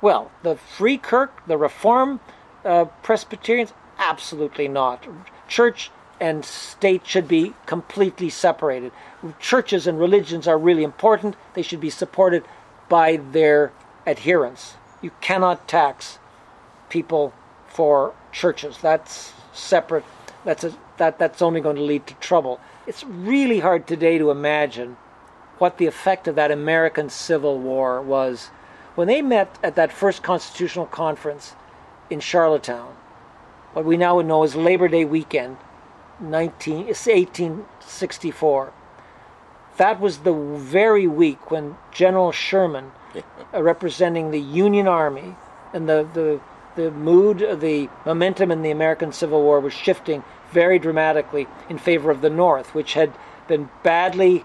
Well, 0.00 0.30
the 0.42 0.56
Free 0.56 0.98
Kirk, 0.98 1.46
the 1.46 1.56
Reform 1.56 2.20
uh, 2.64 2.84
Presbyterians, 3.02 3.72
absolutely 3.98 4.68
not. 4.68 5.06
Church 5.48 5.90
and 6.20 6.44
state 6.44 7.06
should 7.06 7.28
be 7.28 7.54
completely 7.66 8.30
separated. 8.30 8.92
Churches 9.38 9.86
and 9.86 9.98
religions 9.98 10.46
are 10.48 10.58
really 10.58 10.82
important. 10.82 11.36
They 11.54 11.62
should 11.62 11.80
be 11.80 11.90
supported 11.90 12.44
by 12.88 13.16
their 13.16 13.72
adherents. 14.06 14.74
You 15.02 15.10
cannot 15.20 15.68
tax 15.68 16.18
people 16.88 17.32
for 17.68 18.14
churches. 18.32 18.78
That's 18.80 19.32
separate. 19.52 20.04
That's 20.44 20.64
a, 20.64 20.72
that 20.98 21.18
that's 21.18 21.42
only 21.42 21.60
going 21.60 21.76
to 21.76 21.82
lead 21.82 22.06
to 22.06 22.14
trouble. 22.14 22.60
It's 22.86 23.04
really 23.04 23.60
hard 23.60 23.86
today 23.86 24.18
to 24.18 24.30
imagine 24.30 24.96
what 25.58 25.78
the 25.78 25.86
effect 25.86 26.28
of 26.28 26.34
that 26.36 26.50
American 26.50 27.10
Civil 27.10 27.58
War 27.58 28.00
was 28.00 28.50
when 28.94 29.08
they 29.08 29.22
met 29.22 29.58
at 29.62 29.74
that 29.76 29.92
first 29.92 30.22
constitutional 30.22 30.86
conference 30.86 31.54
in 32.10 32.20
Charlottetown. 32.20 32.94
What 33.72 33.84
we 33.84 33.96
now 33.96 34.16
would 34.16 34.26
know 34.26 34.42
as 34.42 34.56
Labor 34.56 34.88
Day 34.88 35.04
weekend, 35.04 35.56
19, 36.20 36.86
1864. 36.86 38.72
That 39.76 40.00
was 40.00 40.18
the 40.18 40.32
very 40.32 41.06
week 41.06 41.50
when 41.50 41.76
General 41.92 42.32
Sherman, 42.32 42.92
uh, 43.14 43.62
representing 43.62 44.30
the 44.30 44.40
Union 44.40 44.88
Army 44.88 45.36
and 45.72 45.88
the, 45.88 46.08
the 46.14 46.40
the 46.76 46.90
mood, 46.90 47.38
the 47.38 47.88
momentum 48.04 48.50
in 48.50 48.62
the 48.62 48.70
American 48.70 49.10
Civil 49.10 49.42
War 49.42 49.58
was 49.60 49.72
shifting 49.72 50.22
very 50.52 50.78
dramatically 50.78 51.48
in 51.68 51.78
favor 51.78 52.10
of 52.10 52.20
the 52.20 52.30
North, 52.30 52.74
which 52.74 52.92
had 52.92 53.12
been 53.48 53.68
badly 53.82 54.44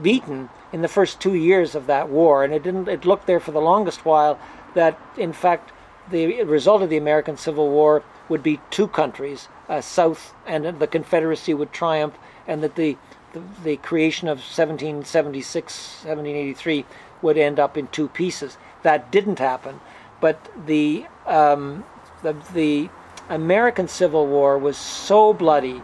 beaten 0.00 0.48
in 0.72 0.82
the 0.82 0.88
first 0.88 1.20
two 1.20 1.34
years 1.34 1.74
of 1.74 1.86
that 1.86 2.08
war, 2.08 2.44
and 2.44 2.54
it 2.54 2.62
didn't. 2.62 2.88
It 2.88 3.04
looked 3.04 3.26
there 3.26 3.40
for 3.40 3.52
the 3.52 3.60
longest 3.60 4.04
while 4.04 4.38
that, 4.74 4.98
in 5.16 5.32
fact, 5.32 5.72
the 6.10 6.42
result 6.44 6.82
of 6.82 6.90
the 6.90 6.96
American 6.96 7.36
Civil 7.36 7.68
War 7.70 8.02
would 8.28 8.42
be 8.42 8.60
two 8.70 8.88
countries, 8.88 9.48
uh, 9.68 9.80
South 9.80 10.34
and 10.46 10.78
the 10.78 10.86
Confederacy 10.86 11.54
would 11.54 11.72
triumph, 11.72 12.14
and 12.46 12.62
that 12.62 12.76
the, 12.76 12.96
the 13.32 13.42
the 13.62 13.76
creation 13.76 14.28
of 14.28 14.38
1776, 14.38 16.04
1783 16.04 16.84
would 17.22 17.36
end 17.36 17.58
up 17.58 17.76
in 17.76 17.86
two 17.88 18.08
pieces. 18.08 18.56
That 18.82 19.10
didn't 19.10 19.38
happen, 19.38 19.80
but 20.20 20.50
the 20.66 21.06
um, 21.26 21.84
the, 22.22 22.34
the 22.54 22.88
American 23.28 23.88
Civil 23.88 24.26
War 24.26 24.58
was 24.58 24.76
so 24.76 25.32
bloody, 25.32 25.82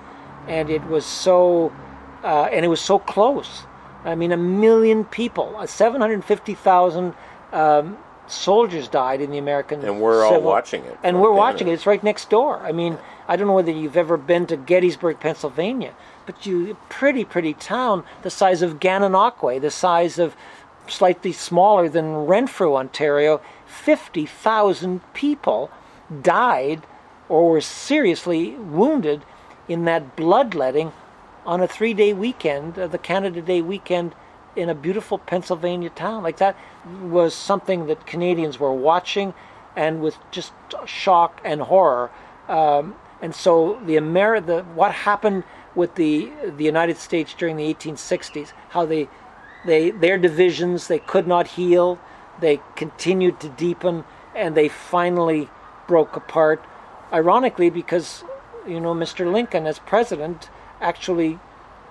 and 0.48 0.70
it 0.70 0.84
was 0.84 1.04
so 1.04 1.72
uh, 2.22 2.48
and 2.50 2.64
it 2.64 2.68
was 2.68 2.80
so 2.80 2.98
close. 2.98 3.64
I 4.04 4.14
mean, 4.14 4.32
a 4.32 4.36
million 4.36 5.04
people, 5.04 5.56
uh, 5.56 5.66
750,000 5.66 7.14
um, 7.52 7.96
soldiers 8.26 8.88
died 8.88 9.20
in 9.20 9.30
the 9.30 9.38
American. 9.38 9.84
And 9.84 10.00
we're 10.00 10.24
all 10.24 10.40
watching 10.40 10.84
it 10.84 10.98
And 11.02 11.20
we're 11.20 11.32
watching 11.32 11.68
it. 11.68 11.72
It's 11.72 11.86
right 11.86 12.02
next 12.02 12.30
door. 12.30 12.60
I 12.60 12.72
mean, 12.72 12.98
I 13.28 13.36
don't 13.36 13.46
know 13.46 13.54
whether 13.54 13.72
you've 13.72 13.96
ever 13.96 14.16
been 14.16 14.46
to 14.46 14.56
Gettysburg, 14.56 15.20
Pennsylvania, 15.20 15.94
but 16.26 16.46
you 16.46 16.76
pretty 16.88 17.24
pretty 17.24 17.54
town 17.54 18.04
the 18.22 18.30
size 18.30 18.62
of 18.62 18.80
Gananoque, 18.80 19.60
the 19.60 19.70
size 19.70 20.18
of 20.18 20.36
slightly 20.86 21.32
smaller 21.32 21.88
than 21.88 22.26
Renfrew, 22.26 22.76
Ontario. 22.76 23.40
Fifty 23.66 24.26
thousand 24.26 25.00
people 25.14 25.70
died 26.22 26.82
or 27.28 27.50
were 27.50 27.60
seriously 27.60 28.50
wounded 28.50 29.22
in 29.68 29.84
that 29.86 30.14
bloodletting 30.16 30.92
on 31.46 31.60
a 31.60 31.66
three-day 31.66 32.12
weekend, 32.12 32.78
uh, 32.78 32.86
the 32.86 32.98
Canada 32.98 33.40
Day 33.42 33.60
weekend, 33.62 34.14
in 34.56 34.68
a 34.68 34.74
beautiful 34.74 35.18
Pennsylvania 35.18 35.90
town. 35.90 36.22
Like 36.22 36.36
that 36.36 36.56
was 37.02 37.34
something 37.34 37.86
that 37.86 38.06
Canadians 38.06 38.58
were 38.58 38.72
watching, 38.72 39.34
and 39.76 40.00
with 40.00 40.18
just 40.30 40.52
shock 40.86 41.40
and 41.44 41.62
horror. 41.62 42.10
Um, 42.48 42.96
and 43.20 43.34
so 43.34 43.80
the 43.84 43.96
Ameri- 43.96 44.44
the 44.44 44.62
what 44.74 44.92
happened 44.92 45.44
with 45.74 45.94
the 45.94 46.30
the 46.56 46.64
United 46.64 46.96
States 46.98 47.34
during 47.34 47.56
the 47.56 47.74
1860s, 47.74 48.52
how 48.70 48.84
they 48.84 49.08
they 49.64 49.90
their 49.90 50.18
divisions 50.18 50.88
they 50.88 50.98
could 50.98 51.26
not 51.26 51.46
heal, 51.48 51.98
they 52.40 52.60
continued 52.76 53.40
to 53.40 53.48
deepen, 53.48 54.04
and 54.34 54.54
they 54.54 54.68
finally 54.68 55.48
broke 55.88 56.16
apart. 56.16 56.64
Ironically, 57.12 57.70
because 57.70 58.24
you 58.66 58.80
know 58.80 58.94
Mr. 58.94 59.30
Lincoln 59.30 59.66
as 59.66 59.78
president 59.78 60.50
actually 60.80 61.38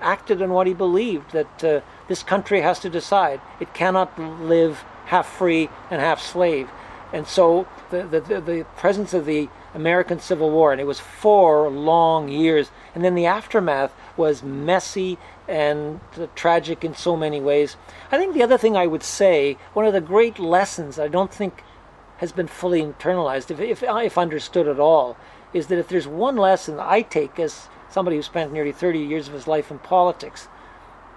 acted 0.03 0.41
on 0.41 0.51
what 0.51 0.67
he 0.67 0.73
believed 0.73 1.31
that 1.31 1.63
uh, 1.63 1.81
this 2.07 2.23
country 2.23 2.61
has 2.61 2.79
to 2.79 2.89
decide. 2.89 3.41
It 3.59 3.73
cannot 3.73 4.17
live 4.19 4.83
half 5.05 5.27
free 5.27 5.69
and 5.89 6.01
half 6.01 6.21
slave. 6.21 6.69
And 7.13 7.27
so 7.27 7.67
the, 7.91 8.03
the, 8.03 8.41
the, 8.41 8.65
presence 8.75 9.13
of 9.13 9.25
the 9.25 9.47
American 9.75 10.19
Civil 10.19 10.49
War, 10.49 10.71
and 10.71 10.81
it 10.81 10.87
was 10.87 10.99
four 10.99 11.69
long 11.69 12.27
years, 12.27 12.71
and 12.95 13.03
then 13.03 13.13
the 13.13 13.27
aftermath 13.27 13.93
was 14.17 14.41
messy 14.41 15.19
and 15.47 15.99
uh, 16.19 16.25
tragic 16.33 16.83
in 16.83 16.95
so 16.95 17.15
many 17.15 17.39
ways. 17.39 17.75
I 18.11 18.17
think 18.17 18.33
the 18.33 18.41
other 18.41 18.57
thing 18.57 18.75
I 18.75 18.87
would 18.87 19.03
say, 19.03 19.57
one 19.73 19.85
of 19.85 19.93
the 19.93 20.01
great 20.01 20.39
lessons 20.39 20.97
I 20.97 21.07
don't 21.07 21.31
think 21.31 21.63
has 22.17 22.31
been 22.31 22.47
fully 22.47 22.81
internalized, 22.81 23.51
if, 23.51 23.59
if, 23.59 23.83
if 23.83 24.17
understood 24.17 24.67
at 24.67 24.79
all, 24.79 25.15
is 25.53 25.67
that 25.67 25.77
if 25.77 25.87
there's 25.87 26.07
one 26.07 26.35
lesson 26.35 26.79
I 26.79 27.01
take 27.01 27.39
as 27.39 27.67
somebody 27.93 28.15
who 28.15 28.23
spent 28.23 28.51
nearly 28.51 28.71
30 28.71 28.99
years 28.99 29.27
of 29.27 29.33
his 29.35 29.47
life 29.47 29.69
in 29.69 29.77
politics, 29.79 30.47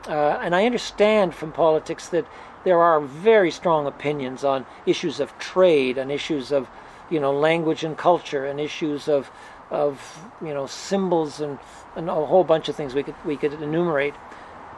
uh, 0.06 0.38
and 0.42 0.54
I 0.54 0.66
understand 0.66 1.34
from 1.34 1.50
politics 1.50 2.08
that 2.10 2.26
there 2.64 2.80
are 2.80 3.00
very 3.00 3.50
strong 3.50 3.86
opinions 3.86 4.44
on 4.44 4.66
issues 4.84 5.18
of 5.18 5.36
trade 5.38 5.96
and 5.98 6.12
issues 6.12 6.52
of, 6.52 6.68
you 7.10 7.18
know, 7.18 7.32
language 7.32 7.82
and 7.82 7.96
culture 7.96 8.44
and 8.44 8.60
issues 8.60 9.08
of, 9.08 9.30
of 9.70 10.18
you 10.42 10.52
know, 10.52 10.66
symbols 10.66 11.40
and, 11.40 11.58
and 11.96 12.10
a 12.10 12.14
whole 12.14 12.44
bunch 12.44 12.68
of 12.68 12.76
things 12.76 12.94
we 12.94 13.02
could 13.02 13.14
we 13.24 13.36
could 13.36 13.54
enumerate. 13.54 14.14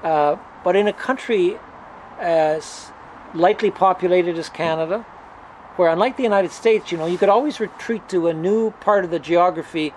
Uh, 0.03 0.36
but 0.62 0.76
in 0.76 0.86
a 0.86 0.92
country 0.92 1.59
as 2.20 2.90
lightly 3.34 3.70
populated 3.70 4.38
as 4.38 4.49
Canada, 4.49 5.01
where 5.76 5.90
unlike 5.90 6.16
the 6.16 6.22
United 6.22 6.53
States, 6.53 6.92
you 6.92 6.99
know, 6.99 7.07
you 7.07 7.18
could 7.18 7.28
always 7.28 7.61
retreat 7.61 8.09
to 8.09 8.28
a 8.28 8.34
new 8.34 8.70
part 8.80 9.05
of 9.05 9.11
the 9.11 9.18
geography 9.18 9.92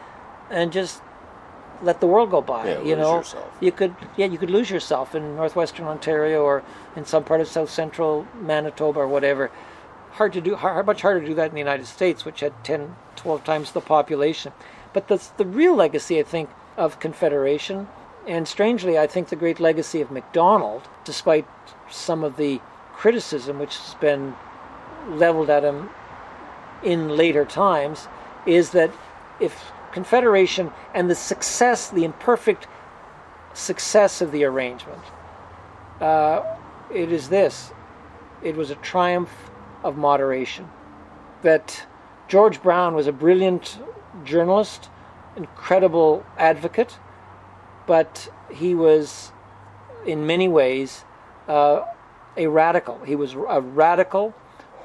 and 0.50 0.72
just 0.72 1.02
let 1.82 2.00
the 2.00 2.08
world 2.08 2.32
go 2.32 2.42
by. 2.42 2.68
Yeah, 2.68 2.80
you 2.82 2.96
lose 2.96 2.98
know, 2.98 3.18
yourself. 3.18 3.58
you 3.60 3.72
could 3.72 3.96
yeah, 4.18 4.26
you 4.28 4.38
could 4.38 4.50
lose 4.50 4.70
yourself 4.70 5.16
in 5.16 5.36
northwestern 5.36 5.86
Ontario 5.88 6.44
or 6.44 6.64
in 6.96 7.06
some 7.06 7.24
part 7.24 7.42
of 7.42 7.48
south 7.48 7.70
central 7.70 8.28
Manitoba 8.40 9.00
or 9.00 9.08
whatever. 9.08 9.52
Hard 10.12 10.34
to 10.34 10.42
do, 10.42 10.56
hard, 10.56 10.86
much 10.86 11.02
harder 11.02 11.22
to 11.22 11.26
do 11.26 11.34
that 11.36 11.48
in 11.48 11.54
the 11.54 11.60
United 11.60 11.88
States, 11.88 12.26
which 12.26 12.42
had 12.42 12.54
10, 12.66 12.96
12 13.16 13.44
times 13.46 13.72
the 13.72 13.82
population. 13.82 14.52
But 14.94 15.08
the 15.08 15.22
the 15.38 15.46
real 15.46 15.76
legacy, 15.76 16.20
I 16.20 16.24
think, 16.24 16.50
of 16.78 17.00
Confederation, 17.00 17.88
and 18.28 18.48
strangely, 18.48 19.00
I 19.00 19.08
think 19.08 19.30
the 19.30 19.36
great 19.36 19.60
legacy 19.60 20.02
of 20.02 20.12
Macdonald, 20.12 20.84
despite 21.06 21.48
some 21.90 22.24
of 22.24 22.38
the 22.38 22.62
criticism 22.94 23.58
which 23.58 23.78
has 23.78 23.96
been 23.96 24.36
leveled 25.08 25.50
at 25.50 25.64
him 25.64 25.90
in 26.84 27.10
later 27.10 27.46
times, 27.46 28.08
is 28.46 28.72
that 28.72 28.92
if 29.40 29.72
Confederation 29.92 30.72
and 30.94 31.10
the 31.10 31.16
success, 31.16 31.90
the 31.90 32.04
imperfect 32.04 32.68
success 33.54 34.22
of 34.22 34.32
the 34.32 34.44
arrangement, 34.44 35.02
uh, 36.00 36.44
it 36.94 37.12
is 37.12 37.30
this 37.30 37.72
it 38.44 38.56
was 38.56 38.72
a 38.72 38.76
triumph 38.76 39.52
of 39.84 39.98
moderation. 39.98 40.70
That 41.44 41.86
George 42.28 42.62
Brown 42.62 42.96
was 42.96 43.08
a 43.08 43.12
brilliant 43.12 43.80
journalist, 44.24 44.90
incredible 45.36 46.26
advocate, 46.38 46.98
but 47.86 48.30
he 48.52 48.74
was, 48.74 49.32
in 50.06 50.26
many 50.26 50.48
ways, 50.48 51.06
uh, 51.48 51.82
a 52.38 52.48
radical. 52.48 53.00
He 53.06 53.16
was 53.16 53.34
a 53.34 53.62
radical 53.62 54.34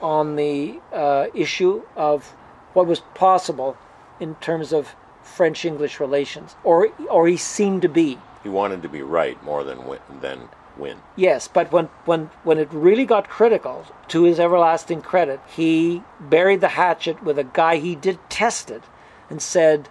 on 0.02 0.36
the 0.36 0.80
uh, 0.92 1.26
issue 1.34 1.82
of 1.96 2.34
what 2.74 2.86
was 2.86 3.00
possible 3.14 3.76
in 4.20 4.34
terms 4.36 4.72
of 4.72 4.94
French 5.22 5.64
English 5.64 6.00
relations, 6.00 6.56
or 6.62 6.88
or 7.10 7.26
he 7.26 7.36
seemed 7.36 7.82
to 7.82 7.88
be. 7.88 8.18
He 8.42 8.48
wanted 8.48 8.82
to 8.82 8.88
be 8.88 9.02
right 9.02 9.42
more 9.42 9.64
than 9.64 9.86
win, 9.86 9.98
than 10.20 10.48
win. 10.78 10.98
Yes, 11.16 11.48
but 11.48 11.72
when, 11.72 11.86
when, 12.04 12.30
when 12.44 12.58
it 12.58 12.68
really 12.70 13.04
got 13.04 13.28
critical, 13.28 13.86
to 14.08 14.24
his 14.24 14.38
everlasting 14.38 15.02
credit, 15.02 15.40
he 15.46 16.02
buried 16.20 16.60
the 16.60 16.68
hatchet 16.68 17.22
with 17.22 17.38
a 17.38 17.44
guy 17.44 17.76
he 17.76 17.94
detested 17.94 18.82
and 19.28 19.42
said, 19.42 19.88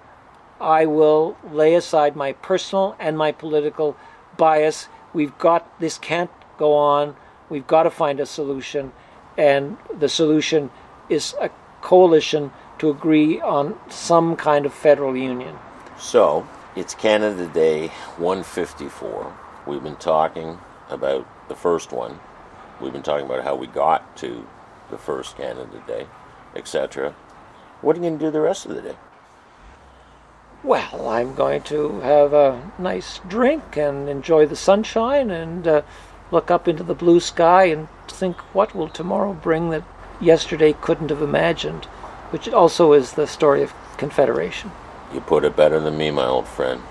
I 0.61 0.85
will 0.85 1.37
lay 1.51 1.75
aside 1.75 2.15
my 2.15 2.33
personal 2.33 2.95
and 2.99 3.17
my 3.17 3.31
political 3.31 3.97
bias. 4.37 4.87
We've 5.13 5.37
got, 5.37 5.79
this 5.79 5.97
can't 5.97 6.31
go 6.57 6.73
on. 6.73 7.15
We've 7.49 7.67
got 7.67 7.83
to 7.83 7.91
find 7.91 8.19
a 8.19 8.25
solution. 8.25 8.93
And 9.37 9.77
the 9.99 10.09
solution 10.09 10.71
is 11.09 11.35
a 11.41 11.49
coalition 11.81 12.51
to 12.79 12.89
agree 12.89 13.39
on 13.41 13.79
some 13.89 14.35
kind 14.35 14.65
of 14.65 14.73
federal 14.73 15.15
union. 15.15 15.55
So 15.97 16.47
it's 16.75 16.93
Canada 16.93 17.47
Day 17.47 17.87
154. 18.17 19.33
We've 19.65 19.83
been 19.83 19.95
talking 19.95 20.59
about 20.89 21.27
the 21.47 21.55
first 21.55 21.91
one. 21.91 22.19
We've 22.81 22.93
been 22.93 23.03
talking 23.03 23.25
about 23.25 23.43
how 23.43 23.55
we 23.55 23.67
got 23.67 24.17
to 24.17 24.45
the 24.89 24.97
first 24.97 25.37
Canada 25.37 25.81
Day, 25.87 26.07
etc. 26.55 27.15
What 27.81 27.95
are 27.95 27.99
you 27.99 28.09
going 28.09 28.19
to 28.19 28.25
do 28.25 28.31
the 28.31 28.41
rest 28.41 28.65
of 28.65 28.75
the 28.75 28.81
day? 28.81 28.95
Well, 30.63 31.07
I'm 31.07 31.35
going 31.35 31.61
to 31.63 31.99
have 31.99 32.33
a 32.33 32.71
nice 32.79 33.19
drink 33.27 33.77
and 33.77 34.09
enjoy 34.09 34.47
the 34.47 34.55
sunshine 34.55 35.29
and 35.29 35.67
uh, 35.67 35.81
look 36.31 36.49
up 36.49 36.67
into 36.67 36.83
the 36.83 36.95
blue 36.95 37.19
sky 37.19 37.65
and 37.65 37.87
think, 38.07 38.37
what 38.53 38.73
will 38.75 38.89
tomorrow 38.89 39.33
bring 39.33 39.69
that 39.69 39.83
yesterday 40.19 40.73
couldn't 40.73 41.09
have 41.09 41.21
imagined? 41.21 41.87
Which 42.35 42.49
also 42.49 42.91
is 42.91 43.13
the 43.13 43.27
story 43.27 43.63
of 43.63 43.73
Confederation. 43.95 44.69
You 45.13 45.21
put 45.21 45.45
it 45.45 45.55
better 45.55 45.79
than 45.79 45.97
me, 45.97 46.11
my 46.11 46.25
old 46.25 46.49
friend. 46.49 46.81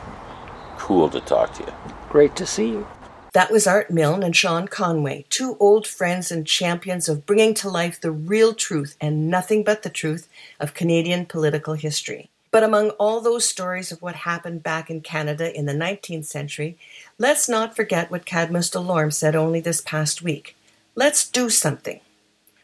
Cool 0.79 1.11
to 1.11 1.21
talk 1.21 1.53
to 1.57 1.65
you. 1.65 1.73
Great 2.09 2.35
to 2.37 2.47
see 2.47 2.71
you. 2.71 2.87
That 3.35 3.51
was 3.51 3.67
Art 3.67 3.91
Milnes 3.91 4.25
and 4.25 4.35
Sean 4.35 4.69
Conway, 4.69 5.27
two 5.29 5.59
old 5.61 5.87
friends 5.87 6.31
and 6.31 6.47
champions 6.47 7.11
of 7.11 7.27
bringing 7.27 7.53
to 7.57 7.69
life 7.69 8.01
the 8.01 8.11
real 8.11 8.55
truth 8.55 8.97
and 9.03 9.29
nothing 9.29 9.63
but 9.63 9.83
the 9.83 9.91
truth 9.91 10.31
of 10.59 10.73
Canadian 10.73 11.27
political 11.27 11.75
history. 11.75 12.31
But 12.51 12.63
among 12.65 12.93
all 12.93 13.21
those 13.21 13.47
stories 13.47 13.93
of 13.93 14.01
what 14.01 14.15
happened 14.15 14.63
back 14.63 14.89
in 14.89 15.03
Canada 15.03 15.55
in 15.55 15.67
the 15.67 15.75
19th 15.75 16.25
century, 16.25 16.79
let's 17.19 17.51
not 17.51 17.77
forget 17.77 18.11
what 18.11 18.25
Cadmus 18.25 18.71
Delorme 18.71 19.13
said 19.13 19.37
only 19.37 19.61
this 19.61 19.83
past 19.83 20.23
week. 20.23 20.57
Let's 20.95 21.29
do 21.29 21.51
something. 21.51 22.01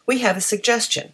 We 0.06 0.20
have 0.20 0.38
a 0.38 0.40
suggestion. 0.40 1.12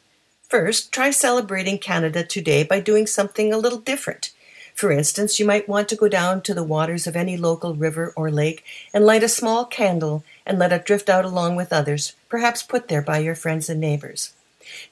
First, 0.48 0.92
try 0.92 1.10
celebrating 1.10 1.78
Canada 1.78 2.22
today 2.22 2.62
by 2.62 2.78
doing 2.78 3.08
something 3.08 3.52
a 3.52 3.58
little 3.58 3.80
different. 3.80 4.32
For 4.76 4.92
instance, 4.92 5.40
you 5.40 5.46
might 5.46 5.68
want 5.68 5.88
to 5.88 5.96
go 5.96 6.06
down 6.06 6.40
to 6.42 6.54
the 6.54 6.62
waters 6.62 7.08
of 7.08 7.16
any 7.16 7.36
local 7.36 7.74
river 7.74 8.12
or 8.14 8.30
lake 8.30 8.62
and 8.94 9.04
light 9.04 9.24
a 9.24 9.28
small 9.28 9.64
candle 9.64 10.22
and 10.46 10.56
let 10.56 10.70
it 10.70 10.84
drift 10.84 11.08
out 11.08 11.24
along 11.24 11.56
with 11.56 11.72
others, 11.72 12.12
perhaps 12.28 12.62
put 12.62 12.86
there 12.86 13.02
by 13.02 13.18
your 13.18 13.34
friends 13.34 13.68
and 13.68 13.80
neighbors. 13.80 14.34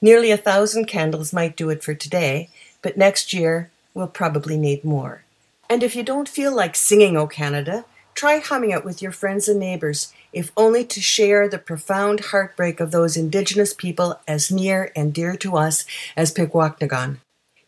Nearly 0.01 0.29
a 0.29 0.37
thousand 0.37 0.85
candles 0.87 1.31
might 1.31 1.55
do 1.55 1.69
it 1.69 1.83
for 1.83 1.93
today, 1.93 2.49
but 2.81 2.97
next 2.97 3.31
year 3.31 3.69
we'll 3.93 4.07
probably 4.07 4.57
need 4.57 4.83
more. 4.83 5.23
And 5.69 5.83
if 5.83 5.95
you 5.95 6.03
don't 6.03 6.27
feel 6.27 6.53
like 6.53 6.75
singing 6.75 7.15
O 7.15 7.27
Canada, 7.27 7.85
try 8.15 8.39
humming 8.39 8.71
it 8.71 8.83
with 8.83 9.01
your 9.01 9.11
friends 9.11 9.47
and 9.47 9.59
neighbors, 9.59 10.13
if 10.33 10.51
only 10.57 10.83
to 10.85 11.01
share 11.01 11.47
the 11.47 11.59
profound 11.59 12.19
heartbreak 12.31 12.79
of 12.79 12.91
those 12.91 13.15
Indigenous 13.15 13.73
people 13.73 14.19
as 14.27 14.51
near 14.51 14.91
and 14.95 15.13
dear 15.13 15.35
to 15.37 15.57
us 15.57 15.85
as 16.17 16.33
Pikwakanagan. 16.33 17.17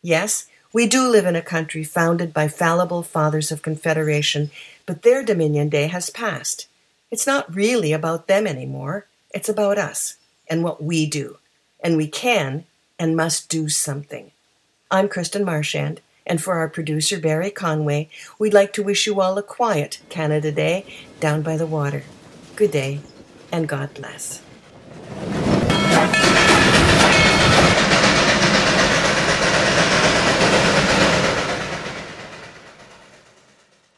Yes, 0.02 0.48
we 0.74 0.88
do 0.88 1.08
live 1.08 1.26
in 1.26 1.36
a 1.36 1.42
country 1.42 1.84
founded 1.84 2.34
by 2.34 2.48
fallible 2.48 3.04
fathers 3.04 3.52
of 3.52 3.62
Confederation, 3.62 4.50
but 4.86 5.02
their 5.04 5.24
Dominion 5.24 5.70
Day 5.70 5.88
has 5.88 6.10
passed. 6.10 6.68
It's 7.12 7.28
not 7.28 7.54
really 7.54 7.94
about 7.94 8.28
them 8.28 8.48
anymore, 8.48 9.06
it's 9.34 9.50
about 9.50 9.78
us 9.78 10.16
and 10.50 10.64
what 10.64 10.82
we 10.82 11.06
do. 11.06 11.38
and 11.80 11.98
we 11.98 12.08
can 12.08 12.66
and 13.00 13.16
must 13.16 13.50
do 13.50 13.70
something. 13.70 14.32
I'm 14.90 15.08
Kristen 15.08 15.46
Marchand, 15.46 16.02
and 16.28 16.42
for 16.42 16.54
our 16.56 16.70
producer 16.70 17.20
Barry 17.20 17.50
Conway, 17.50 18.10
we'd 18.38 18.54
like 18.54 18.74
to 18.74 18.84
wish 18.84 19.08
you 19.08 19.20
all 19.20 19.38
a 19.38 19.44
quiet 19.44 20.00
Canada 20.10 20.52
Day 20.52 20.86
down 21.20 21.42
by 21.42 21.58
the 21.58 21.66
water. 21.66 22.04
Good 22.56 22.72
day, 22.72 23.00
and 23.52 23.68
God 23.68 23.94
bless. 23.94 24.42